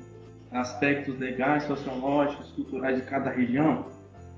aspectos 0.52 1.18
legais, 1.20 1.64
sociológicos, 1.64 2.52
culturais 2.52 2.98
de 2.98 3.04
cada 3.04 3.30
região, 3.30 3.86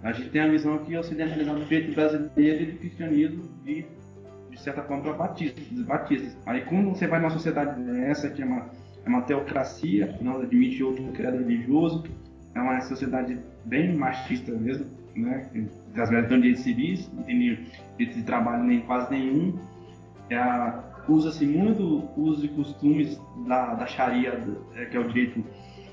a 0.02 0.12
gente 0.12 0.30
tem 0.30 0.42
a 0.42 0.48
visão 0.48 0.76
aqui 0.76 0.96
ocidentalizada 0.96 1.60
do 1.60 1.66
direito 1.66 1.94
brasileiro 1.94 2.64
e 2.64 2.66
do 2.72 2.80
cristianismo 2.80 3.44
de, 3.64 3.86
de 4.50 4.60
certa 4.60 4.82
forma, 4.84 5.04
para 5.04 5.14
batistas, 5.14 5.82
batistas. 5.82 6.38
Aí, 6.46 6.62
quando 6.62 6.90
você 6.90 7.06
vai 7.06 7.20
numa 7.20 7.30
sociedade 7.30 7.82
dessa, 7.84 8.30
que 8.30 8.42
é 8.42 8.46
uma, 8.46 8.70
é 9.06 9.10
uma 9.10 9.22
teocracia, 9.24 10.18
não 10.22 10.42
admite 10.42 10.82
outro 10.84 11.04
credo 11.12 11.40
religioso, 11.40 12.06
é 12.56 12.60
uma 12.62 12.80
sociedade 12.82 13.38
bem 13.66 13.94
machista 13.96 14.54
mesmo, 14.54 14.86
né? 15.16 15.50
As 15.98 16.10
mulheres 16.10 16.30
dão 16.30 16.40
direitos 16.40 16.64
civis, 16.64 17.12
não 17.14 17.24
tem 17.24 17.38
direito 17.38 18.16
de 18.16 18.24
trabalho 18.24 18.64
nem 18.64 18.80
quase 18.82 19.12
nenhum. 19.12 19.60
É 20.30 20.38
Usa-se 21.10 21.44
muito 21.44 22.08
usos 22.16 22.44
e 22.44 22.48
costumes 22.50 23.20
da, 23.48 23.74
da 23.74 23.88
Sharia, 23.88 24.40
que 24.92 24.96
é 24.96 25.00
o 25.00 25.08
direito 25.08 25.44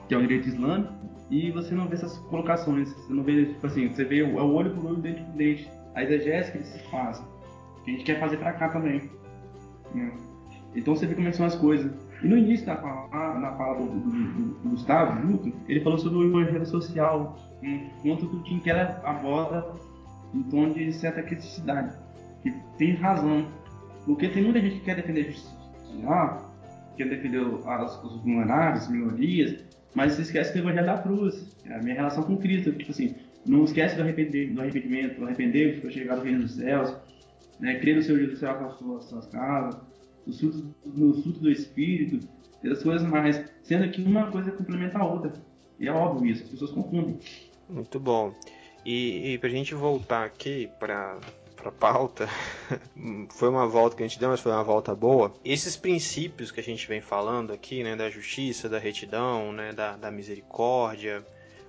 que 0.09 0.15
é 0.15 0.19
o 0.19 0.21
direito 0.21 0.49
islâmico, 0.49 0.93
e 1.31 1.51
você 1.51 1.75
não 1.75 1.89
vê 1.89 1.95
essas 1.95 2.17
colocações, 2.19 2.93
você 2.93 3.13
não 3.13 3.23
vê, 3.23 3.47
tipo 3.47 3.67
assim, 3.67 3.89
você 3.89 4.05
vê 4.05 4.23
o 4.23 4.37
olho 4.37 4.75
por 4.75 4.87
olho, 4.87 4.97
dente 4.97 5.23
por 5.23 5.33
dente, 5.33 5.71
a 5.95 6.03
exegese 6.03 6.53
que 6.53 6.59
eles 6.59 6.81
fazem, 6.91 7.25
que 7.85 7.91
a 7.91 7.95
gente 7.95 8.05
quer 8.05 8.21
fazer 8.21 8.37
pra 8.37 8.53
cá 8.53 8.69
também. 8.69 9.11
Né? 9.95 10.13
Então 10.75 10.95
você 10.95 11.07
vê 11.07 11.15
como 11.15 11.27
é 11.27 11.33
são 11.33 11.47
as 11.47 11.57
coisas. 11.57 11.91
E 12.23 12.29
no 12.29 12.37
início 12.37 12.67
da 12.67 12.77
fala, 12.77 13.39
na 13.39 13.53
fala 13.53 13.79
do, 13.79 13.87
do, 13.87 14.11
do 14.63 14.69
Gustavo 14.71 15.41
ele 15.69 15.81
falou 15.81 15.99
sobre 15.99 16.19
o 16.19 16.29
evangelho 16.29 16.67
social, 16.67 17.37
um 17.63 17.89
ponto 18.03 18.29
que 18.29 18.37
o 18.37 18.43
Tim 18.43 18.59
Keller 18.61 18.97
aborda 19.05 19.67
em 20.35 20.43
tom 20.45 20.71
de 20.71 20.93
certa 20.93 21.23
criticidade, 21.23 21.97
que 22.43 22.53
tem 22.79 22.95
razão, 22.95 23.47
porque 24.05 24.29
tem 24.29 24.43
muita 24.43 24.61
gente 24.61 24.77
que 24.77 24.85
quer 24.85 24.97
defender 24.97 25.21
a 25.21 25.25
justiça 25.25 25.57
social, 25.85 26.55
quer 26.97 27.09
defender 27.09 27.41
as, 27.67 28.05
os 28.05 28.21
vulneráveis, 28.23 28.85
as 28.85 28.89
minorias, 28.89 29.65
mas 29.95 30.13
se 30.13 30.23
esquece 30.23 30.53
do 30.53 30.59
Evangelho 30.59 30.87
da 30.87 30.99
Cruz, 30.99 31.57
é 31.65 31.75
a 31.75 31.83
minha 31.83 31.95
relação 31.95 32.23
com 32.23 32.37
Cristo. 32.37 32.73
Tipo 32.73 32.91
assim, 32.91 33.15
não 33.45 33.65
esquece 33.65 33.97
do 33.97 34.03
arrependimento, 34.03 34.55
do 34.55 34.61
arrependimento, 34.61 35.19
do 35.19 35.25
arrepender 35.27 35.81
para 35.81 35.91
chegar 35.91 36.17
no 36.17 36.23
reino 36.23 36.43
dos 36.43 36.53
céus, 36.53 36.95
né? 37.61 37.79
crer 37.79 37.97
no 37.97 38.03
Senhor 38.03 38.19
Jesus 38.19 38.41
com 38.41 38.97
as 38.97 39.05
suas, 39.05 39.27
casas, 39.27 39.81
os 40.27 40.39
frutos, 40.39 40.65
no 40.85 41.23
fruto 41.23 41.41
do 41.41 41.51
Espírito, 41.51 42.27
e 42.63 42.69
as 42.69 42.83
coisas 42.83 43.07
mais. 43.09 43.43
Sendo 43.63 43.89
que 43.91 44.03
uma 44.03 44.31
coisa 44.31 44.51
complementa 44.51 44.99
a 44.99 45.07
outra. 45.07 45.33
E 45.79 45.87
é 45.87 45.93
óbvio 45.93 46.31
isso, 46.31 46.45
as 46.45 46.51
pessoas 46.51 46.71
confundem. 46.71 47.19
Muito 47.69 48.01
bom. 48.01 48.35
E, 48.85 49.33
e 49.33 49.39
para 49.39 49.49
a 49.49 49.53
gente 49.53 49.75
voltar 49.75 50.25
aqui 50.25 50.71
para 50.79 51.19
para 51.57 51.73
pauta, 51.73 52.29
foi 53.31 53.49
uma 53.49 53.67
volta 53.67 53.97
que 53.97 54.03
a 54.03 54.07
gente 54.07 54.21
deu, 54.21 54.29
mas 54.29 54.41
foi 54.41 54.53
uma 54.53 54.63
volta 54.63 54.95
boa. 54.95 55.33
Esses 55.45 55.77
princípios 55.77 56.53
que 56.53 56.61
a 56.61 56.63
gente 56.63 56.87
vem 56.87 57.01
falando 57.01 57.53
aqui, 57.53 57.83
né, 57.83 57.97
da 57.97 58.11
justiça, 58.11 58.69
da 58.69 58.79
retidão, 58.79 59.53
né, 59.53 59.73
da, 59.73 59.97
da 59.97 60.11
misericórdia, 60.11 61.25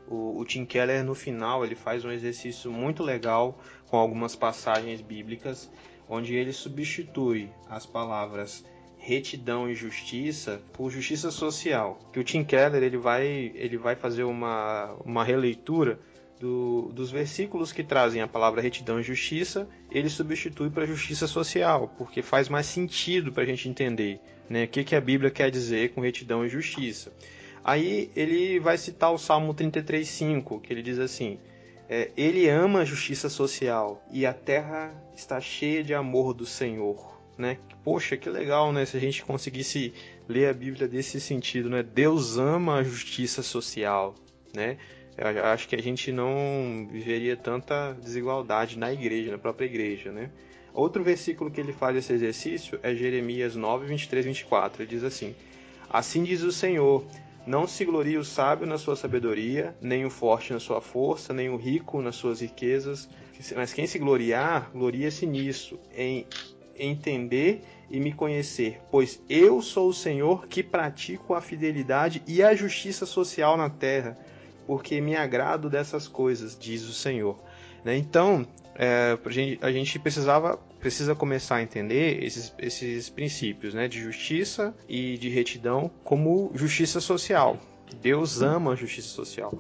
o, 0.08 0.40
o 0.40 0.46
Tim 0.46 0.66
Keller 0.66 1.04
no 1.04 1.16
final 1.16 1.66
ele 1.66 1.76
faz 1.76 2.06
um 2.06 2.12
exercício 2.12 2.72
muito 2.72 3.04
legal 3.04 3.58
com 3.90 3.98
algumas 3.98 4.36
passagens 4.36 5.02
bíblicas, 5.02 5.70
onde 6.10 6.36
ele 6.36 6.54
substitui 6.54 7.50
as 7.70 7.86
palavras 7.86 8.64
retidão 8.98 9.70
e 9.70 9.76
justiça 9.76 10.62
por 10.74 10.90
justiça 10.90 11.32
social. 11.32 12.00
Que 12.12 12.20
o 12.20 12.24
Tim 12.24 12.44
Keller 12.44 12.84
ele 12.84 12.98
vai 12.98 13.26
ele 13.56 13.78
vai 13.78 13.96
fazer 13.96 14.24
uma, 14.24 14.94
uma 15.06 15.24
releitura 15.24 16.00
do, 16.40 16.92
dos 16.94 17.12
versículos 17.12 17.72
que 17.72 17.84
trazem 17.84 18.22
a 18.22 18.28
palavra 18.28 18.62
retidão 18.62 19.00
e 19.00 19.04
justiça, 19.04 19.68
ele 19.92 20.10
substitui 20.10 20.70
para 20.70 20.86
justiça 20.86 21.28
social, 21.28 21.94
porque 21.98 22.22
faz 22.22 22.48
mais 22.50 22.66
sentido 22.66 23.32
para 23.32 23.44
a 23.44 23.46
gente 23.46 23.68
entender 23.68 24.20
né, 24.50 24.66
o 24.66 24.68
que, 24.68 24.84
que 24.84 24.96
a 24.96 25.02
Bíblia 25.02 25.32
quer 25.32 25.50
dizer 25.50 25.94
com 25.94 26.02
retidão 26.02 26.46
e 26.46 26.50
justiça. 26.50 27.12
Aí 27.64 28.10
ele 28.16 28.60
vai 28.60 28.78
citar 28.78 29.12
o 29.12 29.18
Salmo 29.18 29.54
33,5, 29.54 30.62
que 30.62 30.72
ele 30.72 30.82
diz 30.82 31.00
assim: 31.00 31.38
é, 31.90 32.12
Ele 32.16 32.48
ama 32.50 32.80
a 32.80 32.86
justiça 32.86 33.30
social 33.30 34.04
e 34.12 34.26
a 34.26 34.34
terra 34.34 34.94
está 35.16 35.40
cheia 35.40 35.84
de 35.84 35.94
amor 35.94 36.34
do 36.34 36.46
Senhor. 36.46 37.18
Né? 37.38 37.60
Poxa, 37.84 38.18
que 38.18 38.30
legal, 38.30 38.72
né? 38.74 38.84
Se 38.86 38.98
a 38.98 39.00
gente 39.00 39.24
conseguisse 39.24 39.94
ler 40.28 40.50
a 40.50 40.54
Bíblia 40.54 40.88
desse 40.88 41.22
sentido, 41.22 41.70
né? 41.70 41.84
Deus 41.84 42.38
ama 42.38 42.78
a 42.78 42.84
justiça 42.84 43.44
social, 43.44 44.16
né? 44.56 44.78
Eu 45.18 45.45
acho 45.45 45.68
que 45.68 45.76
a 45.76 45.82
gente 45.82 46.11
não 46.11 46.88
viveria 46.91 47.36
tanta 47.36 47.93
desigualdade 47.93 48.78
na 48.78 48.93
igreja, 48.93 49.32
na 49.32 49.38
própria 49.39 49.65
igreja, 49.65 50.11
né? 50.11 50.30
Outro 50.72 51.03
versículo 51.03 51.49
que 51.49 51.59
ele 51.59 51.74
faz 51.74 51.97
esse 51.97 52.13
exercício 52.13 52.80
é 52.84 52.93
Jeremias 52.93 53.55
9, 53.55 53.88
23, 53.88 54.26
24. 54.26 54.84
Ele 54.84 54.89
diz 54.89 55.03
assim: 55.03 55.34
Assim 55.89 56.24
diz 56.24 56.43
o 56.43 56.51
Senhor: 56.51 57.03
Não 57.47 57.65
se 57.65 57.84
glorie 57.84 58.15
o 58.15 58.24
sábio 58.24 58.68
na 58.68 58.78
sua 58.78 58.95
sabedoria, 58.95 59.76
nem 59.82 60.05
o 60.05 60.09
forte 60.11 60.53
na 60.53 60.59
sua 60.59 60.82
força, 60.82 61.34
nem 61.34 61.49
o 61.49 61.57
rico 61.57 61.99
nas 61.99 62.15
suas 62.15 62.41
riquezas, 62.41 63.09
mas 63.55 63.74
quem 63.74 63.88
se 63.88 63.97
gloriar, 63.97 64.70
gloria-se 64.72 65.26
nisso, 65.26 65.80
em 65.95 66.28
entender 66.78 67.63
e 67.89 67.99
me 67.99 68.13
conhecer, 68.13 68.80
pois 68.91 69.20
eu 69.28 69.63
sou 69.63 69.89
o 69.89 69.93
Senhor 69.93 70.45
que 70.47 70.61
pratico 70.61 71.34
a 71.34 71.41
fidelidade 71.41 72.22
e 72.28 72.43
a 72.43 72.53
justiça 72.53 73.03
social 73.03 73.57
na 73.57 73.68
terra 73.68 74.15
porque 74.68 75.01
me 75.01 75.15
agrado 75.15 75.70
dessas 75.70 76.07
coisas, 76.07 76.55
diz 76.59 76.84
o 76.84 76.93
Senhor. 76.93 77.39
Né? 77.84 77.95
Então, 77.97 78.45
é, 78.76 79.18
a 79.61 79.72
gente 79.72 79.97
precisava 79.97 80.59
precisa 80.80 81.15
começar 81.15 81.55
a 81.55 81.63
entender 81.63 82.24
esses, 82.24 82.53
esses 82.59 83.09
princípios 83.09 83.74
né, 83.74 83.88
de 83.88 83.99
justiça 83.99 84.76
e 84.88 85.18
de 85.18 85.30
retidão 85.30 85.89
como 86.03 86.51
justiça 86.53 87.01
social. 87.01 87.59
Deus 88.01 88.41
ama 88.41 88.74
a 88.74 88.76
justiça 88.76 89.07
social. 89.07 89.53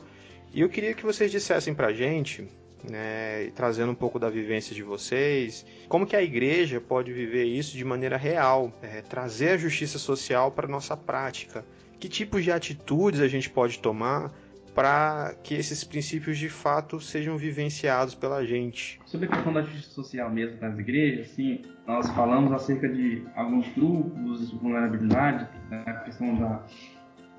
E 0.53 0.61
eu 0.61 0.69
queria 0.69 0.93
que 0.93 1.03
vocês 1.03 1.31
dissessem 1.31 1.73
pra 1.73 1.91
gente, 1.91 2.47
né, 2.89 3.51
trazendo 3.55 3.91
um 3.91 3.95
pouco 3.95 4.19
da 4.19 4.29
vivência 4.29 4.75
de 4.75 4.83
vocês, 4.83 5.65
como 5.89 6.05
que 6.05 6.15
a 6.15 6.21
igreja 6.21 6.79
pode 6.79 7.11
viver 7.11 7.45
isso 7.45 7.75
de 7.75 7.83
maneira 7.83 8.17
real, 8.17 8.71
é, 8.81 9.01
trazer 9.01 9.49
a 9.49 9.57
justiça 9.57 9.97
social 9.97 10.51
para 10.51 10.67
nossa 10.67 10.95
prática. 10.95 11.65
Que 11.99 12.07
tipos 12.07 12.43
de 12.43 12.51
atitudes 12.51 13.21
a 13.21 13.27
gente 13.27 13.49
pode 13.49 13.79
tomar 13.79 14.31
para 14.77 15.33
que 15.41 15.55
esses 15.55 15.83
princípios 15.83 16.37
de 16.37 16.49
fato 16.49 17.01
sejam 17.01 17.35
vivenciados 17.35 18.13
pela 18.13 18.45
gente. 18.45 18.99
Sobre 19.07 19.25
a 19.25 19.29
questão 19.31 19.51
da 19.51 19.63
justiça 19.63 19.89
social 19.89 20.29
mesmo 20.29 20.57
das 20.57 20.77
igrejas, 20.77 21.29
sim, 21.29 21.63
nós 21.87 22.07
falamos 22.11 22.51
acerca 22.51 22.87
de 22.87 23.23
alguns 23.35 23.67
grupos 23.69 24.51
de 24.51 24.55
vulnerabilidade, 24.55 25.47
né, 25.71 25.83
a 25.87 25.93
questão 26.01 26.35
da 26.35 26.63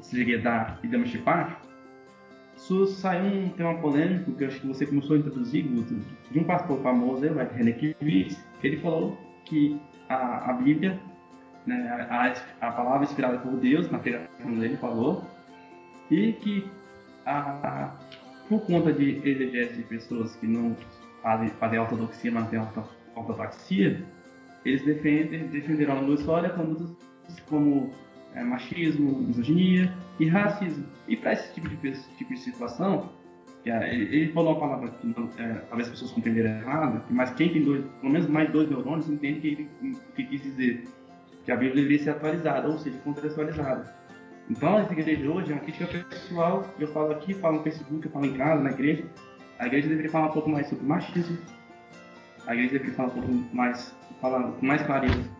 seriedade 0.01 0.81
e 0.83 0.89
da 0.89 0.99
saiu 2.89 3.33
um 3.33 3.51
tema 3.51 3.79
polêmico 3.79 4.33
que 4.33 4.43
eu 4.43 4.49
acho 4.49 4.61
que 4.61 4.67
você 4.67 4.85
começou 4.85 5.15
a 5.15 5.21
introduzir, 5.21 5.63
Guto, 5.63 5.95
de 6.33 6.39
um 6.41 6.43
pastor 6.43 6.83
famoso, 6.83 7.25
o 7.25 7.35
René 7.55 7.71
Kivitz, 7.71 8.37
que 8.61 8.67
ele 8.67 8.79
falou 8.79 9.17
que 9.45 9.81
a, 10.09 10.51
a 10.51 10.53
Bíblia, 10.55 10.99
né, 11.65 11.89
a, 12.11 12.67
a, 12.67 12.73
palavra 12.73 13.05
inspirada 13.05 13.39
por 13.39 13.53
Deus, 13.59 13.89
na 13.93 14.01
pregação 14.01 14.59
dele, 14.59 14.77
falou, 14.79 15.25
e 16.11 16.33
que 16.33 16.69
a, 17.29 17.95
por 18.49 18.61
conta 18.67 18.93
de 18.93 19.21
exegese 19.29 19.77
de 19.77 19.83
pessoas 19.83 20.35
que 20.37 20.47
não 20.47 20.75
fazem, 21.23 21.49
fazem 21.51 21.79
ortodoxia, 21.79 22.33
mas 22.33 22.45
não 22.45 22.51
têm 22.51 22.85
ortodoxia, 23.15 24.05
eles 24.65 24.85
defendem, 24.85 25.47
defenderam 25.49 25.99
a 25.99 26.15
história 26.15 26.51
condutas 26.51 26.91
como 27.49 27.93
é, 28.35 28.43
machismo, 28.43 29.21
misoginia 29.21 29.93
e 30.19 30.27
racismo. 30.27 30.87
E 31.07 31.17
para 31.17 31.33
esse 31.33 31.53
tipo 31.55 31.69
de, 31.69 31.77
tipo 32.17 32.33
de 32.33 32.41
situação, 32.41 33.11
é, 33.67 33.95
ele 33.95 34.33
falou 34.33 34.53
uma 34.53 34.61
palavra 34.61 34.91
que 34.91 35.07
não, 35.07 35.29
é, 35.37 35.55
talvez 35.69 35.89
as 35.89 35.91
pessoas 35.91 36.13
compreenderam 36.13 36.51
errado, 36.51 37.03
mas 37.11 37.31
quem 37.35 37.53
tem 37.53 37.63
dois, 37.63 37.85
pelo 38.01 38.13
menos 38.13 38.29
mais 38.29 38.51
dois 38.51 38.71
neurônios 38.71 39.09
entende 39.09 39.41
que 39.41 39.49
ele 39.49 39.97
que 40.17 40.25
quis 40.25 40.43
dizer 40.43 40.85
que 41.45 41.53
a 41.53 41.57
Bíblia 41.57 41.83
deveria 41.83 42.05
ser 42.05 42.11
atualizada, 42.11 42.69
ou 42.69 42.79
seja, 42.79 42.99
contextualizada. 42.99 43.98
Então, 44.51 44.79
essa 44.79 44.93
igreja 44.93 45.31
hoje 45.31 45.53
é 45.53 45.55
uma 45.55 45.61
crítica 45.63 45.87
pessoal, 45.87 46.65
eu 46.79 46.89
falo 46.89 47.13
aqui, 47.13 47.35
falo 47.35 47.59
no 47.59 47.63
Facebook, 47.63 48.07
eu 48.07 48.13
falo 48.13 48.25
em 48.27 48.33
casa, 48.35 48.63
na 48.63 48.71
igreja. 48.71 49.05
A 49.59 49.67
igreja 49.67 49.89
deveria 49.89 50.11
falar 50.11 50.29
um 50.29 50.33
pouco 50.33 50.49
mais 50.49 50.69
sobre 50.69 50.87
machismo, 50.87 51.39
a 52.47 52.55
igreja 52.55 52.73
deveria 52.73 52.95
falar 52.95 53.09
um 53.09 53.13
pouco 53.13 53.33
mais, 53.55 53.95
falar 54.21 54.43
com 54.53 54.65
mais 54.65 54.83
clareza 54.83 55.39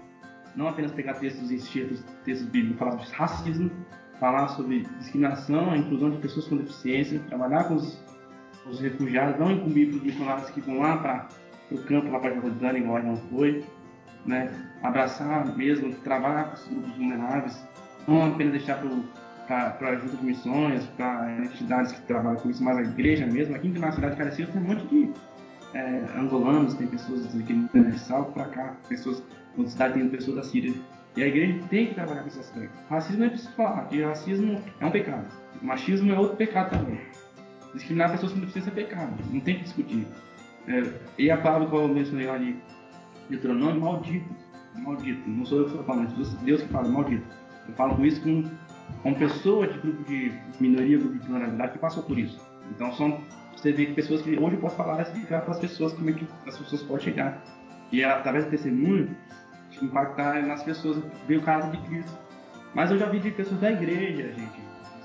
não 0.59 0.69
apenas 0.69 0.91
pegar 0.91 1.15
textos 1.15 1.53
extirpos, 1.53 2.03
textos 2.25 2.49
bíblicos, 2.49 2.79
falar 2.79 2.97
de 2.97 3.13
racismo, 3.13 3.71
falar 4.19 4.49
sobre 4.49 4.81
discriminação, 4.99 5.71
a 5.71 5.77
inclusão 5.77 6.11
de 6.11 6.19
pessoas 6.19 6.49
com 6.49 6.57
deficiência, 6.57 7.21
trabalhar 7.29 7.65
com 7.65 7.75
os, 7.75 8.05
os 8.67 8.81
refugiados, 8.81 9.39
não 9.39 9.53
incumbir 9.53 9.89
os 9.89 10.03
missionários 10.03 10.51
que 10.51 10.61
vão 10.61 10.81
lá 10.81 10.97
para 10.97 11.29
o 11.71 11.79
campo, 11.83 12.11
lá 12.11 12.19
para 12.19 12.35
Jordânia, 12.35 12.81
igual 12.81 13.01
não 13.01 13.17
foi, 13.17 13.65
né? 14.27 14.53
abraçar 14.83 15.47
mesmo, 15.57 15.95
trabalhar 15.97 16.45
com 16.45 16.55
os 16.55 16.67
grupos 16.67 16.97
vulneráveis, 16.97 17.69
não 18.09 18.27
apenas 18.27 18.53
deixar 18.55 18.83
para 19.47 19.91
ajuda 19.91 20.17
de 20.17 20.25
missões, 20.25 20.85
para 20.97 21.37
entidades 21.39 21.93
que 21.93 22.03
trabalham 22.03 22.41
com 22.41 22.51
isso, 22.51 22.65
mas 22.65 22.79
a 22.79 22.83
igreja 22.83 23.27
mesmo. 23.27 23.55
Aqui 23.55 23.69
na 23.69 23.93
cidade 23.93 24.13
de 24.13 24.19
Caracinho 24.19 24.49
tem 24.49 24.63
um 24.63 24.65
monte 24.65 24.87
de 24.87 25.11
é, 25.75 26.05
angolanos, 26.17 26.75
tem 26.75 26.87
pessoas 26.87 27.27
aqui 27.39 27.53
no 27.53 27.99
Salto 27.99 28.33
para 28.33 28.47
cá, 28.47 28.77
pessoas 28.89 29.23
quando 29.55 29.69
está 29.69 29.91
tendo 29.91 30.11
pessoas 30.11 30.37
da 30.37 30.43
Síria. 30.43 30.75
E 31.17 31.23
a 31.23 31.27
igreja 31.27 31.61
tem 31.69 31.89
que 31.89 31.95
trabalhar 31.95 32.23
com 32.23 32.29
esse 32.29 32.39
aspecto. 32.39 32.73
Racismo 32.89 33.25
é 33.25 33.29
preciso 33.29 33.53
falar, 33.53 33.89
que 33.89 34.03
racismo 34.03 34.63
é 34.81 34.87
um 34.87 34.91
pecado. 34.91 35.27
Machismo 35.61 36.13
é 36.13 36.19
outro 36.19 36.37
pecado 36.37 36.71
também. 36.71 37.01
Discriminar 37.75 38.13
pessoas 38.13 38.33
com 38.33 38.41
deficiência 38.41 38.71
é 38.71 38.75
pecado, 38.75 39.13
não 39.31 39.41
tem 39.41 39.57
que 39.57 39.65
discutir. 39.65 40.07
É, 40.69 40.83
e 41.19 41.31
a 41.31 41.37
palavra 41.37 41.69
que 41.69 41.75
eu 41.75 41.89
mencionei 41.89 42.27
lá 42.27 42.39
de 42.39 42.57
Deuteronômio, 43.29 43.81
maldito. 43.81 44.29
Maldito. 44.77 45.29
Não 45.29 45.45
sou 45.45 45.59
eu 45.59 45.65
que 45.65 45.71
estou 45.71 45.85
falando, 45.85 46.13
é 46.13 46.45
Deus 46.45 46.63
que 46.63 46.69
fala, 46.69 46.89
maldito. 46.89 47.27
Eu 47.69 47.75
falo 47.75 47.97
com 47.97 48.05
isso 48.05 48.21
com, 48.23 48.45
com 49.03 49.15
pessoa 49.15 49.67
de 49.67 49.79
grupo 49.79 50.05
de 50.05 50.33
minoria, 50.59 50.99
grupo 50.99 51.19
de 51.19 51.27
pluralidade 51.27 51.73
que 51.73 51.79
passou 51.79 52.03
por 52.03 52.19
isso. 52.19 52.41
Então 52.71 52.93
são 52.93 53.21
você 53.59 53.73
vê 53.73 53.87
que 53.87 53.95
pessoas 53.95 54.23
que 54.23 54.39
hoje 54.39 54.55
eu 54.55 54.61
posso 54.61 54.77
falar 54.77 55.03
explicar 55.03 55.43
para 55.43 55.51
as 55.51 55.59
pessoas 55.59 55.93
como 55.93 56.09
é 56.11 56.13
que 56.13 56.27
as 56.47 56.57
pessoas 56.57 56.81
podem 56.85 57.05
chegar. 57.05 57.43
E 57.91 58.05
através 58.05 58.45
do 58.45 58.51
testemunho, 58.53 59.17
impactar 59.83 60.47
nas 60.47 60.63
pessoas, 60.63 61.03
ver 61.27 61.39
o 61.39 61.43
caso 61.43 61.71
de 61.73 61.79
Cristo. 61.89 62.17
Mas 62.73 62.91
eu 62.93 62.99
já 62.99 63.07
vi 63.07 63.19
de 63.19 63.33
pessoas 63.33 63.61
da 63.61 63.73
igreja, 63.73 64.33
gente, 64.33 64.61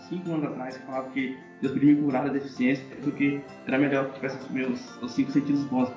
cinco 0.08 0.32
anos 0.32 0.46
atrás, 0.46 0.78
que 0.78 0.86
falavam 0.86 1.10
que 1.12 1.36
Deus 1.62 1.74
podia 1.74 1.96
me 1.96 2.02
curar 2.04 2.26
da 2.26 2.32
deficiência, 2.32 2.86
porque 3.02 3.42
era 3.66 3.80
melhor 3.80 4.10
que 4.10 4.16
tivesse 4.16 4.38
os 4.38 4.50
meus 4.52 5.02
os 5.02 5.12
cinco 5.14 5.32
sentidos 5.32 5.64
bons. 5.66 5.92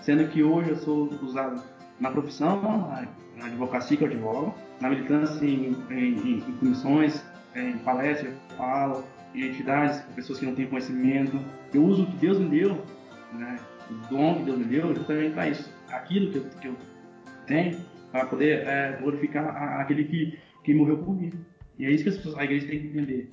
Sendo 0.00 0.26
que 0.28 0.42
hoje 0.42 0.70
eu 0.70 0.76
sou 0.76 1.10
usado 1.22 1.62
na 1.98 2.10
profissão, 2.10 2.62
na 3.36 3.44
advocacia 3.44 3.96
que 3.96 4.04
eu 4.04 4.08
advogo, 4.08 4.54
na 4.80 4.88
militância 4.88 5.44
em, 5.44 5.76
em, 5.90 6.38
em 6.38 6.52
comissões, 6.58 7.24
em 7.54 7.78
palestras, 7.78 8.32
eu 8.32 8.56
falo, 8.56 9.04
em 9.34 9.46
entidades, 9.46 10.00
pessoas 10.14 10.38
que 10.38 10.46
não 10.46 10.54
têm 10.54 10.66
conhecimento. 10.66 11.38
Eu 11.72 11.84
uso 11.84 12.04
o 12.04 12.06
que 12.06 12.16
Deus 12.16 12.38
me 12.38 12.48
deu, 12.48 12.84
né, 13.32 13.58
o 13.90 13.94
dom 14.08 14.38
que 14.38 14.44
Deus 14.44 14.58
me 14.58 14.64
deu, 14.64 14.94
justamente 14.94 15.34
para 15.34 15.48
isso. 15.48 15.72
Aquilo 15.88 16.32
que 16.32 16.38
eu, 16.38 16.44
que 16.60 16.68
eu 16.68 16.76
tenho, 17.46 17.78
para 18.10 18.26
poder 18.26 18.66
é, 18.66 18.98
glorificar 19.00 19.80
aquele 19.80 20.04
que, 20.04 20.38
que 20.64 20.74
morreu 20.74 20.98
por 20.98 21.14
mim. 21.14 21.32
E 21.78 21.84
é 21.84 21.90
isso 21.90 22.02
que 22.02 22.10
as 22.10 22.16
pessoas, 22.16 22.38
a 22.38 22.44
igreja 22.44 22.66
tem 22.66 22.80
que 22.80 22.86
entender. 22.86 23.30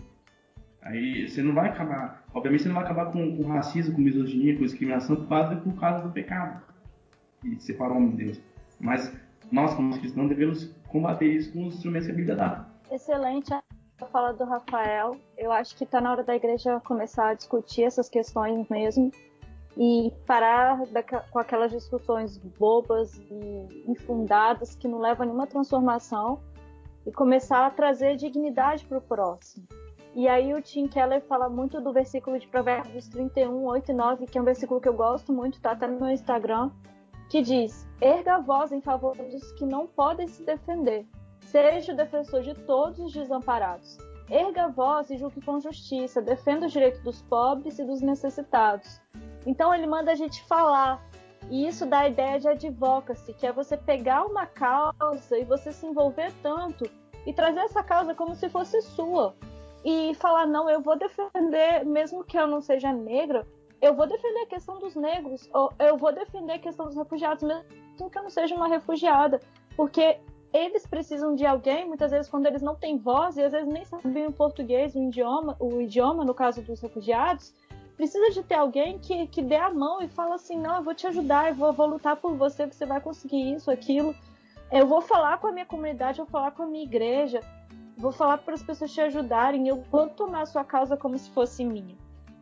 Aí 0.81 1.27
você 1.27 1.41
não 1.41 1.53
vai 1.53 1.69
acabar, 1.69 2.23
obviamente 2.33 2.63
você 2.63 2.69
não 2.69 2.75
vai 2.75 2.85
acabar 2.85 3.11
com, 3.11 3.35
com 3.35 3.43
racismo, 3.43 3.95
com 3.95 4.01
misoginia, 4.01 4.55
com 4.55 4.63
discriminação 4.63 5.25
causa, 5.27 5.55
por 5.57 5.73
causa 5.77 6.07
do 6.07 6.13
pecado 6.13 6.61
e 7.43 7.59
separar 7.59 7.93
o 7.93 7.97
homem 7.97 8.11
de 8.11 8.25
Deus. 8.25 8.41
Mas 8.79 9.13
nós, 9.51 9.73
como 9.73 9.97
cristãos, 9.97 10.29
devemos 10.29 10.73
combater 10.87 11.27
isso 11.27 11.51
com 11.53 11.67
os 11.67 11.75
instrumentos 11.75 12.07
que 12.07 12.13
a 12.13 12.15
Bíblia 12.15 12.35
dá. 12.35 12.67
Excelente 12.91 13.53
a 13.53 13.61
fala 14.11 14.33
do 14.33 14.43
Rafael. 14.45 15.17
Eu 15.37 15.51
acho 15.51 15.75
que 15.75 15.83
está 15.83 15.99
na 15.99 16.11
hora 16.11 16.23
da 16.23 16.35
igreja 16.35 16.79
começar 16.81 17.29
a 17.29 17.33
discutir 17.33 17.83
essas 17.83 18.09
questões 18.09 18.67
mesmo 18.69 19.11
e 19.75 20.11
parar 20.25 20.79
com 21.29 21.39
aquelas 21.39 21.71
discussões 21.71 22.37
bobas 22.37 23.15
e 23.29 23.83
infundadas 23.87 24.75
que 24.75 24.87
não 24.87 24.99
levam 24.99 25.23
a 25.23 25.25
nenhuma 25.25 25.47
transformação 25.47 26.39
e 27.05 27.11
começar 27.11 27.65
a 27.65 27.69
trazer 27.69 28.15
dignidade 28.15 28.85
para 28.85 28.97
o 28.97 29.01
próximo. 29.01 29.65
E 30.15 30.27
aí 30.27 30.51
o 30.53 30.61
Tim 30.61 30.87
Keller 30.87 31.21
fala 31.21 31.47
muito 31.47 31.79
do 31.79 31.93
versículo 31.93 32.39
de 32.39 32.47
Provérbios 32.47 33.07
31, 33.07 33.65
8 33.65 33.91
e 33.91 33.93
9, 33.93 34.25
que 34.25 34.37
é 34.37 34.41
um 34.41 34.45
versículo 34.45 34.81
que 34.81 34.89
eu 34.89 34.93
gosto 34.93 35.31
muito, 35.31 35.61
tá 35.61 35.71
até 35.71 35.85
no 35.85 35.99
meu 35.99 36.09
Instagram, 36.09 36.71
que 37.29 37.41
diz: 37.41 37.87
Erga 38.01 38.35
a 38.35 38.39
voz 38.39 38.71
em 38.71 38.81
favor 38.81 39.15
dos 39.15 39.51
que 39.53 39.65
não 39.65 39.87
podem 39.87 40.27
se 40.27 40.43
defender. 40.43 41.05
Seja 41.41 41.93
o 41.93 41.95
defensor 41.95 42.41
de 42.41 42.53
todos 42.53 42.99
os 42.99 43.13
desamparados. 43.13 43.97
Erga 44.29 44.65
a 44.65 44.67
voz 44.67 45.09
e 45.09 45.17
julgue 45.17 45.41
com 45.41 45.59
justiça, 45.59 46.21
defenda 46.21 46.65
os 46.65 46.73
direitos 46.73 47.01
dos 47.01 47.21
pobres 47.23 47.79
e 47.79 47.85
dos 47.85 48.01
necessitados. 48.01 49.01
Então 49.45 49.73
ele 49.73 49.87
manda 49.87 50.11
a 50.11 50.15
gente 50.15 50.43
falar. 50.43 51.01
E 51.49 51.65
isso 51.65 51.85
dá 51.85 51.99
a 51.99 52.09
ideia 52.09 52.39
de 52.39 52.49
advocacy, 52.49 53.33
que 53.33 53.47
é 53.47 53.53
você 53.53 53.77
pegar 53.77 54.25
uma 54.25 54.45
causa 54.45 55.37
e 55.37 55.45
você 55.45 55.71
se 55.71 55.85
envolver 55.85 56.33
tanto 56.43 56.89
e 57.25 57.31
trazer 57.31 57.61
essa 57.61 57.81
causa 57.81 58.13
como 58.13 58.35
se 58.35 58.49
fosse 58.49 58.81
sua. 58.81 59.33
E 59.85 60.13
falar, 60.15 60.45
não, 60.45 60.69
eu 60.69 60.81
vou 60.81 60.97
defender, 60.97 61.85
mesmo 61.85 62.23
que 62.23 62.37
eu 62.37 62.47
não 62.47 62.59
seja 62.59 62.91
negra, 62.91 63.47
eu 63.81 63.93
vou 63.93 64.07
defender 64.07 64.41
a 64.41 64.47
questão 64.47 64.79
dos 64.79 64.95
negros, 64.95 65.49
eu 65.79 65.97
vou 65.97 66.11
defender 66.11 66.53
a 66.53 66.59
questão 66.59 66.85
dos 66.87 66.95
refugiados, 66.95 67.43
mesmo 67.43 68.09
que 68.09 68.17
eu 68.17 68.23
não 68.23 68.29
seja 68.29 68.55
uma 68.55 68.67
refugiada. 68.67 69.39
Porque 69.75 70.19
eles 70.53 70.87
precisam 70.87 71.35
de 71.35 71.45
alguém, 71.45 71.85
muitas 71.85 72.11
vezes, 72.11 72.29
quando 72.29 72.47
eles 72.47 72.61
não 72.61 72.75
têm 72.75 72.97
voz, 72.97 73.37
e 73.37 73.43
às 73.43 73.51
vezes 73.51 73.71
nem 73.71 73.85
sabem 73.85 74.25
o 74.25 74.31
português, 74.31 74.95
o 74.95 74.99
idioma, 74.99 75.55
o 75.59 75.81
idioma, 75.81 76.25
no 76.25 76.33
caso 76.33 76.61
dos 76.61 76.79
refugiados, 76.81 77.53
precisa 77.95 78.31
de 78.31 78.43
ter 78.43 78.55
alguém 78.55 78.97
que, 78.99 79.27
que 79.27 79.41
dê 79.41 79.55
a 79.55 79.69
mão 79.69 80.01
e 80.01 80.07
fala 80.07 80.35
assim, 80.35 80.57
não, 80.57 80.77
eu 80.77 80.83
vou 80.83 80.95
te 80.95 81.05
ajudar, 81.07 81.49
eu 81.49 81.55
vou, 81.55 81.73
vou 81.73 81.87
lutar 81.87 82.15
por 82.15 82.35
você, 82.35 82.65
você 82.65 82.85
vai 82.85 82.99
conseguir 83.01 83.53
isso, 83.53 83.69
aquilo. 83.69 84.15
Eu 84.71 84.87
vou 84.87 85.01
falar 85.01 85.37
com 85.37 85.47
a 85.47 85.51
minha 85.51 85.65
comunidade, 85.65 86.19
eu 86.19 86.25
vou 86.25 86.31
falar 86.31 86.51
com 86.51 86.63
a 86.63 86.67
minha 86.67 86.83
igreja, 86.83 87.41
vou 87.97 88.11
falar 88.11 88.37
para 88.39 88.53
as 88.53 88.63
pessoas 88.63 88.91
te 88.91 89.01
ajudarem, 89.01 89.67
eu 89.67 89.81
vou 89.91 90.07
tomar 90.09 90.41
a 90.41 90.45
sua 90.45 90.63
causa 90.63 90.97
como 90.97 91.17
se 91.17 91.29
fosse 91.31 91.63
minha. 91.63 91.95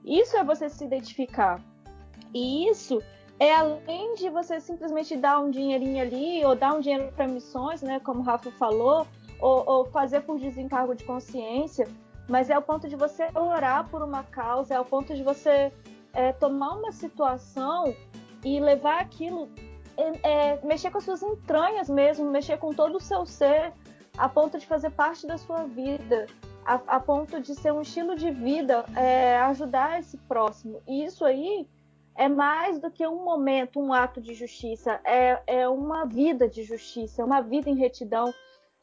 Isso 0.05 0.37
é 0.37 0.43
você 0.43 0.69
se 0.69 0.85
identificar. 0.85 1.59
E 2.33 2.69
isso 2.69 3.01
é 3.39 3.53
além 3.53 4.13
de 4.15 4.29
você 4.29 4.59
simplesmente 4.59 5.17
dar 5.17 5.39
um 5.39 5.49
dinheirinho 5.49 6.01
ali, 6.01 6.45
ou 6.45 6.55
dar 6.55 6.73
um 6.73 6.79
dinheiro 6.79 7.11
para 7.13 7.27
missões, 7.27 7.81
né, 7.81 7.99
como 7.99 8.19
o 8.19 8.23
Rafa 8.23 8.51
falou, 8.51 9.07
ou, 9.39 9.63
ou 9.65 9.85
fazer 9.85 10.21
por 10.21 10.39
desencargo 10.39 10.95
de 10.95 11.03
consciência, 11.03 11.87
mas 12.29 12.49
é 12.49 12.57
o 12.57 12.61
ponto 12.61 12.87
de 12.87 12.95
você 12.95 13.27
orar 13.35 13.89
por 13.89 14.01
uma 14.01 14.23
causa, 14.23 14.75
é 14.75 14.79
o 14.79 14.85
ponto 14.85 15.13
de 15.13 15.23
você 15.23 15.73
é, 16.13 16.31
tomar 16.31 16.75
uma 16.75 16.91
situação 16.91 17.93
e 18.43 18.59
levar 18.59 19.01
aquilo, 19.01 19.49
é, 19.97 20.53
é, 20.53 20.65
mexer 20.65 20.89
com 20.91 20.99
as 20.99 21.03
suas 21.03 21.21
entranhas 21.21 21.89
mesmo, 21.89 22.29
mexer 22.29 22.57
com 22.57 22.73
todo 22.73 22.97
o 22.97 23.01
seu 23.01 23.25
ser, 23.25 23.73
a 24.17 24.29
ponto 24.29 24.57
de 24.57 24.65
fazer 24.65 24.91
parte 24.91 25.27
da 25.27 25.37
sua 25.37 25.63
vida, 25.63 26.27
a, 26.65 26.75
a 26.87 26.99
ponto 26.99 27.39
de 27.39 27.53
ser 27.55 27.71
um 27.71 27.81
estilo 27.81 28.15
de 28.15 28.31
vida, 28.31 28.85
é, 28.95 29.37
ajudar 29.37 29.99
esse 29.99 30.17
próximo. 30.17 30.81
E 30.87 31.05
isso 31.05 31.23
aí 31.23 31.67
é 32.15 32.27
mais 32.27 32.79
do 32.79 32.89
que 32.89 33.05
um 33.05 33.23
momento, 33.23 33.79
um 33.79 33.93
ato 33.93 34.19
de 34.19 34.33
justiça, 34.33 34.99
é, 35.05 35.41
é 35.45 35.69
uma 35.69 36.05
vida 36.05 36.49
de 36.49 36.63
justiça, 36.63 37.21
é 37.21 37.25
uma 37.25 37.41
vida 37.41 37.69
em 37.69 37.75
retidão 37.75 38.33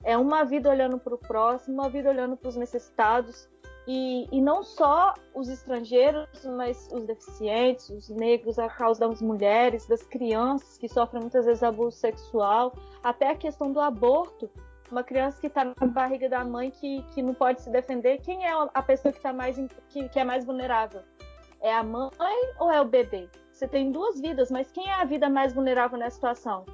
é 0.04 0.16
uma 0.16 0.44
vida 0.44 0.68
olhando 0.68 0.98
para 0.98 1.14
o 1.14 1.18
próximo, 1.18 1.74
uma 1.74 1.88
vida 1.88 2.10
olhando 2.10 2.36
para 2.36 2.48
os 2.48 2.56
necessitados. 2.56 3.48
E, 3.86 4.28
e, 4.30 4.40
não 4.40 4.62
só 4.62 5.12
os 5.34 5.48
estrangeiros, 5.48 6.28
mas 6.56 6.88
os 6.92 7.04
deficientes, 7.04 7.90
os 7.90 8.08
negros, 8.10 8.56
a 8.56 8.68
causa 8.68 9.08
das 9.08 9.20
mulheres, 9.20 9.86
das 9.86 10.04
crianças 10.04 10.78
que 10.78 10.88
sofrem 10.88 11.20
muitas 11.20 11.46
vezes 11.46 11.64
abuso 11.64 11.96
sexual, 11.96 12.72
até 13.02 13.30
a 13.30 13.36
questão 13.36 13.72
do 13.72 13.80
aborto. 13.80 14.48
Uma 14.92 15.02
criança 15.02 15.40
que 15.40 15.46
está 15.46 15.64
na 15.64 15.86
barriga 15.86 16.28
da 16.28 16.44
mãe 16.44 16.70
que, 16.70 17.02
que 17.14 17.22
não 17.22 17.34
pode 17.34 17.62
se 17.62 17.70
defender, 17.70 18.18
quem 18.18 18.46
é 18.46 18.52
a 18.52 18.82
pessoa 18.82 19.12
que, 19.12 19.20
tá 19.20 19.32
mais, 19.32 19.56
que, 19.88 20.08
que 20.08 20.18
é 20.20 20.24
mais 20.24 20.44
vulnerável? 20.44 21.02
É 21.60 21.74
a 21.74 21.82
mãe 21.82 22.10
ou 22.58 22.70
é 22.70 22.80
o 22.80 22.84
bebê? 22.84 23.28
Você 23.50 23.66
tem 23.66 23.90
duas 23.90 24.20
vidas, 24.20 24.50
mas 24.50 24.70
quem 24.70 24.88
é 24.88 24.94
a 24.94 25.04
vida 25.04 25.28
mais 25.28 25.52
vulnerável 25.52 25.98
nessa 25.98 26.16
situação? 26.16 26.66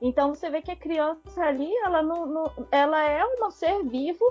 Então 0.00 0.34
você 0.34 0.48
vê 0.48 0.62
que 0.62 0.70
a 0.70 0.76
criança 0.76 1.42
ali, 1.42 1.70
ela, 1.84 2.02
não, 2.02 2.26
não, 2.26 2.52
ela 2.70 3.02
é 3.02 3.24
um 3.24 3.50
ser 3.50 3.82
vivo 3.84 4.24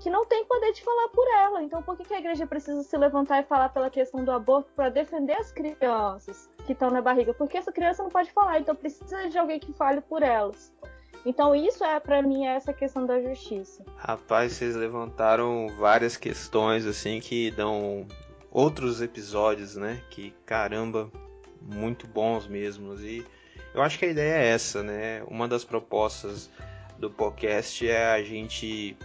que 0.00 0.08
não 0.08 0.24
tem 0.24 0.44
poder 0.44 0.72
de 0.72 0.82
falar 0.82 1.08
por 1.08 1.26
ela. 1.28 1.62
Então 1.62 1.82
por 1.82 1.96
que, 1.96 2.04
que 2.04 2.14
a 2.14 2.18
igreja 2.18 2.46
precisa 2.46 2.82
se 2.82 2.96
levantar 2.96 3.40
e 3.40 3.44
falar 3.44 3.68
pela 3.68 3.90
questão 3.90 4.24
do 4.24 4.30
aborto 4.30 4.72
para 4.74 4.88
defender 4.88 5.34
as 5.34 5.52
crianças 5.52 6.48
que 6.64 6.72
estão 6.72 6.90
na 6.90 7.02
barriga? 7.02 7.34
Porque 7.34 7.58
essa 7.58 7.72
criança 7.72 8.02
não 8.02 8.10
pode 8.10 8.30
falar, 8.32 8.60
então 8.60 8.74
precisa 8.74 9.28
de 9.28 9.36
alguém 9.36 9.58
que 9.58 9.72
fale 9.72 10.00
por 10.00 10.22
elas. 10.22 10.72
Então 11.24 11.54
isso 11.54 11.84
é 11.84 12.00
para 12.00 12.20
mim 12.20 12.46
essa 12.46 12.72
questão 12.72 13.06
da 13.06 13.20
justiça. 13.20 13.84
Rapaz, 13.96 14.52
vocês 14.52 14.74
levantaram 14.74 15.68
várias 15.78 16.16
questões 16.16 16.84
assim 16.84 17.20
que 17.20 17.50
dão 17.52 18.06
outros 18.50 19.00
episódios, 19.00 19.76
né? 19.76 20.00
Que 20.10 20.34
caramba, 20.44 21.10
muito 21.60 22.06
bons 22.06 22.46
mesmo. 22.46 22.94
E 23.00 23.24
eu 23.72 23.82
acho 23.82 23.98
que 23.98 24.04
a 24.04 24.08
ideia 24.08 24.34
é 24.34 24.48
essa, 24.48 24.82
né? 24.82 25.22
Uma 25.28 25.46
das 25.46 25.64
propostas 25.64 26.50
do 26.98 27.10
podcast 27.10 27.88
é 27.88 28.12
a 28.12 28.22
gente 28.22 28.96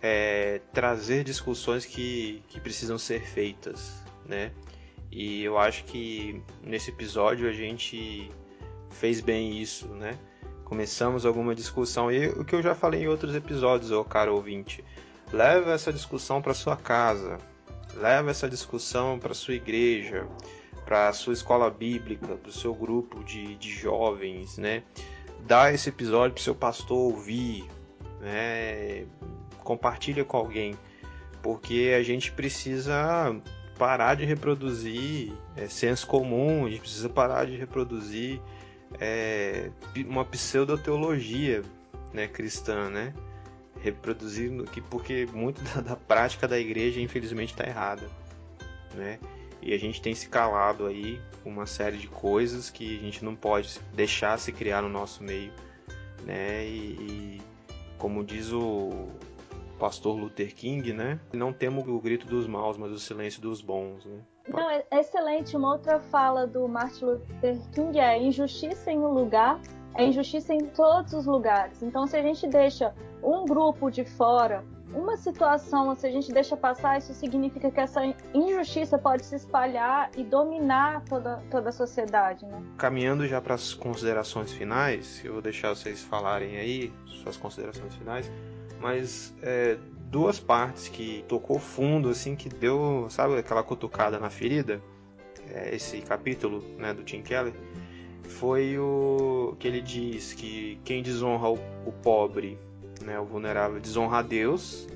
é, 0.00 0.60
trazer 0.72 1.24
discussões 1.24 1.84
que, 1.84 2.42
que 2.48 2.60
precisam 2.60 2.98
ser 2.98 3.22
feitas, 3.22 4.02
né? 4.26 4.52
E 5.10 5.42
eu 5.42 5.58
acho 5.58 5.84
que 5.84 6.42
nesse 6.62 6.90
episódio 6.90 7.48
a 7.48 7.52
gente 7.52 8.30
fez 8.90 9.20
bem 9.20 9.60
isso, 9.60 9.88
né? 9.88 10.18
Começamos 10.72 11.26
alguma 11.26 11.54
discussão 11.54 12.10
e 12.10 12.28
o 12.30 12.46
que 12.46 12.54
eu 12.54 12.62
já 12.62 12.74
falei 12.74 13.02
em 13.02 13.06
outros 13.06 13.34
episódios, 13.34 13.90
ô 13.90 14.02
caro 14.02 14.34
ouvinte, 14.34 14.82
leva 15.30 15.74
essa 15.74 15.92
discussão 15.92 16.40
para 16.40 16.54
sua 16.54 16.78
casa, 16.78 17.36
leva 17.94 18.30
essa 18.30 18.48
discussão 18.48 19.18
para 19.18 19.34
sua 19.34 19.52
igreja, 19.52 20.26
para 20.86 21.12
sua 21.12 21.34
escola 21.34 21.68
bíblica, 21.68 22.26
para 22.26 22.48
o 22.48 22.52
seu 22.52 22.74
grupo 22.74 23.22
de, 23.22 23.54
de 23.56 23.70
jovens, 23.70 24.56
né? 24.56 24.82
Dá 25.40 25.70
esse 25.70 25.90
episódio 25.90 26.32
para 26.32 26.42
seu 26.42 26.54
pastor 26.54 27.12
ouvir, 27.12 27.66
né? 28.22 29.04
Compartilha 29.62 30.24
com 30.24 30.38
alguém, 30.38 30.74
porque 31.42 31.94
a 31.94 32.02
gente 32.02 32.32
precisa 32.32 33.36
parar 33.78 34.14
de 34.14 34.24
reproduzir 34.24 35.34
é, 35.54 35.68
senso 35.68 36.06
comum, 36.06 36.64
a 36.64 36.70
gente 36.70 36.80
precisa 36.80 37.10
parar 37.10 37.44
de 37.44 37.58
reproduzir 37.58 38.40
é, 39.00 39.70
uma 40.06 40.24
pseudoteologia 40.24 41.62
né, 42.12 42.26
cristã, 42.26 42.90
né? 42.90 43.14
Reproduzindo 43.80 44.64
que 44.64 44.80
porque 44.80 45.26
muito 45.32 45.60
da, 45.62 45.80
da 45.80 45.96
prática 45.96 46.46
da 46.46 46.58
igreja 46.58 47.00
infelizmente 47.00 47.52
está 47.52 47.66
errada, 47.66 48.08
né? 48.94 49.18
E 49.60 49.72
a 49.72 49.78
gente 49.78 50.02
tem 50.02 50.14
se 50.14 50.28
calado 50.28 50.86
aí 50.86 51.20
uma 51.44 51.66
série 51.66 51.96
de 51.96 52.08
coisas 52.08 52.68
que 52.68 52.98
a 52.98 53.00
gente 53.00 53.24
não 53.24 53.36
pode 53.36 53.80
deixar 53.94 54.38
se 54.38 54.52
criar 54.52 54.82
no 54.82 54.88
nosso 54.88 55.22
meio, 55.22 55.52
né? 56.24 56.64
E, 56.66 57.38
e 57.38 57.42
como 57.96 58.24
diz 58.24 58.52
o 58.52 59.08
pastor 59.78 60.16
Luther 60.16 60.54
King, 60.54 60.92
né? 60.92 61.20
Não 61.32 61.52
temos 61.52 61.86
o 61.86 62.00
grito 62.00 62.26
dos 62.26 62.46
maus, 62.46 62.76
mas 62.76 62.90
o 62.92 62.98
silêncio 62.98 63.40
dos 63.40 63.60
bons, 63.60 64.04
né? 64.04 64.20
Não, 64.48 64.70
é 64.70 64.84
excelente. 64.92 65.56
Uma 65.56 65.72
outra 65.72 66.00
fala 66.00 66.46
do 66.46 66.66
Martin 66.68 67.04
Luther 67.04 67.58
King 67.72 67.98
é 67.98 68.20
injustiça 68.20 68.90
em 68.90 68.98
um 68.98 69.12
lugar 69.12 69.60
é 69.94 70.06
injustiça 70.06 70.54
em 70.54 70.66
todos 70.66 71.12
os 71.12 71.26
lugares. 71.26 71.82
Então, 71.82 72.06
se 72.06 72.16
a 72.16 72.22
gente 72.22 72.46
deixa 72.46 72.94
um 73.22 73.44
grupo 73.44 73.90
de 73.90 74.04
fora, 74.04 74.64
uma 74.94 75.16
situação, 75.16 75.94
se 75.96 76.06
a 76.06 76.10
gente 76.10 76.32
deixa 76.32 76.56
passar, 76.56 76.98
isso 76.98 77.14
significa 77.14 77.70
que 77.70 77.80
essa 77.80 78.00
injustiça 78.34 78.98
pode 78.98 79.24
se 79.24 79.36
espalhar 79.36 80.10
e 80.16 80.22
dominar 80.22 81.02
toda, 81.04 81.42
toda 81.50 81.70
a 81.70 81.72
sociedade. 81.72 82.44
Né? 82.44 82.62
Caminhando 82.76 83.26
já 83.26 83.40
para 83.40 83.54
as 83.54 83.72
considerações 83.72 84.52
finais, 84.52 85.22
eu 85.24 85.34
vou 85.34 85.42
deixar 85.42 85.70
vocês 85.70 86.02
falarem 86.02 86.56
aí 86.56 86.92
suas 87.06 87.36
considerações 87.36 87.94
finais, 87.94 88.30
mas 88.80 89.34
é, 89.42 89.78
duas 90.12 90.38
partes 90.38 90.88
que 90.88 91.24
tocou 91.26 91.58
fundo, 91.58 92.10
assim, 92.10 92.36
que 92.36 92.48
deu, 92.48 93.06
sabe, 93.08 93.38
aquela 93.38 93.62
cutucada 93.62 94.20
na 94.20 94.28
ferida, 94.28 94.80
é, 95.48 95.74
esse 95.74 96.02
capítulo 96.02 96.62
né, 96.76 96.92
do 96.92 97.02
Tim 97.02 97.22
Keller, 97.22 97.54
foi 98.22 98.78
o 98.78 99.56
que 99.58 99.66
ele 99.66 99.80
diz 99.80 100.34
que 100.34 100.78
quem 100.84 101.02
desonra 101.02 101.48
o, 101.48 101.58
o 101.86 101.92
pobre 101.92 102.58
né, 103.02 103.18
o 103.18 103.24
vulnerável 103.24 103.80
desonra 103.80 104.18
a 104.18 104.22
Deus. 104.22 104.86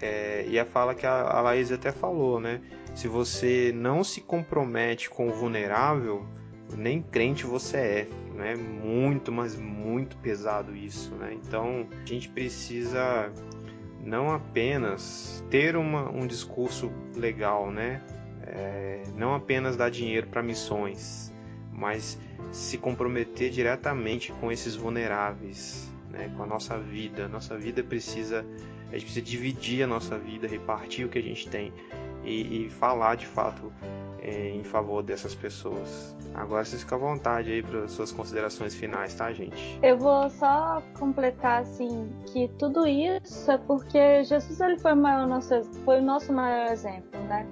É, 0.00 0.46
e 0.48 0.58
a 0.58 0.64
fala 0.64 0.94
que 0.94 1.06
a, 1.06 1.22
a 1.22 1.40
Laís 1.40 1.70
até 1.70 1.92
falou, 1.92 2.40
né? 2.40 2.60
Se 2.94 3.06
você 3.06 3.72
não 3.74 4.02
se 4.02 4.20
compromete 4.20 5.10
com 5.10 5.28
o 5.28 5.32
vulnerável, 5.32 6.24
nem 6.76 7.02
crente 7.02 7.44
você 7.44 7.76
é. 7.76 8.08
Né? 8.34 8.54
Muito, 8.54 9.30
mas 9.30 9.54
muito 9.56 10.16
pesado 10.16 10.74
isso. 10.74 11.14
Né? 11.16 11.34
Então 11.34 11.86
a 12.02 12.06
gente 12.06 12.28
precisa 12.30 13.30
não 14.04 14.32
apenas 14.32 15.44
ter 15.50 15.76
uma, 15.76 16.10
um 16.10 16.26
discurso 16.26 16.90
legal, 17.14 17.70
né? 17.70 18.02
É, 18.42 19.02
não 19.16 19.34
apenas 19.34 19.76
dar 19.76 19.90
dinheiro 19.90 20.26
para 20.26 20.42
missões, 20.42 21.32
mas 21.72 22.18
se 22.52 22.78
comprometer 22.78 23.50
diretamente 23.50 24.32
com 24.32 24.50
esses 24.50 24.74
vulneráveis, 24.74 25.90
né, 26.10 26.32
com 26.36 26.42
a 26.42 26.46
nossa 26.46 26.78
vida. 26.78 27.28
Nossa 27.28 27.56
vida 27.56 27.82
precisa, 27.82 28.44
a 28.88 28.92
gente 28.92 29.04
precisa 29.04 29.22
dividir 29.22 29.82
a 29.84 29.86
nossa 29.86 30.18
vida, 30.18 30.48
repartir 30.48 31.06
o 31.06 31.08
que 31.08 31.18
a 31.18 31.22
gente 31.22 31.48
tem 31.48 31.72
e, 32.24 32.66
e 32.66 32.70
falar 32.70 33.14
de 33.14 33.26
fato 33.26 33.72
em 34.22 34.62
favor 34.62 35.02
dessas 35.02 35.34
pessoas. 35.34 36.16
Agora 36.34 36.64
vocês 36.64 36.82
ficam 36.82 36.98
à 36.98 37.00
vontade 37.00 37.52
aí 37.52 37.62
para 37.62 37.88
suas 37.88 38.12
considerações 38.12 38.74
finais, 38.74 39.14
tá, 39.14 39.32
gente? 39.32 39.78
Eu 39.82 39.98
vou 39.98 40.28
só 40.30 40.82
completar 40.98 41.62
assim 41.62 42.10
que 42.26 42.48
tudo 42.58 42.86
isso 42.86 43.50
é 43.50 43.58
porque 43.58 44.22
Jesus 44.24 44.60
ele 44.60 44.78
foi 44.78 44.92
o, 44.92 44.96
maior 44.96 45.26
nosso, 45.26 45.64
foi 45.84 45.98
o 45.98 46.02
nosso 46.02 46.32
maior 46.32 46.70
exemplo, 46.70 47.20
né? 47.28 47.46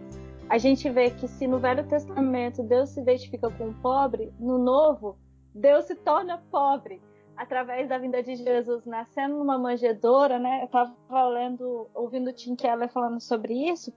A 0.48 0.56
gente 0.56 0.88
vê 0.88 1.10
que 1.10 1.28
se 1.28 1.46
no 1.46 1.58
Velho 1.58 1.86
Testamento 1.86 2.62
Deus 2.62 2.90
se 2.90 3.00
identifica 3.00 3.50
com 3.50 3.68
o 3.68 3.74
pobre, 3.74 4.32
no 4.38 4.58
Novo 4.58 5.18
Deus 5.54 5.86
se 5.86 5.94
torna 5.94 6.38
pobre 6.50 7.02
através 7.36 7.88
da 7.88 7.98
vinda 7.98 8.22
de 8.22 8.36
Jesus 8.36 8.84
nascendo 8.84 9.36
numa 9.36 9.58
manjedoura, 9.58 10.38
né? 10.38 10.60
Eu 10.62 10.66
estava 10.66 11.28
lendo, 11.28 11.88
ouvindo 11.94 12.32
Tim 12.32 12.56
Keller 12.56 12.88
falando 12.88 13.20
sobre 13.20 13.54
isso. 13.70 13.92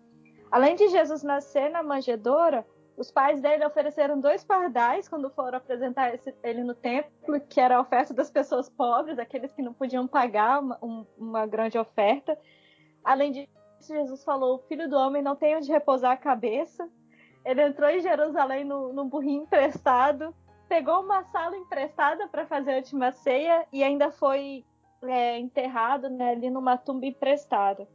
Além 0.52 0.76
de 0.76 0.89
Jesus 0.89 1.24
nascer 1.24 1.70
na 1.70 1.82
manjedoura, 1.82 2.66
os 2.97 3.10
pais 3.10 3.39
dele 3.41 3.66
ofereceram 3.66 4.20
dois 4.20 4.43
pardais 4.43 5.08
quando 5.08 5.30
foram 5.30 5.58
apresentar 5.58 6.14
esse, 6.14 6.36
ele 6.43 6.64
no 6.64 6.76
templo, 6.76 7.39
que 7.49 7.60
era 7.60 7.78
a 7.78 7.82
oferta 7.82 8.14
das 8.14 8.30
pessoas 8.30 8.70
pobres, 8.70 9.18
aqueles 9.18 9.54
que 9.54 9.62
não 9.62 9.74
podiam 9.74 10.06
pagar 10.06 10.60
uma, 10.60 10.78
um, 10.82 11.06
uma 11.18 11.45
grande 11.45 11.78
oferta. 11.78 12.38
Além 13.04 13.32
disso, 13.32 13.49
Jesus 13.88 14.24
falou: 14.24 14.56
o 14.56 14.68
filho 14.68 14.89
do 14.89 14.97
homem 14.97 15.22
não 15.22 15.36
tem 15.36 15.56
onde 15.56 15.72
repousar 15.72 16.12
a 16.12 16.18
cabeça. 16.18 16.88
Ele 17.43 17.64
entrou 17.64 17.89
em 17.89 18.02
Jerusalém 18.02 18.66
no, 18.66 18.93
num 18.93 19.08
burrinho 19.08 19.43
emprestado 19.43 20.36
pegou 20.72 21.02
uma 21.02 21.22
sala 21.26 21.58
emprestada 21.58 22.30
para 22.30 22.45
fazer 22.45 22.72
a 22.72 22.76
última 22.78 23.12
ceia 23.12 23.68
e 23.74 23.84
ainda 23.84 24.10
foi 24.10 24.64
é, 25.04 25.38
enterrado 25.38 26.10
né, 26.10 26.32
ali 26.32 26.49
numa 26.49 26.78
tumba 26.78 27.06
emprestada. 27.06 27.86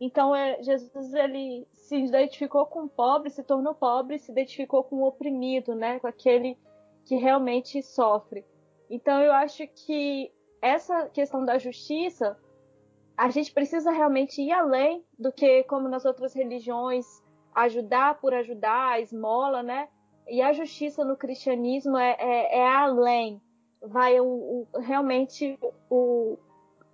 Então 0.00 0.34
é, 0.34 0.62
Jesus 0.62 1.12
ele 1.12 1.66
se 1.74 1.96
identificou 1.96 2.64
com 2.64 2.84
o 2.84 2.88
pobre, 2.88 3.28
se 3.28 3.42
tornou 3.42 3.74
pobre, 3.74 4.18
se 4.18 4.32
identificou 4.32 4.82
com 4.82 4.96
o 4.96 5.06
oprimido, 5.06 5.74
né, 5.74 6.00
com 6.00 6.06
aquele 6.06 6.56
que 7.04 7.16
realmente 7.16 7.82
sofre. 7.82 8.44
Então 8.88 9.20
eu 9.20 9.32
acho 9.32 9.66
que 9.66 10.32
essa 10.62 11.08
questão 11.10 11.44
da 11.44 11.58
justiça 11.58 12.38
a 13.16 13.28
gente 13.28 13.52
precisa 13.52 13.90
realmente 13.90 14.40
ir 14.40 14.52
além 14.52 15.04
do 15.18 15.30
que 15.30 15.62
como 15.64 15.88
nas 15.88 16.06
outras 16.06 16.32
religiões 16.32 17.06
ajudar 17.54 18.18
por 18.18 18.32
ajudar, 18.32 18.92
a 18.92 19.00
esmola, 19.00 19.62
né? 19.62 19.88
E 20.26 20.40
a 20.40 20.52
justiça 20.52 21.04
no 21.04 21.16
cristianismo 21.16 21.98
é, 21.98 22.16
é, 22.18 22.58
é 22.60 22.68
além, 22.68 23.42
vai 23.82 24.20
o, 24.20 24.24
o, 24.72 24.78
realmente 24.78 25.58
o, 25.90 26.38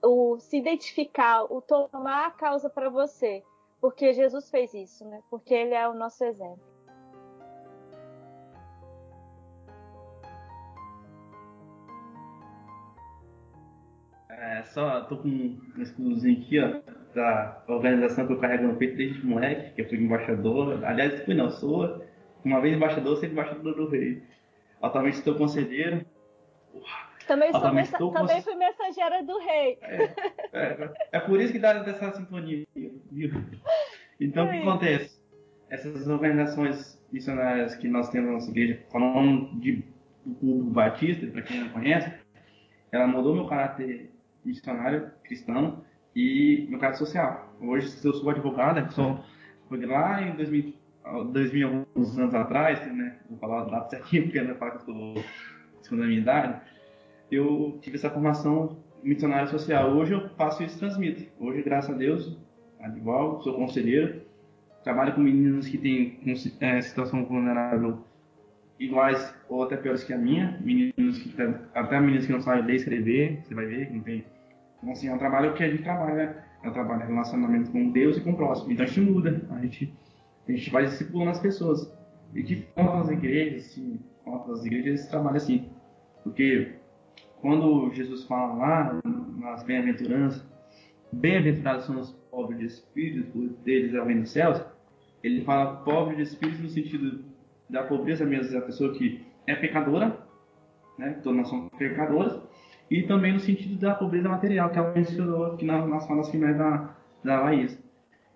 o 0.07 0.39
se 0.39 0.57
identificar, 0.57 1.45
o 1.45 1.61
tomar 1.61 2.27
a 2.27 2.31
causa 2.31 2.71
para 2.71 2.89
você, 2.89 3.43
porque 3.81 4.13
Jesus 4.13 4.49
fez 4.51 4.73
isso, 4.73 5.05
né? 5.05 5.21
Porque 5.29 5.53
ele 5.53 5.75
é 5.75 5.89
o 5.89 5.95
nosso 5.95 6.25
exemplo. 6.25 6.61
É, 14.29 14.63
só 14.65 15.01
tô 15.03 15.17
com 15.17 15.29
um 15.29 15.61
escudozinho 15.79 16.41
aqui, 16.41 16.61
ó, 16.61 16.81
da 17.15 17.65
organização 17.67 18.27
que 18.27 18.33
eu 18.35 18.41
carrego 18.41 18.65
no 18.65 18.77
peito 18.77 18.97
desde 18.97 19.27
moleque, 19.27 19.75
que 19.75 19.81
eu 19.81 19.89
fui 19.89 19.99
embaixador. 19.99 20.85
Aliás, 20.85 21.25
fui 21.25 21.35
não, 21.35 21.51
sou 21.51 22.05
uma 22.45 22.61
vez 22.61 22.77
embaixador, 22.77 23.17
sempre 23.17 23.33
embaixador 23.33 23.75
do 23.75 23.89
rei. 23.89 24.23
Atualmente 24.81 25.15
estou 25.15 25.35
conselheiro. 25.35 26.05
Também, 27.27 27.51
sou 27.51 28.13
também 28.13 28.43
fui 28.43 28.55
mensageira 28.55 29.23
do 29.23 29.39
rei. 29.39 29.79
É, 30.53 30.91
é 31.13 31.21
por 31.21 31.41
isso 31.41 31.53
que 31.53 31.59
dá 31.59 31.75
dessa 31.83 32.13
sintonia, 32.13 32.67
viu? 32.75 33.31
Então, 34.21 34.47
o 34.47 34.51
que 34.51 34.57
Sim. 34.57 34.69
acontece? 34.69 35.21
Essas 35.69 36.07
organizações 36.09 37.05
missionárias 37.13 37.75
que 37.75 37.89
nós 37.89 38.09
temos 38.11 38.29
na 38.29 38.35
nossa 38.35 38.51
igreja, 38.51 38.83
falando 38.91 39.61
de, 39.61 39.85
do 40.25 40.35
público 40.35 40.71
batista, 40.71 41.27
para 41.27 41.43
quem 41.43 41.61
não 41.61 41.69
conhece, 41.71 42.13
ela 42.93 43.07
mudou 43.07 43.35
meu 43.35 43.47
caráter 43.47 44.11
missionário 44.45 45.11
cristão 45.25 45.85
e 46.15 46.67
meu 46.71 46.79
caráter 46.79 46.99
social. 46.99 47.55
Hoje, 47.61 47.89
se 47.89 48.07
eu 48.07 48.15
sou 48.15 48.31
advogado, 48.31 48.79
eu 48.79 48.91
sou, 48.91 49.21
foi 49.69 49.85
lá 49.85 50.23
em 50.23 50.37
2000, 50.37 50.75
2000 51.33 51.69
alguns 51.69 52.19
anos 52.19 52.35
atrás, 52.35 52.81
né? 52.93 53.19
Vou 53.29 53.39
falar 53.39 53.63
a 53.63 53.65
data 53.65 53.91
certinho, 53.91 54.25
porque 54.25 54.41
não 54.41 54.55
falar 54.55 54.73
que 54.73 54.91
eu 54.91 55.15
estou 55.15 55.25
segundo 55.83 56.05
a 56.05 56.07
minha 56.07 56.21
idade, 56.21 56.61
eu 57.31 57.79
tive 57.81 57.97
essa 57.97 58.11
formação 58.11 58.77
missionária 59.03 59.47
social. 59.47 59.93
Hoje 59.93 60.13
eu 60.13 60.29
faço 60.31 60.63
isso 60.63 60.77
e 60.77 60.79
transmito. 60.79 61.23
Hoje, 61.39 61.63
graças 61.63 61.91
a 61.91 61.99
Deus, 61.99 62.37
advogo, 62.81 63.43
sou 63.43 63.55
conselheiro, 63.55 64.23
trabalho 64.85 65.15
com 65.15 65.21
meninos 65.21 65.69
que 65.69 65.79
têm 65.79 66.19
é, 66.61 66.81
situação 66.81 67.25
vulnerável 67.25 67.99
iguais 68.79 69.35
ou 69.49 69.63
até 69.63 69.77
piores 69.77 70.05
que 70.05 70.13
a 70.13 70.19
minha, 70.19 70.59
meninos 70.61 71.19
que 71.19 71.35
até 71.75 72.01
meninos 72.01 72.27
que 72.27 72.33
não 72.33 72.41
sabem 72.41 72.65
ler 72.65 72.75
e 72.75 72.77
escrever, 72.77 73.43
você 73.43 73.55
vai 73.55 73.67
ver 73.67 73.87
que 73.87 73.95
não 73.95 74.03
tem. 74.03 74.25
Então, 74.79 74.93
assim, 74.93 75.09
é 75.09 75.15
um 75.15 75.19
trabalho 75.19 75.55
que 75.55 75.65
a 75.65 75.69
gente 75.69 75.83
trabalha, 75.83 76.45
é 76.63 76.69
um 76.69 76.73
trabalho 76.73 77.01
de 77.01 77.07
relacionamento 77.09 77.71
com 77.71 77.91
Deus 77.91 78.17
e 78.17 78.21
com 78.21 78.33
o 78.33 78.37
próximo. 78.37 78.73
Então 78.73 78.85
a 78.85 78.89
gente 78.89 79.01
muda, 79.01 79.43
a 79.51 79.61
gente, 79.61 79.93
a 80.47 80.53
gente 80.53 80.71
vai 80.71 80.85
discipulando 80.85 81.31
as 81.31 81.41
pessoas. 81.41 81.93
E 82.35 82.43
que 82.43 82.57
falta 82.75 82.99
nas 82.99 83.11
igrejas, 83.11 83.67
assim, 83.67 83.99
falta 84.25 84.51
nas 84.51 84.65
igrejas 84.65 85.01
esse 85.01 85.11
trabalho 85.11 85.37
assim. 85.37 85.69
Porque 86.23 86.76
quando 87.47 87.95
Jesus 87.95 88.25
fala 88.25 88.55
lá 88.55 89.01
nas 89.39 89.63
bem-aventuranças, 89.63 90.45
bem-aventurados 91.13 91.85
são 91.85 92.01
os 92.01 92.11
pobres 92.29 92.59
de 92.59 92.67
espírito, 92.67 93.31
por 93.31 93.49
deles 93.63 93.95
é 93.95 94.01
o 94.01 94.05
reino 94.05 94.23
dos 94.23 94.33
céus, 94.33 94.61
ele 95.23 95.45
fala 95.45 95.77
pobre 95.85 96.17
de 96.17 96.23
espírito 96.23 96.61
no 96.61 96.69
sentido 96.69 97.25
da 97.71 97.85
pobreza 97.85 98.25
mesmo, 98.25 98.53
da 98.53 98.67
pessoa 98.67 98.93
que 98.95 99.25
é 99.47 99.55
pecadora, 99.55 100.19
né? 100.99 101.21
Todos 101.23 101.39
nós 101.39 101.49
somos 101.49 101.71
pecadores, 101.79 102.37
e 102.91 103.05
também 103.05 103.35
no 103.35 103.39
sentido 103.39 103.79
da 103.79 103.95
pobreza 103.95 104.29
material, 104.29 104.71
que 104.71 104.79
ela 104.81 104.93
mencionou 104.93 105.47
aqui 105.47 105.65
nas, 105.65 105.89
nas 105.89 106.05
falas 106.05 106.29
finais 106.29 106.59
da, 106.59 106.97
da 107.23 107.43
Laís. 107.43 107.81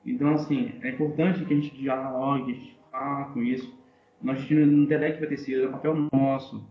Então, 0.06 0.34
assim, 0.34 0.78
é 0.82 0.90
importante 0.90 1.44
que 1.44 1.52
a 1.52 1.56
gente 1.56 1.76
dialogue, 1.76 2.44
que 2.44 2.50
a 2.52 2.54
gente 2.54 2.78
fale 2.92 3.32
com 3.32 3.42
isso. 3.42 3.76
Nós 4.22 4.36
a 4.36 4.40
gente 4.40 4.54
não 4.54 4.84
delegue 4.84 5.18
vai 5.18 5.28
ter 5.28 5.38
sido, 5.38 5.64
é 5.64 5.68
um 5.68 5.72
papel 5.72 5.96
nosso. 6.12 6.64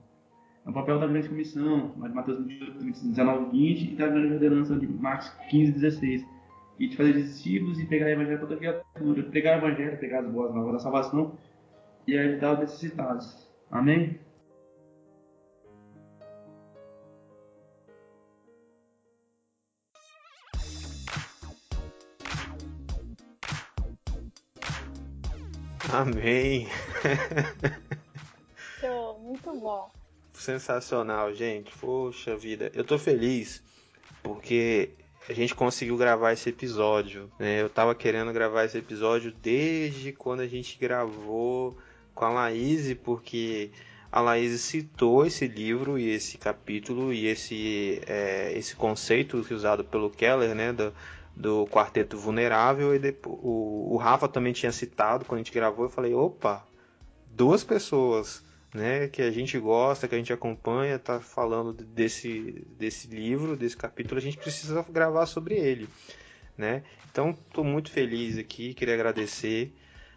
É 0.66 0.70
o 0.70 0.74
papel 0.74 1.00
da 1.00 1.08
grande 1.08 1.30
comissão, 1.30 1.94
lá 1.98 2.08
de 2.08 2.14
Mateus 2.14 2.46
28, 2.46 2.84
19, 2.84 3.52
20, 3.52 3.94
e 3.94 3.96
da 3.96 4.08
grande 4.08 4.34
ordenança 4.34 4.76
de 4.76 4.88
Marcos 4.88 5.30
15, 5.50 5.72
16. 5.72 6.26
E 6.80 6.88
de 6.88 6.96
fazer 6.96 7.14
discípulos 7.14 7.80
e 7.80 7.86
pegar 7.86 8.06
o 8.06 8.10
evangelho 8.10 8.38
para 8.38 8.48
toda 8.48 8.60
criatura. 8.60 9.24
Pregar 9.24 9.62
o 9.62 9.68
evangelho, 9.68 9.98
pegar 10.00 10.20
as 10.20 10.32
boas 10.32 10.54
novas 10.54 10.74
da 10.74 10.80
salvação 10.80 11.38
e 12.08 12.18
ajudar 12.18 12.54
os 12.54 12.60
necessitados. 12.60 13.48
Amém? 13.72 14.20
Amém. 25.92 26.68
Show, 28.80 29.20
muito 29.20 29.60
bom. 29.60 29.99
Sensacional, 30.40 31.34
gente. 31.34 31.70
Poxa 31.80 32.36
vida. 32.38 32.72
Eu 32.74 32.86
tô 32.86 32.98
feliz 32.98 33.62
porque 34.24 34.90
a 35.28 35.34
gente 35.34 35.54
conseguiu 35.54 35.98
gravar 35.98 36.32
esse 36.32 36.48
episódio. 36.48 37.30
Né? 37.38 37.62
Eu 37.62 37.70
tava 37.70 37.94
querendo 37.94 38.32
gravar 38.32 38.64
esse 38.64 38.78
episódio 38.78 39.34
desde 39.34 40.14
quando 40.14 40.40
a 40.40 40.48
gente 40.48 40.80
gravou 40.80 41.78
com 42.16 42.24
a 42.24 42.30
Laís, 42.30 42.94
porque 43.04 43.70
a 44.10 44.22
Laís 44.22 44.62
citou 44.62 45.26
esse 45.26 45.46
livro 45.46 46.00
e 46.00 46.10
esse 46.10 46.38
capítulo 46.38 47.12
e 47.12 47.28
esse, 47.28 48.02
é, 48.08 48.54
esse 48.58 48.78
conceito 48.78 49.46
usado 49.54 49.84
pelo 49.84 50.10
Keller, 50.10 50.56
né? 50.56 50.72
Do, 50.72 50.94
do 51.36 51.68
quarteto 51.68 52.18
vulnerável 52.18 52.96
e 52.96 53.00
depois, 53.00 53.38
o, 53.42 53.94
o 53.94 53.98
Rafa 53.98 54.28
também 54.30 54.54
tinha 54.54 54.72
citado 54.72 55.26
quando 55.26 55.42
a 55.42 55.44
gente 55.44 55.54
gravou. 55.54 55.86
Eu 55.86 55.92
falei, 55.92 56.14
opa, 56.14 56.66
duas 57.28 57.62
pessoas 57.62 58.42
né, 58.74 59.08
que 59.08 59.22
a 59.22 59.32
gente 59.32 59.58
gosta, 59.58 60.08
que 60.08 60.16
a 60.16 60.18
gente 60.18 60.32
acompanha, 60.32 61.00
tá 61.00 61.20
falando 61.20 61.74
desse, 61.74 62.66
desse 62.78 63.08
livro, 63.08 63.56
desse 63.56 63.76
capítulo, 63.76 64.20
a 64.20 64.22
gente 64.22 64.38
precisa 64.38 64.86
gravar 64.90 65.26
sobre 65.26 65.56
ele, 65.56 65.90
né? 66.58 66.84
Então, 67.12 67.32
estou 67.32 67.64
muito 67.64 67.90
feliz 67.90 68.38
aqui, 68.38 68.74
queria 68.74 68.94
agradecer 68.94 69.74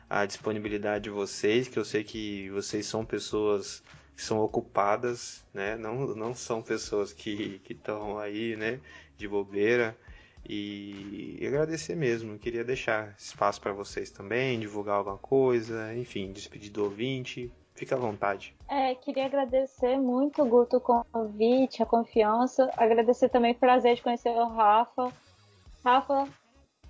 a 0.09 0.27
disponibilidade 0.27 1.05
de 1.05 1.11
vocês, 1.11 1.69
que 1.69 1.79
eu 1.79 1.85
sei 1.85 2.05
que 2.05 2.51
vocês 2.51 2.85
são 2.85 3.05
pessoas 3.05 3.83
que 4.15 4.23
são 4.23 4.39
ocupadas, 4.41 5.43
né? 5.55 5.75
Não, 5.77 6.15
não 6.15 6.35
são 6.35 6.61
pessoas 6.61 7.13
que 7.13 7.61
estão 7.69 8.19
aí, 8.19 8.55
né, 8.57 8.79
de 9.17 9.27
bobeira. 9.27 9.97
E 10.47 11.39
agradecer 11.47 11.95
mesmo, 11.95 12.39
queria 12.39 12.65
deixar 12.65 13.15
espaço 13.17 13.61
para 13.61 13.73
vocês 13.73 14.11
também, 14.11 14.59
divulgar 14.59 14.97
alguma 14.97 15.17
coisa, 15.17 15.95
enfim, 15.95 16.33
despedir 16.33 16.71
do 16.71 16.85
ouvinte, 16.85 17.51
Fica 17.83 17.97
à 17.97 17.99
vontade. 17.99 18.55
É, 18.69 18.95
queria 18.95 19.27
agradecer 19.27 19.99
muito, 19.99 20.45
Guto, 20.45 20.77
o 20.77 20.81
convite, 20.81 21.83
a 21.83 21.87
confiança. 21.87 22.71
Agradecer 22.77 23.29
também 23.29 23.51
o 23.51 23.57
prazer 23.57 23.97
de 23.97 24.03
conhecer 24.03 24.29
o 24.29 24.47
Rafa. 24.47 25.13
Rafa, 25.85 26.29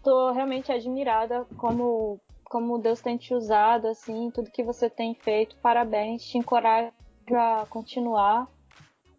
tô 0.03 0.32
realmente 0.32 0.70
admirada 0.70 1.47
como, 1.57 2.20
como 2.45 2.76
Deus 2.76 3.01
tem 3.01 3.16
te 3.16 3.32
usado, 3.32 3.88
assim, 3.88 4.30
tudo 4.32 4.51
que 4.51 4.62
você 4.62 4.90
tem 4.90 5.14
feito. 5.14 5.57
Parabéns, 5.62 6.26
te 6.26 6.36
encorajo 6.36 6.93
a 7.34 7.64
continuar. 7.70 8.47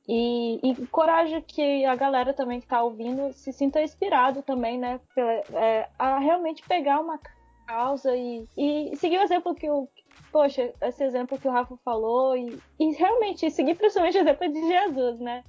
E, 0.07 0.59
e 0.61 0.69
encorajo 0.79 1.41
que 1.41 1.85
a 1.85 1.95
galera 1.95 2.35
também 2.35 2.61
que 2.61 2.67
tá 2.67 2.83
ouvindo 2.83 3.33
se 3.33 3.51
sinta 3.51 3.81
inspirado 3.81 4.43
também, 4.43 4.77
né? 4.77 4.99
Pela, 5.15 5.31
é, 5.59 5.89
a 5.97 6.19
realmente 6.19 6.61
pegar 6.67 6.99
uma 6.99 7.19
causa 7.65 8.15
e, 8.15 8.47
e 8.55 8.95
seguir 8.97 9.17
o 9.17 9.23
exemplo 9.23 9.55
que 9.55 9.67
o, 9.67 9.87
poxa, 10.33 10.73
esse 10.81 11.03
exemplo 11.03 11.37
que 11.37 11.47
o 11.47 11.51
Rafa 11.51 11.77
falou 11.85 12.35
e, 12.35 12.57
e 12.79 12.91
realmente 12.95 13.49
seguir 13.51 13.75
principalmente 13.75 14.17
o 14.17 14.21
exemplo 14.21 14.51
de 14.51 14.67
Jesus, 14.67 15.19
né? 15.19 15.43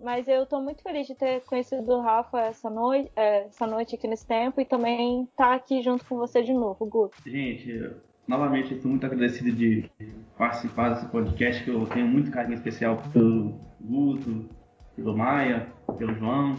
Mas 0.00 0.28
eu 0.28 0.46
tô 0.46 0.60
muito 0.60 0.80
feliz 0.80 1.08
de 1.08 1.14
ter 1.16 1.40
conhecido 1.40 1.92
o 1.92 2.00
Rafa 2.00 2.40
essa 2.42 2.70
noite, 2.70 3.10
é, 3.16 3.46
essa 3.46 3.66
noite 3.66 3.96
aqui 3.96 4.06
nesse 4.06 4.24
tempo 4.24 4.60
e 4.60 4.64
também 4.64 5.24
estar 5.24 5.48
tá 5.48 5.54
aqui 5.54 5.82
junto 5.82 6.04
com 6.04 6.16
você 6.16 6.40
de 6.40 6.52
novo, 6.52 6.86
Guto. 6.86 7.16
Gente, 7.26 7.68
eu, 7.68 7.96
novamente 8.28 8.74
estou 8.74 8.92
muito 8.92 9.04
agradecido 9.04 9.50
de 9.50 9.90
participar 10.38 10.90
desse 10.90 11.06
podcast 11.06 11.64
que 11.64 11.70
eu 11.70 11.84
tenho 11.86 12.06
muito 12.06 12.30
carinho 12.30 12.54
especial 12.54 13.02
pelo 13.12 13.58
Guto, 13.80 14.48
pelo 14.94 15.16
Maia, 15.16 15.66
pelo 15.98 16.14
João, 16.14 16.54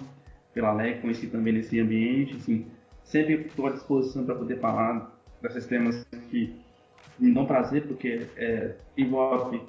pela 0.54 0.74
Leque, 0.74 1.02
conheci 1.02 1.28
também 1.28 1.54
nesse 1.54 1.80
ambiente, 1.80 2.36
assim, 2.36 2.68
sempre 3.06 3.36
estou 3.36 3.68
à 3.68 3.72
disposição 3.72 4.26
para 4.26 4.36
poder 4.36 4.60
falar 4.60 5.18
desses 5.42 5.66
temas 5.66 6.06
que 6.30 6.60
me 7.20 7.34
dão 7.34 7.46
prazer 7.46 7.88
porque 7.88 8.28
é, 8.38 8.76
envolve 8.98 9.62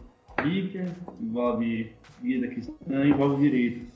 Bíblia, 0.42 0.86
envolve 1.20 1.92
vida 2.22 2.48
cristã, 2.48 3.06
envolve 3.06 3.42
direito. 3.42 3.86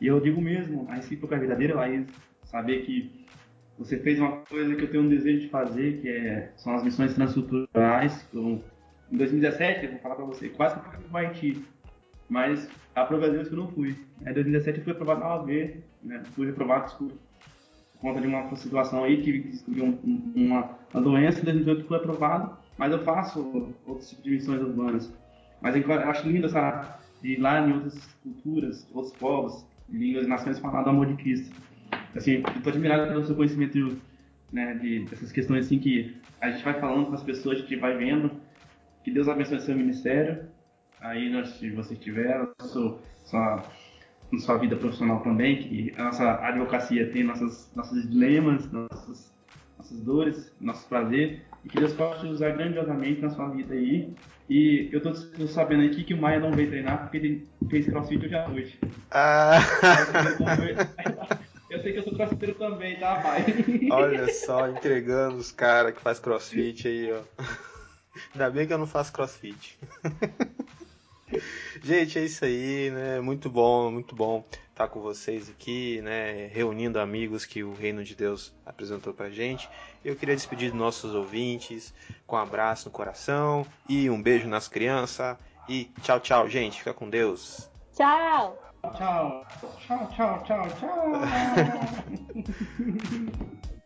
E 0.00 0.06
eu 0.06 0.20
digo 0.20 0.40
mesmo, 0.40 0.86
a 0.88 0.94
recíproca 0.94 1.36
é 1.36 1.38
verdadeira, 1.38 1.74
Laís, 1.74 2.06
saber 2.44 2.82
que 2.84 3.26
você 3.78 3.98
fez 3.98 4.18
uma 4.18 4.38
coisa 4.38 4.74
que 4.74 4.82
eu 4.82 4.90
tenho 4.90 5.04
um 5.04 5.08
desejo 5.08 5.40
de 5.40 5.48
fazer, 5.48 6.00
que 6.00 6.08
é, 6.08 6.52
são 6.56 6.74
as 6.74 6.82
missões 6.82 7.14
transculturais. 7.14 8.26
Em 8.34 9.16
2017, 9.16 9.84
eu 9.84 9.92
vou 9.92 10.00
falar 10.00 10.16
para 10.16 10.24
você, 10.24 10.48
quase 10.48 10.74
que 10.74 10.80
eu 10.80 10.92
fui 10.92 11.02
para 11.02 11.12
o 11.12 11.16
Haiti, 11.16 11.64
mas 12.28 12.68
aprove 12.94 13.26
a 13.26 13.28
Deus 13.28 13.48
que 13.48 13.54
eu 13.54 13.58
não 13.58 13.68
fui. 13.68 13.96
Em 14.20 14.32
2017 14.32 14.78
eu 14.78 14.84
fui 14.84 14.92
aprovado 14.92 15.20
na 15.20 15.36
OAB, 15.36 15.48
né? 16.02 16.22
fui 16.34 16.46
reprovado, 16.46 16.92
por 16.96 17.12
conta 18.00 18.20
de 18.20 18.26
uma 18.26 18.54
situação 18.56 19.04
aí 19.04 19.22
que 19.22 19.38
descobriu 19.40 19.84
um, 19.84 20.32
uma, 20.34 20.78
uma 20.92 21.02
doença, 21.02 21.40
em 21.40 21.44
2018 21.44 21.86
fui 21.86 21.96
aprovado, 21.96 22.57
mas 22.78 22.92
eu 22.92 23.00
faço 23.00 23.74
outros 23.86 24.08
tipos 24.08 24.24
de 24.24 24.30
missões 24.30 24.62
urbanas. 24.62 25.12
Mas 25.60 25.74
eu 25.76 25.92
acho 25.92 26.28
lindo 26.28 26.46
essa 26.46 26.98
de 27.20 27.32
ir 27.32 27.40
lá 27.40 27.60
em 27.60 27.72
outras 27.72 28.16
culturas, 28.22 28.88
outros 28.94 29.12
povos, 29.16 29.66
línguas 29.88 30.24
e 30.24 30.28
nações 30.28 30.60
falar 30.60 30.84
do 30.84 30.90
amor 30.90 31.06
de 31.06 31.14
Cristo. 31.14 31.54
Assim, 32.14 32.34
eu 32.54 32.62
tô 32.62 32.68
admirado 32.68 33.08
pelo 33.08 33.24
seu 33.24 33.34
conhecimento 33.34 33.98
né, 34.52 34.74
de, 34.74 35.04
dessas 35.06 35.32
questões 35.32 35.66
assim 35.66 35.80
que 35.80 36.16
a 36.40 36.50
gente 36.50 36.64
vai 36.64 36.78
falando 36.80 37.06
com 37.06 37.14
as 37.14 37.22
pessoas, 37.22 37.58
a 37.58 37.60
gente 37.62 37.76
vai 37.76 37.96
vendo. 37.96 38.30
Que 39.02 39.10
Deus 39.10 39.28
abençoe 39.28 39.60
seu 39.60 39.76
ministério. 39.76 40.48
Aí, 41.00 41.30
se 41.46 41.70
você 41.70 41.96
tiver, 41.96 42.48
sua, 42.60 42.98
sua, 43.24 44.58
vida 44.58 44.76
profissional 44.76 45.20
também, 45.20 45.56
que 45.56 45.94
a 45.96 46.04
nossa 46.04 46.34
advocacia 46.44 47.10
tem 47.10 47.24
nossos, 47.24 47.70
nossos 47.74 48.08
dilemas, 48.08 48.70
nossos 48.70 49.32
nossas 49.78 50.00
dores, 50.00 50.52
nossos 50.60 50.84
prazeres, 50.86 51.40
e 51.64 51.68
que 51.68 51.78
Deus 51.78 51.92
possa 51.92 52.20
te 52.20 52.26
usar 52.26 52.50
grandiosamente 52.50 53.20
na 53.20 53.30
sua 53.30 53.48
vida 53.48 53.74
aí. 53.74 54.12
E 54.48 54.88
eu 54.92 55.02
tô, 55.02 55.14
sabendo 55.46 55.84
aqui 55.84 56.04
que 56.04 56.14
o 56.14 56.20
Maia 56.20 56.40
não 56.40 56.50
veio 56.50 56.68
treinar 56.68 57.02
porque 57.02 57.18
ele 57.18 57.48
fez 57.68 57.86
crossfit 57.86 58.24
hoje 58.24 58.34
à 58.34 58.48
noite. 58.48 58.78
Ah, 59.10 59.58
Eu 61.70 61.82
sei 61.82 61.92
que 61.92 61.98
eu 61.98 62.02
sou 62.02 62.14
crossfiteiro 62.14 62.54
também, 62.54 62.98
tá, 62.98 63.16
pai? 63.16 63.44
olha 63.92 64.32
só, 64.32 64.68
entregando 64.68 65.36
os 65.36 65.52
caras 65.52 65.94
que 65.94 66.00
faz 66.00 66.18
crossfit 66.18 66.88
aí, 66.88 67.12
ó. 67.12 67.20
Ainda 68.32 68.50
bem 68.50 68.66
que 68.66 68.72
eu 68.72 68.78
não 68.78 68.86
faço 68.86 69.12
crossfit. 69.12 69.78
Gente, 71.82 72.18
é 72.18 72.24
isso 72.24 72.44
aí, 72.44 72.90
né? 72.90 73.20
Muito 73.20 73.48
bom, 73.50 73.90
muito 73.90 74.14
bom 74.14 74.44
estar 74.70 74.88
com 74.88 75.00
vocês 75.00 75.50
aqui, 75.50 76.00
né? 76.02 76.46
Reunindo 76.46 77.00
amigos 77.00 77.44
que 77.44 77.64
o 77.64 77.74
Reino 77.74 78.04
de 78.04 78.14
Deus 78.14 78.54
apresentou 78.64 79.12
pra 79.12 79.30
gente. 79.30 79.68
Eu 80.04 80.14
queria 80.14 80.36
despedir 80.36 80.70
dos 80.70 80.78
nossos 80.78 81.14
ouvintes 81.14 81.92
com 82.26 82.36
um 82.36 82.38
abraço 82.38 82.88
no 82.88 82.92
coração 82.92 83.66
e 83.88 84.08
um 84.08 84.22
beijo 84.22 84.46
nas 84.46 84.68
crianças. 84.68 85.36
E 85.68 85.84
tchau, 86.02 86.20
tchau, 86.20 86.48
gente. 86.48 86.78
Fica 86.78 86.94
com 86.94 87.10
Deus. 87.10 87.68
Tchau! 87.94 88.56
Tchau, 88.96 89.44
tchau, 89.86 90.08
tchau, 90.14 90.42
tchau, 90.44 90.68
tchau. 90.78 91.12